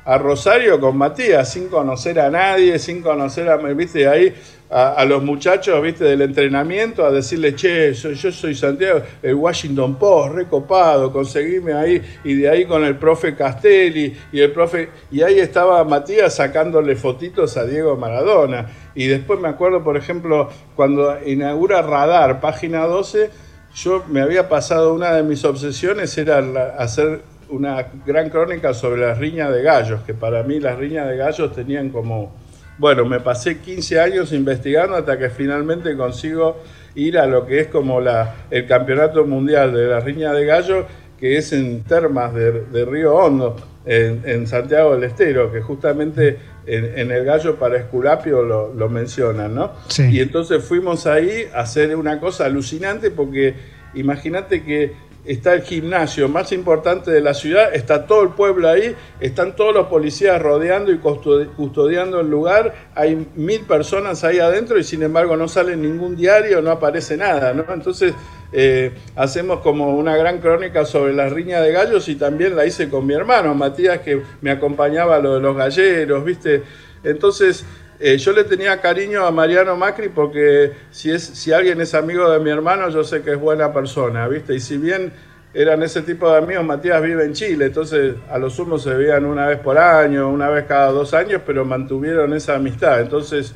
a 0.06 0.18
Rosario 0.18 0.80
con 0.80 0.98
Matías, 0.98 1.52
sin 1.52 1.70
conocer 1.70 2.20
a 2.20 2.30
nadie, 2.30 2.80
sin 2.80 3.02
conocer 3.02 3.50
a, 3.50 3.58
viste, 3.58 4.08
ahí 4.08 4.34
a, 4.72 5.06
los 5.06 5.24
muchachos, 5.24 5.80
viste, 5.82 6.04
del 6.06 6.24
entrenamiento, 6.24 7.06
a 7.06 7.12
decirle, 7.12 7.56
che, 7.56 7.94
yo 7.94 8.32
soy 8.32 8.56
Santiago, 8.56 9.02
el 9.22 9.36
Washington 9.36 9.96
Post, 9.96 10.34
recopado, 10.34 11.14
conseguime 11.14 11.74
ahí, 11.74 12.02
y 12.24 12.34
de 12.34 12.50
ahí 12.50 12.66
con 12.66 12.84
el 12.84 12.98
profe 12.98 13.36
Castelli, 13.36 14.14
y 14.32 14.40
el 14.40 14.52
profe, 14.52 14.90
y 15.12 15.22
ahí 15.22 15.40
estaba 15.40 15.84
Matías 15.84 16.36
sacándole 16.36 16.96
fotitos 16.96 17.56
a 17.58 17.66
Diego 17.66 17.96
Maradona. 17.96 18.68
Y 18.96 19.06
después 19.08 19.40
me 19.40 19.48
acuerdo, 19.48 19.84
por 19.84 19.98
ejemplo, 19.98 20.50
cuando 20.76 21.18
inaugura 21.26 21.82
Radar, 21.82 22.42
página 22.42 22.86
12, 22.86 23.53
yo 23.76 24.04
me 24.08 24.22
había 24.22 24.48
pasado 24.50 24.94
una 24.94 25.14
de 25.14 25.24
mis 25.24 25.44
obsesiones, 25.46 26.18
era 26.18 26.40
hacer 26.78 27.22
una 27.50 27.88
gran 28.06 28.30
crónica 28.30 28.74
sobre 28.74 29.02
las 29.02 29.18
riñas 29.18 29.52
de 29.52 29.62
gallos, 29.64 30.02
que 30.06 30.14
para 30.14 30.44
mí 30.44 30.60
las 30.60 30.78
riñas 30.78 31.08
de 31.08 31.18
gallos 31.18 31.54
tenían 31.54 31.90
como... 31.90 32.36
Bueno, 32.78 33.06
me 33.06 33.20
pasé 33.20 33.60
15 33.60 34.00
años 34.00 34.34
investigando 34.34 34.96
hasta 34.96 35.18
que 35.18 35.30
finalmente 35.30 35.96
consigo 35.96 36.58
ir 36.96 37.20
a 37.20 37.28
lo 37.28 37.46
que 37.46 37.62
es 37.62 37.68
como 37.68 38.02
la, 38.02 38.36
el 38.50 38.68
campeonato 38.68 39.26
mundial 39.26 39.74
de 39.74 39.88
la 39.88 40.00
riña 40.00 40.34
de 40.34 40.46
gallos, 40.46 40.86
que 41.24 41.38
es 41.38 41.54
en 41.54 41.84
Termas 41.84 42.34
de, 42.34 42.84
Río 42.84 43.16
Hondo, 43.16 43.56
en, 43.86 44.46
Santiago 44.46 44.94
del 44.94 45.06
Estero, 45.06 45.50
que 45.54 45.62
justamente 45.62 46.38
en, 46.66 47.12
el 47.12 47.24
gallo 47.24 47.56
para 47.56 47.78
Esculapio 47.78 48.44
lo, 48.44 48.74
lo 48.74 48.90
mencionan, 48.90 49.56
¿no? 49.56 49.72
Y 49.98 50.20
entonces 50.20 50.62
fuimos 50.62 51.08
ahí 51.08 51.48
a 51.54 51.62
hacer 51.62 51.96
una 51.96 52.20
cosa 52.20 52.44
alucinante 52.44 53.10
porque 53.10 53.54
imagínate 53.94 54.66
que 54.66 54.92
está 55.26 55.54
el 55.54 55.62
gimnasio 55.62 56.28
más 56.28 56.52
importante 56.52 57.12
de 57.12 57.22
la 57.22 57.34
ciudad, 57.34 57.74
está 57.74 58.06
todo 58.06 58.24
el 58.24 58.30
pueblo 58.30 58.68
ahí, 58.68 58.96
están 59.20 59.56
todos 59.56 59.74
los 59.74 59.88
policías 59.88 60.42
rodeando 60.42 60.92
y 60.92 60.98
custodiando 60.98 62.20
el 62.20 62.30
lugar, 62.30 62.74
hay 62.94 63.28
mil 63.36 63.62
personas 63.62 64.24
ahí 64.24 64.40
adentro 64.40 64.78
y 64.78 64.84
sin 64.84 65.04
embargo 65.04 65.38
no 65.38 65.48
sale 65.48 65.78
ningún 65.78 66.16
diario, 66.16 66.62
no 66.62 66.72
aparece 66.72 67.16
nada, 67.16 67.54
¿no? 67.54 67.66
Entonces 67.74 68.14
eh, 68.52 68.92
hacemos 69.16 69.62
como 69.62 69.96
una 69.96 70.18
gran 70.18 70.40
crónica 70.40 70.86
sobre 70.86 71.14
la 71.14 71.30
riña 71.30 71.62
de 71.62 71.72
gallos 71.72 72.10
y 72.10 72.16
también 72.16 72.56
la 72.56 72.66
hice 72.66 72.90
con 72.90 73.06
mi 73.06 73.14
hermano 73.14 73.56
Matías 73.56 74.00
que 74.00 74.22
me 74.42 74.52
acompañaba 74.52 75.16
a 75.16 75.20
lo 75.20 75.36
de 75.36 75.40
los 75.40 75.56
galleros, 75.56 76.26
¿viste? 76.26 76.64
Entonces 77.04 77.66
eh, 78.06 78.18
yo 78.18 78.34
le 78.34 78.44
tenía 78.44 78.82
cariño 78.82 79.26
a 79.26 79.32
Mariano 79.32 79.78
Macri 79.78 80.10
porque 80.10 80.74
si, 80.92 81.10
es, 81.10 81.24
si 81.24 81.54
alguien 81.54 81.80
es 81.80 81.94
amigo 81.94 82.30
de 82.30 82.38
mi 82.40 82.50
hermano, 82.50 82.90
yo 82.90 83.02
sé 83.06 83.22
que 83.22 83.32
es 83.32 83.40
buena 83.40 83.72
persona, 83.72 84.28
¿viste? 84.28 84.54
Y 84.56 84.60
si 84.60 84.78
bien 84.78 85.14
eran 85.54 85.82
ese 85.84 86.02
tipo 86.02 86.30
de 86.30 86.40
amigos, 86.40 86.66
Matías 86.66 87.02
vive 87.02 87.24
en 87.24 87.32
Chile, 87.32 87.68
entonces 87.68 88.16
a 88.30 88.38
lo 88.38 88.50
sumo 88.50 88.78
se 88.78 88.94
veían 88.94 89.24
una 89.24 89.48
vez 89.48 89.60
por 89.60 89.78
año, 89.78 90.30
una 90.30 90.50
vez 90.50 90.66
cada 90.66 90.92
dos 90.92 91.14
años, 91.14 91.44
pero 91.46 91.64
mantuvieron 91.64 92.34
esa 92.34 92.56
amistad. 92.56 93.00
Entonces, 93.00 93.56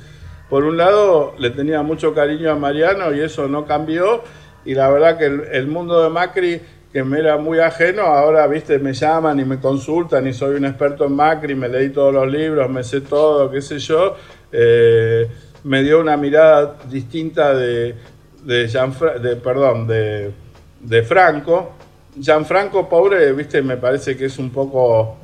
por 0.49 0.63
un 0.63 0.77
lado, 0.77 1.35
le 1.37 1.49
tenía 1.49 1.81
mucho 1.81 2.13
cariño 2.13 2.49
a 2.49 2.55
Mariano 2.55 3.13
y 3.13 3.19
eso 3.19 3.49
no 3.49 3.65
cambió. 3.65 4.23
Y 4.63 4.75
la 4.75 4.89
verdad 4.89 5.17
que 5.17 5.25
el, 5.25 5.67
mundo 5.67 6.01
de 6.01 6.09
Macri 6.09 6.61
me 7.03 7.19
era 7.19 7.37
muy 7.37 7.59
ajeno, 7.59 8.03
ahora, 8.03 8.47
viste, 8.47 8.79
me 8.79 8.93
llaman 8.93 9.39
y 9.39 9.45
me 9.45 9.59
consultan 9.59 10.25
y 10.27 10.33
soy 10.33 10.55
un 10.55 10.65
experto 10.65 11.05
en 11.05 11.13
Macri, 11.13 11.55
me 11.55 11.67
leí 11.67 11.89
todos 11.89 12.13
los 12.13 12.31
libros, 12.31 12.69
me 12.69 12.83
sé 12.83 13.01
todo, 13.01 13.51
qué 13.51 13.61
sé 13.61 13.79
yo, 13.79 14.15
eh, 14.51 15.27
me 15.63 15.83
dio 15.83 15.99
una 15.99 16.15
mirada 16.17 16.77
distinta 16.89 17.53
de, 17.53 17.95
de, 18.43 19.35
perdón, 19.43 19.87
de, 19.87 20.31
de 20.79 21.03
Franco. 21.03 21.73
Gianfranco, 22.19 22.87
pobre, 22.89 23.31
viste, 23.33 23.61
me 23.61 23.77
parece 23.77 24.17
que 24.17 24.25
es 24.25 24.39
un 24.39 24.49
poco, 24.49 25.17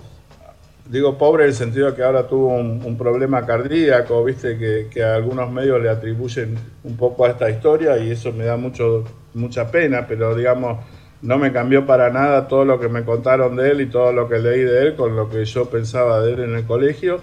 digo 0.88 1.18
pobre 1.18 1.44
en 1.44 1.50
el 1.50 1.56
sentido 1.56 1.90
de 1.90 1.96
que 1.96 2.04
ahora 2.04 2.28
tuvo 2.28 2.50
un, 2.50 2.98
problema 2.98 3.46
cardíaco, 3.46 4.24
viste, 4.24 4.58
que, 4.58 4.88
que, 4.92 5.04
algunos 5.04 5.50
medios 5.52 5.82
le 5.82 5.90
atribuyen 5.90 6.56
un 6.84 6.98
poco 6.98 7.26
a 7.26 7.30
esta 7.30 7.50
historia 7.50 7.98
y 7.98 8.12
eso 8.12 8.32
me 8.32 8.46
da 8.46 8.58
mucho, 8.58 9.06
mucha 9.34 9.72
pena, 9.72 10.06
pero 10.08 10.36
digamos, 10.36 10.80
no 11.24 11.38
me 11.38 11.54
cambió 11.54 11.86
para 11.86 12.10
nada 12.10 12.48
todo 12.50 12.66
lo 12.66 12.80
que 12.80 12.90
me 12.90 13.04
contaron 13.04 13.56
de 13.56 13.72
él 13.72 13.82
y 13.82 13.86
todo 13.88 14.12
lo 14.12 14.28
que 14.28 14.40
leí 14.40 14.60
de 14.60 14.88
él 14.88 14.96
con 14.96 15.16
lo 15.16 15.30
que 15.30 15.46
yo 15.46 15.66
pensaba 15.70 16.22
de 16.22 16.34
él 16.34 16.40
en 16.42 16.56
el 16.56 16.66
colegio. 16.66 17.22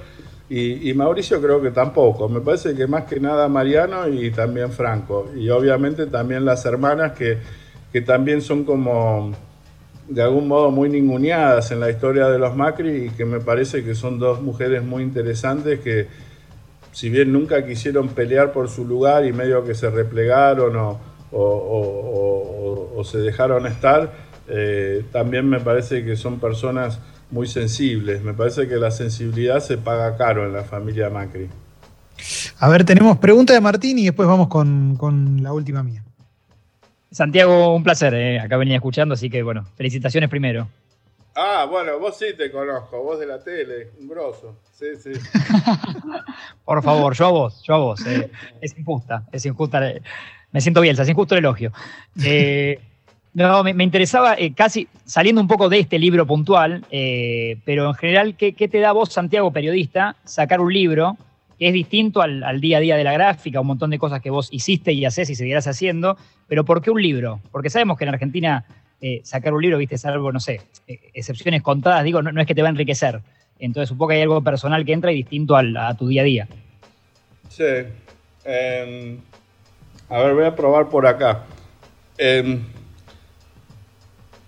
Y, 0.49 0.93
Mauricio 0.95 1.41
creo 1.41 1.63
que 1.63 1.71
tampoco. 1.71 2.29
Me 2.29 2.41
parece 2.41 2.75
que 2.75 2.89
más 2.89 3.05
que 3.05 3.21
nada 3.21 3.47
Mariano 3.47 4.09
y 4.09 4.33
también 4.33 4.73
Franco. 4.73 5.31
Y 5.37 5.49
obviamente 5.51 6.07
también 6.07 6.45
las 6.45 6.65
hermanas 6.65 7.13
que, 7.13 7.39
que 7.93 8.01
también 8.01 8.43
son 8.43 8.65
como 8.65 9.33
de 10.09 10.23
algún 10.23 10.49
modo 10.49 10.73
muy 10.73 10.89
ninguneadas 10.89 11.71
en 11.71 11.79
la 11.79 11.89
historia 11.89 12.27
de 12.27 12.39
los 12.41 12.57
Macri 12.57 13.05
y 13.05 13.11
que 13.11 13.25
me 13.25 13.39
parece 13.39 13.85
que 13.85 13.95
son 13.95 14.19
dos 14.19 14.41
mujeres 14.43 14.83
muy 14.83 15.05
interesantes 15.05 15.79
que 15.79 16.09
si 16.91 17.11
bien 17.11 17.33
nunca 17.33 17.65
quisieron 17.65 18.09
pelear 18.09 18.51
por 18.51 18.69
su 18.69 18.85
lugar 18.85 19.25
y 19.25 19.33
medio 19.33 19.65
que 19.65 19.77
se 19.77 19.89
replegaron 19.89 20.75
o, 20.75 20.99
o, 21.33 23.03
se 23.05 23.19
dejaron 23.19 23.67
estar, 23.67 24.13
eh, 24.49 25.05
también 25.11 25.49
me 25.49 25.59
parece 25.61 26.05
que 26.05 26.17
son 26.17 26.39
personas 26.39 27.01
muy 27.31 27.47
sensibles. 27.47 28.23
Me 28.23 28.35
parece 28.35 28.69
que 28.69 28.77
la 28.77 28.91
sensibilidad 28.91 29.61
se 29.61 29.79
paga 29.79 30.17
caro 30.17 30.45
en 30.45 30.53
la 30.53 30.65
familia 30.65 31.09
Macri. 31.11 31.49
A 32.59 32.69
ver, 32.69 32.85
tenemos 32.85 33.19
pregunta 33.19 33.53
de 33.53 33.61
Martín 33.61 33.99
y 33.99 34.05
después 34.05 34.29
vamos 34.29 34.49
con, 34.49 35.39
la 35.43 35.53
última 35.53 35.83
mía. 35.83 36.05
Santiago, 37.11 37.75
un 37.75 37.83
placer. 37.83 38.15
Eh. 38.15 38.39
Acá 38.39 38.57
venía 38.57 38.77
escuchando, 38.77 39.15
así 39.15 39.31
que 39.31 39.43
bueno, 39.43 39.67
felicitaciones 39.77 40.29
primero. 40.29 40.69
Ah, 41.35 41.67
bueno, 41.71 41.99
vos 41.99 42.19
sí 42.19 42.27
te 42.37 42.51
conozco, 42.51 43.03
vos 43.03 43.19
de 43.19 43.27
la 43.27 43.43
tele, 43.43 43.91
un 44.01 44.09
grosso. 44.09 44.59
Sí, 44.73 44.87
sí. 45.01 45.13
Por 46.65 46.83
favor, 46.83 47.15
yo 47.15 47.27
a 47.27 47.31
vos, 47.31 47.63
yo 47.63 47.75
a 47.75 47.79
vos. 47.79 48.07
Eh. 48.07 48.31
Es 48.61 48.77
injusta, 48.77 49.25
es 49.33 49.47
injusta. 49.47 49.81
Me 50.53 50.61
siento 50.61 50.81
bien, 50.81 51.01
es 51.01 51.09
injusto 51.09 51.35
el 51.35 51.41
elogio. 51.41 51.73
Eh, 52.25 52.79
no, 53.33 53.63
me, 53.63 53.85
interesaba 53.85 54.35
eh, 54.35 54.53
casi 54.55 54.89
saliendo 55.05 55.41
un 55.41 55.47
poco 55.47 55.69
de 55.69 55.79
este 55.79 55.99
libro 55.99 56.27
puntual, 56.27 56.85
eh, 56.91 57.59
pero 57.65 57.87
en 57.87 57.95
general, 57.95 58.35
¿qué, 58.37 58.53
te 58.53 58.81
da 58.81 58.91
vos, 58.91 59.13
Santiago, 59.13 59.53
periodista, 59.53 60.17
sacar 60.25 60.61
un 60.61 60.73
libro 60.73 61.17
que 61.57 61.69
es 61.69 61.73
distinto 61.73 62.23
al, 62.23 62.61
día 62.61 62.79
a 62.79 62.81
día 62.81 62.97
de 62.97 63.05
la 63.05 63.13
gráfica, 63.13 63.61
un 63.61 63.69
montón 63.69 63.91
de 63.91 63.99
cosas 63.99 64.21
que 64.21 64.31
vos 64.31 64.49
hiciste 64.51 64.93
y 64.93 65.05
haces 65.05 65.31
y 65.31 65.37
seguirás 65.37 65.69
haciendo, 65.69 66.17
pero 66.49 66.65
¿por 66.65 66.83
qué 66.83 66.91
un 66.91 67.01
libro? 67.01 67.41
Porque 67.53 67.71
sabemos 67.71 67.99
que 67.99 68.05
en 68.05 68.11
Argentina 68.11 68.65
eh, 69.01 69.21
sacar 69.23 69.55
un 69.55 69.63
libro, 69.63 69.79
viste, 69.79 69.95
es 69.95 70.05
algo, 70.07 70.33
no 70.33 70.41
sé, 70.41 70.63
excepciones 70.87 71.63
contadas, 71.63 72.03
digo, 72.03 72.23
no, 72.23 72.41
es 72.41 72.47
que 72.47 72.55
te 72.55 72.63
va 72.63 72.69
a 72.69 72.73
enriquecer. 72.73 73.21
Entonces 73.61 73.91
supongo 73.91 74.09
que 74.09 74.15
hay 74.17 74.23
algo 74.23 74.43
personal 74.43 74.85
que 74.85 74.93
entra 74.93 75.13
y 75.13 75.17
distinto 75.17 75.55
a 75.55 75.95
tu 75.95 76.09
día 76.09 76.23
a 76.23 76.25
día. 76.25 76.49
Sí. 77.49 77.65
Em, 78.45 79.19
a 80.11 80.23
ver, 80.23 80.35
voy 80.35 80.45
a 80.45 80.57
probar 80.57 80.89
por 80.89 81.07
acá. 81.07 81.45
Em, 82.19 82.65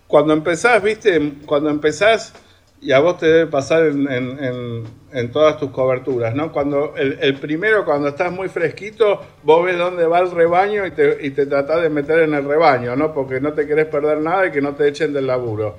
cuando 0.08 0.34
empezás, 0.34 0.82
viste, 0.82 1.34
cuando 1.46 1.70
empezás, 1.70 2.34
y 2.80 2.90
a 2.90 2.98
vos 2.98 3.16
te 3.16 3.26
debe 3.26 3.46
pasar 3.46 3.84
en, 3.84 5.30
todas 5.32 5.56
tus 5.56 5.70
coberturas, 5.70 6.34
¿no? 6.34 6.50
Cuando 6.50 6.94
el, 6.96 7.38
primero, 7.38 7.84
cuando 7.84 8.08
estás 8.08 8.32
muy 8.32 8.48
fresquito, 8.48 9.20
vos 9.44 9.64
ves 9.64 9.78
dónde 9.78 10.04
va 10.04 10.18
el 10.18 10.32
rebaño 10.32 10.84
y 10.84 10.90
te, 10.90 11.24
y 11.24 11.30
te 11.30 11.46
tratás 11.46 11.80
de 11.80 11.88
meter 11.90 12.18
en 12.20 12.34
el 12.34 12.44
rebaño, 12.44 12.96
¿no? 12.96 13.14
Porque 13.14 13.40
no 13.40 13.52
te 13.52 13.66
querés 13.66 13.86
perder 13.86 14.18
nada 14.18 14.48
y 14.48 14.50
que 14.50 14.60
no 14.60 14.74
te 14.74 14.88
echen 14.88 15.12
del 15.12 15.28
laburo. 15.28 15.76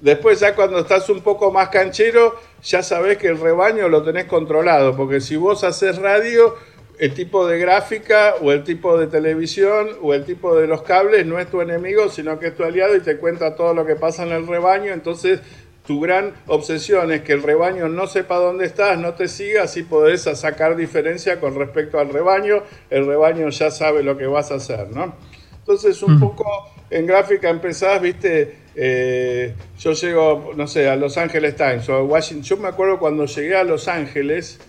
Después 0.00 0.40
ya 0.40 0.56
cuando 0.56 0.80
estás 0.80 1.08
un 1.10 1.20
poco 1.20 1.52
más 1.52 1.68
canchero, 1.68 2.34
ya 2.62 2.82
sabés 2.82 3.18
que 3.18 3.28
el 3.28 3.38
rebaño 3.38 3.88
lo 3.88 4.02
tenés 4.02 4.24
controlado, 4.24 4.96
porque 4.96 5.20
si 5.20 5.36
vos 5.36 5.62
haces 5.62 5.98
radio, 5.98 6.56
el 6.98 7.14
tipo 7.14 7.46
de 7.46 7.58
gráfica 7.58 8.34
o 8.40 8.52
el 8.52 8.64
tipo 8.64 8.98
de 8.98 9.06
televisión 9.06 9.88
o 10.02 10.14
el 10.14 10.24
tipo 10.24 10.56
de 10.56 10.66
los 10.66 10.82
cables 10.82 11.26
no 11.26 11.38
es 11.38 11.48
tu 11.48 11.60
enemigo, 11.60 12.08
sino 12.08 12.38
que 12.38 12.48
es 12.48 12.56
tu 12.56 12.64
aliado 12.64 12.96
y 12.96 13.00
te 13.00 13.16
cuenta 13.16 13.56
todo 13.56 13.74
lo 13.74 13.84
que 13.86 13.96
pasa 13.96 14.24
en 14.24 14.32
el 14.32 14.46
rebaño. 14.46 14.92
Entonces, 14.92 15.40
tu 15.86 16.00
gran 16.00 16.32
obsesión 16.46 17.10
es 17.10 17.22
que 17.22 17.32
el 17.32 17.42
rebaño 17.42 17.88
no 17.88 18.06
sepa 18.06 18.36
dónde 18.36 18.66
estás, 18.66 18.98
no 18.98 19.14
te 19.14 19.26
siga, 19.26 19.64
así 19.64 19.82
podés 19.82 20.22
sacar 20.22 20.76
diferencia 20.76 21.40
con 21.40 21.56
respecto 21.56 21.98
al 21.98 22.10
rebaño. 22.10 22.62
El 22.88 23.06
rebaño 23.06 23.48
ya 23.48 23.70
sabe 23.70 24.02
lo 24.02 24.16
que 24.16 24.26
vas 24.26 24.52
a 24.52 24.56
hacer, 24.56 24.88
¿no? 24.90 25.14
Entonces, 25.58 26.02
un 26.02 26.16
mm. 26.16 26.20
poco 26.20 26.44
en 26.90 27.06
gráfica 27.06 27.48
empezás, 27.48 28.00
viste, 28.00 28.56
eh, 28.74 29.54
yo 29.78 29.92
llego, 29.92 30.52
no 30.56 30.66
sé, 30.66 30.88
a 30.88 30.96
Los 30.96 31.16
Ángeles 31.16 31.56
Times 31.56 31.88
o 31.88 31.94
a 31.94 32.02
Washington. 32.02 32.42
Yo 32.44 32.56
me 32.58 32.68
acuerdo 32.68 32.98
cuando 32.98 33.26
llegué 33.26 33.56
a 33.56 33.64
Los 33.64 33.88
Ángeles, 33.88 34.60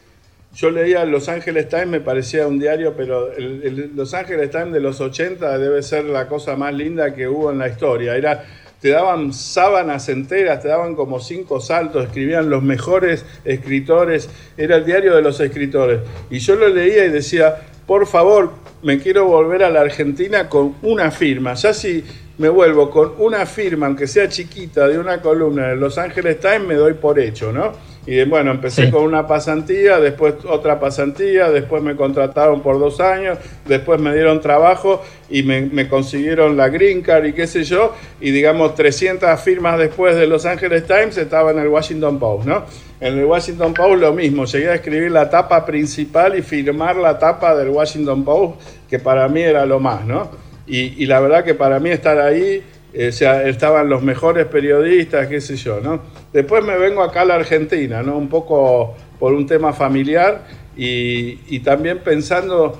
yo 0.55 0.69
leía 0.69 1.03
Los 1.05 1.29
Ángeles 1.29 1.67
Times, 1.67 1.87
me 1.87 1.99
parecía 1.99 2.47
un 2.47 2.59
diario, 2.59 2.93
pero 2.95 3.31
el, 3.33 3.91
Los 3.95 4.13
Ángeles 4.13 4.51
Times 4.51 4.73
de 4.73 4.79
los 4.79 5.01
80 5.01 5.57
debe 5.57 5.81
ser 5.81 6.05
la 6.05 6.27
cosa 6.27 6.55
más 6.55 6.73
linda 6.73 7.13
que 7.15 7.27
hubo 7.27 7.51
en 7.51 7.57
la 7.57 7.67
historia. 7.67 8.15
Era, 8.15 8.43
te 8.79 8.89
daban 8.89 9.33
sábanas 9.33 10.09
enteras, 10.09 10.61
te 10.61 10.67
daban 10.67 10.95
como 10.95 11.19
cinco 11.19 11.59
saltos, 11.59 12.05
escribían 12.05 12.49
los 12.51 12.61
mejores 12.61 13.25
escritores, 13.43 14.29
era 14.55 14.75
el 14.75 14.85
diario 14.85 15.15
de 15.15 15.23
los 15.23 15.39
escritores. 15.39 16.01
Y 16.29 16.37
yo 16.37 16.55
lo 16.55 16.69
leía 16.69 17.05
y 17.05 17.09
decía, 17.09 17.55
por 17.87 18.05
favor, 18.05 18.51
me 18.83 18.99
quiero 18.99 19.25
volver 19.25 19.63
a 19.63 19.71
la 19.71 19.81
Argentina 19.81 20.49
con 20.49 20.75
una 20.83 21.09
firma. 21.09 21.55
Ya 21.55 21.73
si 21.73 22.03
me 22.37 22.49
vuelvo 22.49 22.91
con 22.91 23.13
una 23.17 23.45
firma, 23.47 23.87
aunque 23.87 24.05
sea 24.05 24.29
chiquita, 24.29 24.87
de 24.87 24.99
una 24.99 25.19
columna 25.19 25.69
de 25.69 25.77
Los 25.77 25.97
Ángeles 25.97 26.39
Times, 26.39 26.67
me 26.67 26.75
doy 26.75 26.93
por 26.93 27.19
hecho, 27.19 27.51
¿no? 27.51 27.71
Y 28.05 28.21
bueno, 28.25 28.51
empecé 28.51 28.91
con 28.91 29.03
una 29.03 29.25
pasantía, 29.25 29.99
después 29.99 30.35
otra 30.45 30.77
pasantía, 30.77 31.49
después 31.49 31.81
me 31.81 31.95
contrataron 31.95 32.61
por 32.61 32.77
dos 32.77 32.99
años, 32.99 33.37
después 33.65 33.99
me 34.01 34.13
dieron 34.13 34.41
trabajo 34.41 35.01
y 35.29 35.43
me, 35.43 35.87
consiguieron 35.87 36.57
la 36.57 36.67
green 36.67 37.01
card 37.01 37.25
y 37.25 37.33
qué 37.33 37.47
sé 37.47 37.63
yo, 37.63 37.93
y 38.19 38.31
digamos 38.31 38.75
300 38.75 39.39
firmas 39.39 39.79
después 39.79 40.17
de 40.17 40.27
Los 40.27 40.45
Ángeles 40.45 40.85
Times 40.85 41.17
estaba 41.17 41.51
en 41.51 41.59
el 41.59 41.69
Washington 41.69 42.19
Post, 42.19 42.45
¿no? 42.45 42.65
En 42.99 43.17
el 43.17 43.25
Washington 43.25 43.73
Post 43.73 44.01
lo 44.01 44.13
mismo, 44.13 44.43
llegué 44.45 44.69
a 44.69 44.75
escribir 44.75 45.09
la 45.09 45.29
tapa 45.29 45.65
principal 45.65 46.37
y 46.37 46.41
firmar 46.41 46.97
la 46.97 47.17
tapa 47.17 47.55
del 47.55 47.69
Washington 47.69 48.25
Post, 48.25 48.61
que 48.89 48.99
para 48.99 49.29
mí 49.29 49.41
era 49.41 49.65
lo 49.65 49.79
más, 49.79 50.05
¿no? 50.05 50.29
Y, 50.65 51.05
la 51.07 51.19
verdad 51.19 51.43
que 51.43 51.55
para 51.55 51.79
mí 51.79 51.89
estar 51.89 52.19
ahí, 52.19 52.63
eh, 52.93 53.07
o 53.07 53.11
sea, 53.11 53.47
estaban 53.47 53.89
los 53.89 54.03
mejores 54.03 54.45
periodistas, 54.45 55.27
qué 55.27 55.41
sé 55.41 55.55
yo, 55.55 55.79
¿no? 55.81 56.01
Después 56.31 56.63
me 56.63 56.77
vengo 56.77 57.01
acá 57.01 57.21
a 57.21 57.25
la 57.25 57.35
Argentina, 57.35 58.03
¿no? 58.03 58.17
Un 58.17 58.29
poco 58.29 58.95
por 59.17 59.33
un 59.33 59.47
tema 59.47 59.73
familiar 59.73 60.43
y, 60.77 61.59
también 61.61 61.99
pensando, 61.99 62.77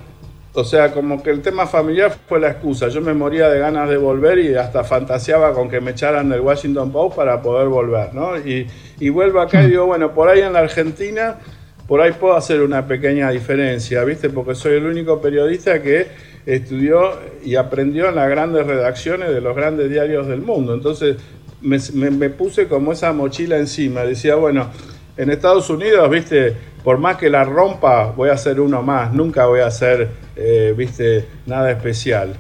o 0.53 0.64
sea, 0.64 0.91
como 0.91 1.24
que 1.24 1.32
el 1.32 1.41
tema 1.41 1.66
familiar 1.66 2.16
fue 2.28 2.39
la 2.39 2.51
excusa. 2.51 2.89
Yo 2.89 3.01
me 3.01 3.16
moría 3.16 3.49
de 3.49 3.57
ganas 3.57 3.89
de 3.89 3.97
volver 3.97 4.38
y 4.38 4.53
hasta 4.55 4.84
fantaseaba 4.84 5.51
con 5.53 5.68
que 5.68 5.82
me 5.82 5.91
echaran 5.91 6.30
del 6.30 6.41
Washington 6.41 6.91
Post 6.91 7.16
para 7.16 7.41
poder 7.41 7.68
volver, 7.68 8.14
¿no? 8.14 8.38
Y, 8.38 8.68
y 8.99 9.09
vuelvo 9.09 9.41
acá 9.41 9.64
y 9.64 9.72
digo, 9.72 9.88
bueno, 9.88 10.14
por 10.14 10.30
ahí 10.30 10.41
en 10.41 10.53
la 10.53 10.59
Argentina, 10.59 11.39
por 11.88 12.01
ahí 12.01 12.11
puedo 12.11 12.36
hacer 12.36 12.61
una 12.61 12.86
pequeña 12.86 13.32
diferencia, 13.32 14.03
¿viste? 14.03 14.30
Porque 14.30 14.53
soy 14.53 14.78
el 14.78 14.86
único 14.86 15.20
periodista 15.20 15.82
que 15.82 16.07
estudió 16.46 17.20
y 17.44 17.56
aprendió 17.56 18.10
en 18.10 18.16
las 18.16 18.30
grandes 18.30 18.66
redacciones 18.66 19.30
de 19.30 19.41
los 19.41 19.56
grandes 19.56 19.89
diarios 19.89 20.28
del 20.28 20.41
mundo. 20.41 20.74
Entonces 20.74 21.18
me, 21.62 22.30
puse 22.30 22.68
como 22.68 22.91
esa 22.91 23.14
mochila 23.14 23.58
encima. 23.58 24.02
Decía, 24.02 24.36
bueno, 24.36 24.70
en 25.18 25.30
Estados 25.30 25.70
Unidos, 25.70 26.10
viste, 26.10 26.56
por 26.84 26.98
más 26.98 27.18
que 27.18 27.30
la 27.30 27.44
rompa, 27.44 28.12
voy 28.12 28.30
a 28.30 28.34
hacer 28.34 28.60
uno 28.60 28.82
más. 28.82 29.14
Nunca 29.14 29.46
voy 29.46 29.62
a 29.62 29.68
hacer, 29.68 30.10
eh, 30.36 30.74
viste, 30.76 31.26
nada 31.46 31.72
especial. 31.72 32.36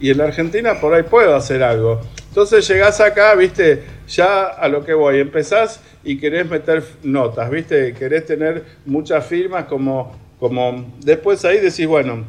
Y 0.00 0.10
en 0.10 0.18
la 0.18 0.24
Argentina 0.24 0.80
por 0.80 0.94
ahí 0.94 1.02
puedo 1.02 1.34
hacer 1.36 1.62
algo. 1.62 2.00
Entonces 2.28 2.66
llegás 2.66 2.98
acá, 3.00 3.34
viste, 3.34 3.84
ya 4.08 4.44
a 4.46 4.66
lo 4.68 4.84
que 4.84 4.94
voy, 4.94 5.20
empezás 5.20 5.82
y 6.02 6.18
querés 6.18 6.48
meter 6.48 6.82
notas, 7.02 7.50
viste, 7.50 7.92
querés 7.92 8.24
tener 8.24 8.64
muchas 8.86 9.26
firmas 9.26 9.66
como, 9.66 10.16
como, 10.40 10.92
después 11.04 11.44
ahí 11.44 11.58
decís, 11.58 11.86
bueno, 11.86 12.24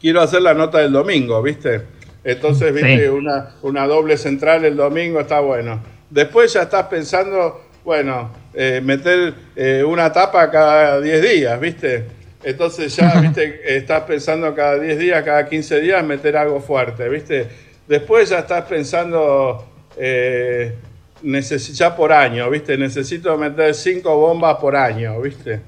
quiero 0.00 0.20
hacer 0.20 0.42
la 0.42 0.54
nota 0.54 0.78
del 0.78 0.92
domingo, 0.92 1.42
¿viste? 1.42 1.82
Entonces, 2.24 2.72
¿viste? 2.74 3.10
Una, 3.10 3.54
una 3.62 3.86
doble 3.86 4.16
central 4.16 4.64
el 4.64 4.76
domingo 4.76 5.20
está 5.20 5.40
bueno. 5.40 5.80
Después 6.10 6.52
ya 6.52 6.62
estás 6.62 6.86
pensando, 6.86 7.64
bueno, 7.84 8.30
eh, 8.54 8.80
meter 8.82 9.34
eh, 9.54 9.84
una 9.86 10.12
tapa 10.12 10.50
cada 10.50 11.00
10 11.00 11.22
días, 11.22 11.60
¿viste? 11.60 12.06
Entonces 12.42 12.94
ya, 12.94 13.20
¿viste? 13.20 13.76
Estás 13.76 14.02
pensando 14.02 14.54
cada 14.54 14.78
10 14.78 14.98
días, 14.98 15.24
cada 15.24 15.48
15 15.48 15.80
días 15.80 16.04
meter 16.04 16.36
algo 16.36 16.60
fuerte, 16.60 17.08
¿viste? 17.08 17.46
Después 17.86 18.28
ya 18.28 18.40
estás 18.40 18.64
pensando 18.64 19.66
eh, 19.96 20.74
ya 21.22 21.96
por 21.96 22.12
año, 22.12 22.48
¿viste? 22.50 22.76
Necesito 22.76 23.36
meter 23.36 23.74
5 23.74 24.16
bombas 24.16 24.56
por 24.56 24.76
año, 24.76 25.20
¿viste? 25.20 25.60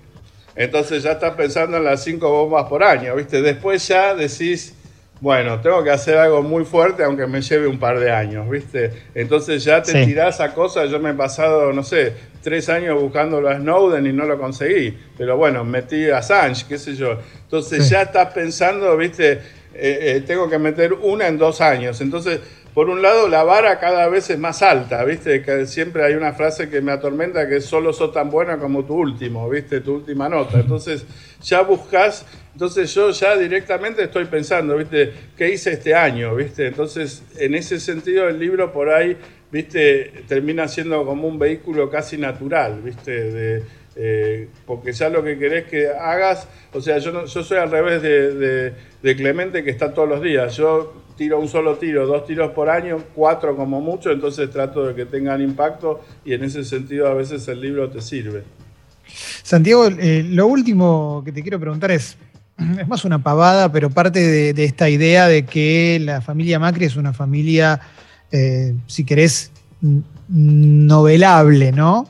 Entonces 0.56 1.02
ya 1.02 1.12
estás 1.12 1.34
pensando 1.34 1.76
en 1.76 1.84
las 1.84 2.02
cinco 2.02 2.30
bombas 2.30 2.66
por 2.68 2.82
año, 2.82 3.14
¿viste? 3.14 3.40
Después 3.40 3.86
ya 3.86 4.14
decís, 4.14 4.74
bueno, 5.20 5.60
tengo 5.60 5.84
que 5.84 5.90
hacer 5.90 6.16
algo 6.16 6.42
muy 6.42 6.64
fuerte 6.64 7.04
aunque 7.04 7.26
me 7.26 7.42
lleve 7.42 7.66
un 7.66 7.78
par 7.78 8.00
de 8.00 8.10
años, 8.10 8.48
¿viste? 8.48 8.90
Entonces 9.14 9.62
ya 9.62 9.82
te 9.82 10.04
tirás 10.04 10.40
a 10.40 10.54
cosas, 10.54 10.90
yo 10.90 10.98
me 10.98 11.10
he 11.10 11.14
pasado, 11.14 11.72
no 11.72 11.82
sé, 11.82 12.14
tres 12.42 12.68
años 12.68 13.00
buscándolo 13.00 13.48
a 13.48 13.56
Snowden 13.56 14.06
y 14.06 14.12
no 14.12 14.24
lo 14.24 14.38
conseguí, 14.38 14.96
pero 15.18 15.36
bueno, 15.36 15.62
metí 15.64 16.08
a 16.08 16.22
Sanch, 16.22 16.66
qué 16.66 16.78
sé 16.78 16.94
yo. 16.94 17.18
Entonces 17.42 17.88
ya 17.88 18.02
estás 18.02 18.32
pensando, 18.32 18.96
¿viste? 18.96 19.32
Eh, 19.72 20.16
eh, 20.16 20.24
tengo 20.26 20.48
que 20.48 20.58
meter 20.58 20.92
una 20.94 21.28
en 21.28 21.38
dos 21.38 21.60
años. 21.60 22.00
Entonces 22.00 22.40
por 22.74 22.88
un 22.88 23.02
lado, 23.02 23.26
la 23.28 23.42
vara 23.42 23.80
cada 23.80 24.08
vez 24.08 24.30
es 24.30 24.38
más 24.38 24.62
alta, 24.62 25.04
¿viste? 25.04 25.42
Que 25.42 25.66
siempre 25.66 26.04
hay 26.04 26.14
una 26.14 26.32
frase 26.32 26.70
que 26.70 26.80
me 26.80 26.92
atormenta 26.92 27.48
que 27.48 27.60
solo 27.60 27.92
sos 27.92 28.12
tan 28.12 28.30
buena 28.30 28.58
como 28.58 28.84
tu 28.84 28.94
último, 28.94 29.48
¿viste? 29.50 29.80
Tu 29.80 29.94
última 29.94 30.28
nota. 30.28 30.60
Entonces, 30.60 31.04
ya 31.42 31.62
buscas, 31.62 32.24
entonces 32.52 32.94
yo 32.94 33.10
ya 33.10 33.36
directamente 33.36 34.04
estoy 34.04 34.26
pensando, 34.26 34.76
¿viste? 34.76 35.12
¿Qué 35.36 35.52
hice 35.52 35.72
este 35.72 35.94
año, 35.96 36.36
¿viste? 36.36 36.68
Entonces, 36.68 37.24
en 37.38 37.56
ese 37.56 37.80
sentido, 37.80 38.28
el 38.28 38.38
libro 38.38 38.72
por 38.72 38.88
ahí, 38.88 39.16
¿viste? 39.50 40.22
Termina 40.28 40.68
siendo 40.68 41.04
como 41.04 41.26
un 41.26 41.40
vehículo 41.40 41.90
casi 41.90 42.18
natural, 42.18 42.80
¿viste? 42.82 43.32
De, 43.32 43.64
eh, 44.02 44.48
porque 44.64 44.94
ya 44.94 45.10
lo 45.10 45.22
que 45.22 45.38
querés 45.38 45.66
que 45.66 45.88
hagas, 45.88 46.48
o 46.72 46.80
sea, 46.80 46.96
yo, 46.96 47.26
soy 47.26 47.58
al 47.58 47.70
revés 47.70 48.00
de, 48.00 49.14
Clemente 49.14 49.62
que 49.62 49.68
está 49.68 49.92
todos 49.92 50.08
los 50.08 50.22
días. 50.22 50.56
Yo 50.56 50.94
tiro 51.18 51.38
un 51.38 51.48
solo 51.48 51.76
tiro, 51.76 52.06
dos 52.06 52.26
tiros 52.26 52.52
por 52.52 52.70
año, 52.70 53.02
cuatro 53.14 53.54
como 53.54 53.82
mucho, 53.82 54.10
entonces 54.10 54.50
trato 54.50 54.86
de 54.86 54.94
que 54.94 55.04
tengan 55.04 55.42
impacto 55.42 56.00
y 56.24 56.32
en 56.32 56.44
ese 56.44 56.64
sentido 56.64 57.08
a 57.08 57.14
veces 57.14 57.46
el 57.48 57.60
libro 57.60 57.90
te 57.90 58.00
sirve. 58.00 58.42
Santiago, 59.42 59.88
eh, 59.88 60.24
lo 60.26 60.46
último 60.46 61.20
que 61.22 61.32
te 61.32 61.42
quiero 61.42 61.60
preguntar 61.60 61.90
es, 61.90 62.16
es 62.78 62.88
más 62.88 63.04
una 63.04 63.22
pavada, 63.22 63.70
pero 63.70 63.90
parte 63.90 64.54
de, 64.54 64.64
esta 64.64 64.88
idea 64.88 65.28
de 65.28 65.44
que 65.44 66.00
la 66.00 66.22
familia 66.22 66.58
Macri 66.58 66.86
es 66.86 66.96
una 66.96 67.12
familia, 67.12 67.82
eh, 68.32 68.74
si 68.86 69.04
querés, 69.04 69.52
novelable, 70.28 71.72
¿no? 71.72 72.08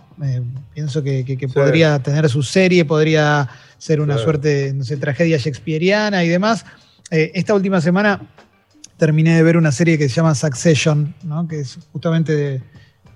Eh, 0.81 1.25
pienso 1.25 1.39
que, 1.39 1.49
podría 1.49 1.99
tener 1.99 2.29
su 2.29 2.43
serie, 2.43 2.85
podría 2.85 3.49
ser 3.79 4.01
una 4.01 4.19
suerte, 4.19 4.73
no 4.75 4.85
sé, 4.85 4.97
tragedia 4.97 5.37
shakespeariana 5.37 6.25
y 6.25 6.29
demás. 6.29 6.65
esta 7.11 7.55
última 7.55 7.81
semana 7.81 8.21
terminé 8.97 9.35
de 9.35 9.43
ver 9.43 9.57
una 9.57 9.73
serie 9.73 9.97
que 9.97 10.09
se 10.09 10.17
llama 10.17 10.35
Succession, 10.35 11.15
¿no? 11.25 11.49
que 11.49 11.61
es 11.61 11.79
justamente 11.91 12.37
de, 12.37 12.63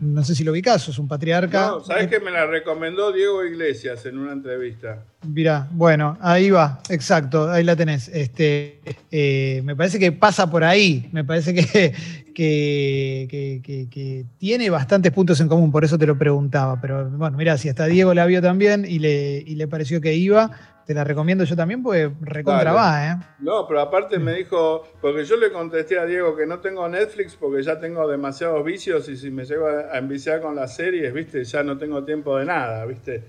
no 0.01 0.25
sé 0.25 0.35
si 0.35 0.45
lo 0.45 0.53
ubicás, 0.53 0.89
es 0.89 0.99
un 0.99 1.09
patriarca. 1.09 1.69
No, 1.69 1.81
sabes 1.81 2.09
que 2.09 2.21
me 2.21 2.31
la 2.31 2.47
recomendó 2.47 3.13
Diego 3.13 3.45
Iglesias 3.45 4.05
en 4.07 4.19
una 4.19 4.33
entrevista. 4.33 5.05
Mirá, 5.27 5.69
bueno, 5.73 6.19
ahí 6.21 6.51
va, 6.51 6.81
exacto, 6.89 7.51
ahí 7.51 7.65
la 7.65 7.77
tenés. 7.77 8.09
Este, 8.09 8.81
eh, 9.11 9.63
me 9.65 9.75
parece 9.75 9.99
que 9.99 10.13
pasa 10.13 10.51
por 10.51 10.65
ahí, 10.65 11.09
me 11.13 11.25
parece 11.25 11.55
que, 11.55 11.95
que, 12.35 14.27
tiene 14.39 14.71
bastantes 14.71 15.13
puntos 15.13 15.41
en 15.41 15.49
común, 15.49 15.73
por 15.73 15.85
eso 15.85 15.99
te 15.99 16.07
lo 16.07 16.19
preguntaba. 16.19 16.81
Pero 16.81 17.09
bueno, 17.11 17.37
mira, 17.37 17.57
si 17.57 17.69
hasta 17.69 17.87
Diego 17.87 18.13
la 18.15 18.27
vio 18.27 18.43
también 18.43 18.85
y 18.87 18.99
le, 18.99 19.43
y 19.47 19.55
le 19.55 19.69
pareció 19.69 20.01
que 20.01 20.15
iba, 20.15 20.51
te 20.87 20.95
la 20.95 21.05
recomiendo 21.05 21.45
yo 21.45 21.57
también 21.57 21.83
porque 21.83 22.11
recontra 22.21 22.73
va, 22.73 23.07
¿eh? 23.07 23.17
No, 23.39 23.67
pero 23.67 23.81
aparte 23.81 24.19
me 24.19 24.35
dijo, 24.35 24.87
porque 25.01 25.25
yo 25.25 25.37
le 25.37 25.51
contesté 25.51 25.99
a 25.99 26.05
Diego 26.05 26.37
que 26.37 26.47
no 26.47 26.61
tengo 26.61 26.89
Netflix 26.89 27.37
porque 27.37 27.63
ya 27.63 27.79
tengo 27.79 28.07
demasiados 28.07 28.65
vicios 28.65 29.09
y 29.09 29.17
si 29.17 29.31
me 29.31 29.45
llego 29.45 29.67
a 29.67 29.97
enviciar 29.97 30.41
con 30.41 30.55
las 30.55 30.75
series, 30.75 31.13
¿viste? 31.13 31.45
Ya 31.45 31.63
no 31.63 31.79
tengo 31.79 32.05
tiempo 32.05 32.37
de 32.39 32.45
nada, 32.45 32.85
¿viste? 32.85 33.23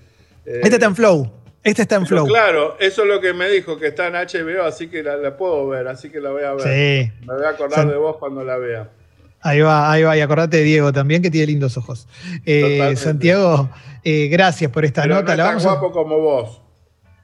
este 0.44 0.76
está 0.76 0.86
en 0.86 0.94
Flow. 0.96 1.32
Este 1.62 1.82
está 1.82 1.96
en 1.96 2.06
Flow. 2.06 2.26
Claro, 2.26 2.76
eso 2.78 3.02
es 3.02 3.08
lo 3.08 3.20
que 3.20 3.32
me 3.32 3.48
dijo, 3.48 3.78
que 3.78 3.88
está 3.88 4.06
en 4.06 4.14
HBO, 4.14 4.64
así 4.64 4.88
que 4.88 5.02
la, 5.02 5.36
puedo 5.36 5.66
ver, 5.68 5.88
así 5.88 6.10
que 6.10 6.20
la 6.20 6.30
voy 6.30 6.44
a 6.44 6.52
ver. 6.52 6.62
Sí. 6.62 7.12
Me 7.26 7.34
voy 7.34 7.44
a 7.44 7.50
acordar 7.50 7.88
de 7.88 7.96
vos 7.96 8.16
cuando 8.18 8.44
la 8.44 8.56
vea. 8.56 8.88
Ahí 9.40 9.60
va, 9.60 9.90
ahí 9.90 10.02
va. 10.02 10.16
Y 10.16 10.20
acordate 10.20 10.58
de 10.58 10.62
Diego 10.62 10.92
también, 10.92 11.22
que 11.22 11.30
tiene 11.30 11.48
lindos 11.48 11.76
ojos. 11.76 12.06
Eh, 12.44 12.94
Santiago, 12.96 13.70
eh, 14.04 14.28
gracias 14.28 14.70
por 14.70 14.84
esta 14.84 15.06
nota. 15.06 15.36
No 15.36 15.42
es 15.44 15.48
tan 15.48 15.62
guapo 15.62 15.90
como 15.90 16.18
vos. 16.20 16.62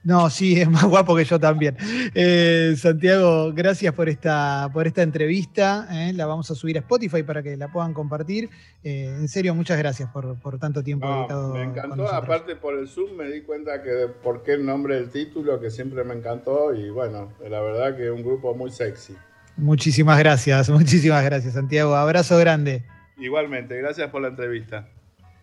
No, 0.05 0.29
sí, 0.31 0.61
es 0.61 0.69
más 0.69 0.85
guapo 0.85 1.15
que 1.15 1.25
yo 1.25 1.39
también. 1.39 1.77
Eh, 2.15 2.75
Santiago, 2.77 3.53
gracias 3.53 3.95
por 3.95 4.09
esta, 4.09 4.69
por 4.73 4.87
esta 4.87 5.03
entrevista. 5.03 5.87
Eh, 5.91 6.13
la 6.13 6.27
vamos 6.27 6.51
a 6.51 6.55
subir 6.55 6.77
a 6.77 6.81
Spotify 6.81 7.23
para 7.23 7.43
que 7.43 7.57
la 7.57 7.69
puedan 7.69 7.95
compartir. 7.95 8.51
Eh, 8.83 9.07
en 9.07 9.29
serio, 9.29 9.55
muchas 9.55 9.79
gracias 9.79 10.11
por, 10.11 10.59
tanto 10.59 10.83
tiempo 10.83 11.07
dedicado. 11.07 11.55
Me 11.55 11.63
encantó, 11.63 12.13
aparte 12.13 12.57
por 12.57 12.79
el 12.79 12.89
Zoom 12.89 13.17
me 13.17 13.31
di 13.31 13.43
cuenta 13.43 13.83
que 13.83 14.09
por 14.23 14.43
qué 14.43 14.55
el 14.55 14.67
nombre 14.67 14.97
del 14.97 15.11
título, 15.11 15.61
que 15.61 15.71
siempre 15.71 16.03
me 16.03 16.15
encantó. 16.15 16.75
Y 16.75 16.91
bueno, 16.91 17.33
la 17.49 17.61
verdad 17.61 17.97
que 17.97 18.07
es 18.07 18.11
un 18.11 18.23
grupo 18.23 18.55
muy 18.55 18.71
sexy. 18.71 19.17
Muchísimas 19.57 20.19
gracias, 20.19 20.69
muchísimas 20.71 21.25
gracias, 21.25 21.55
Santiago. 21.55 21.95
Abrazo 21.95 22.39
grande. 22.39 22.83
Igualmente, 23.19 23.77
gracias 23.77 24.11
por 24.11 24.23
la 24.23 24.29
entrevista. 24.29 24.89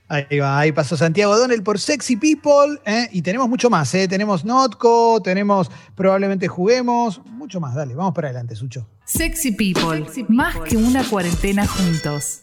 Ahí 0.09 0.39
va, 0.39 0.59
ahí 0.59 0.71
pasó 0.71 0.97
Santiago 0.97 1.37
Donel 1.37 1.61
por 1.61 1.77
Sexy 1.77 2.15
People. 2.15 2.79
¿eh? 2.85 3.07
Y 3.11 3.21
tenemos 3.21 3.47
mucho 3.47 3.69
más, 3.69 3.93
¿eh? 3.93 4.07
tenemos 4.07 4.43
Notco, 4.43 5.21
tenemos 5.21 5.69
probablemente 5.93 6.47
juguemos, 6.47 7.21
mucho 7.25 7.59
más. 7.59 7.75
Dale, 7.75 7.93
vamos 7.93 8.15
para 8.15 8.29
adelante, 8.29 8.55
Sucho. 8.55 8.87
Sexy 9.05 9.51
People, 9.51 10.05
más 10.27 10.55
que 10.67 10.77
una 10.77 11.03
cuarentena 11.03 11.67
juntos. 11.67 12.41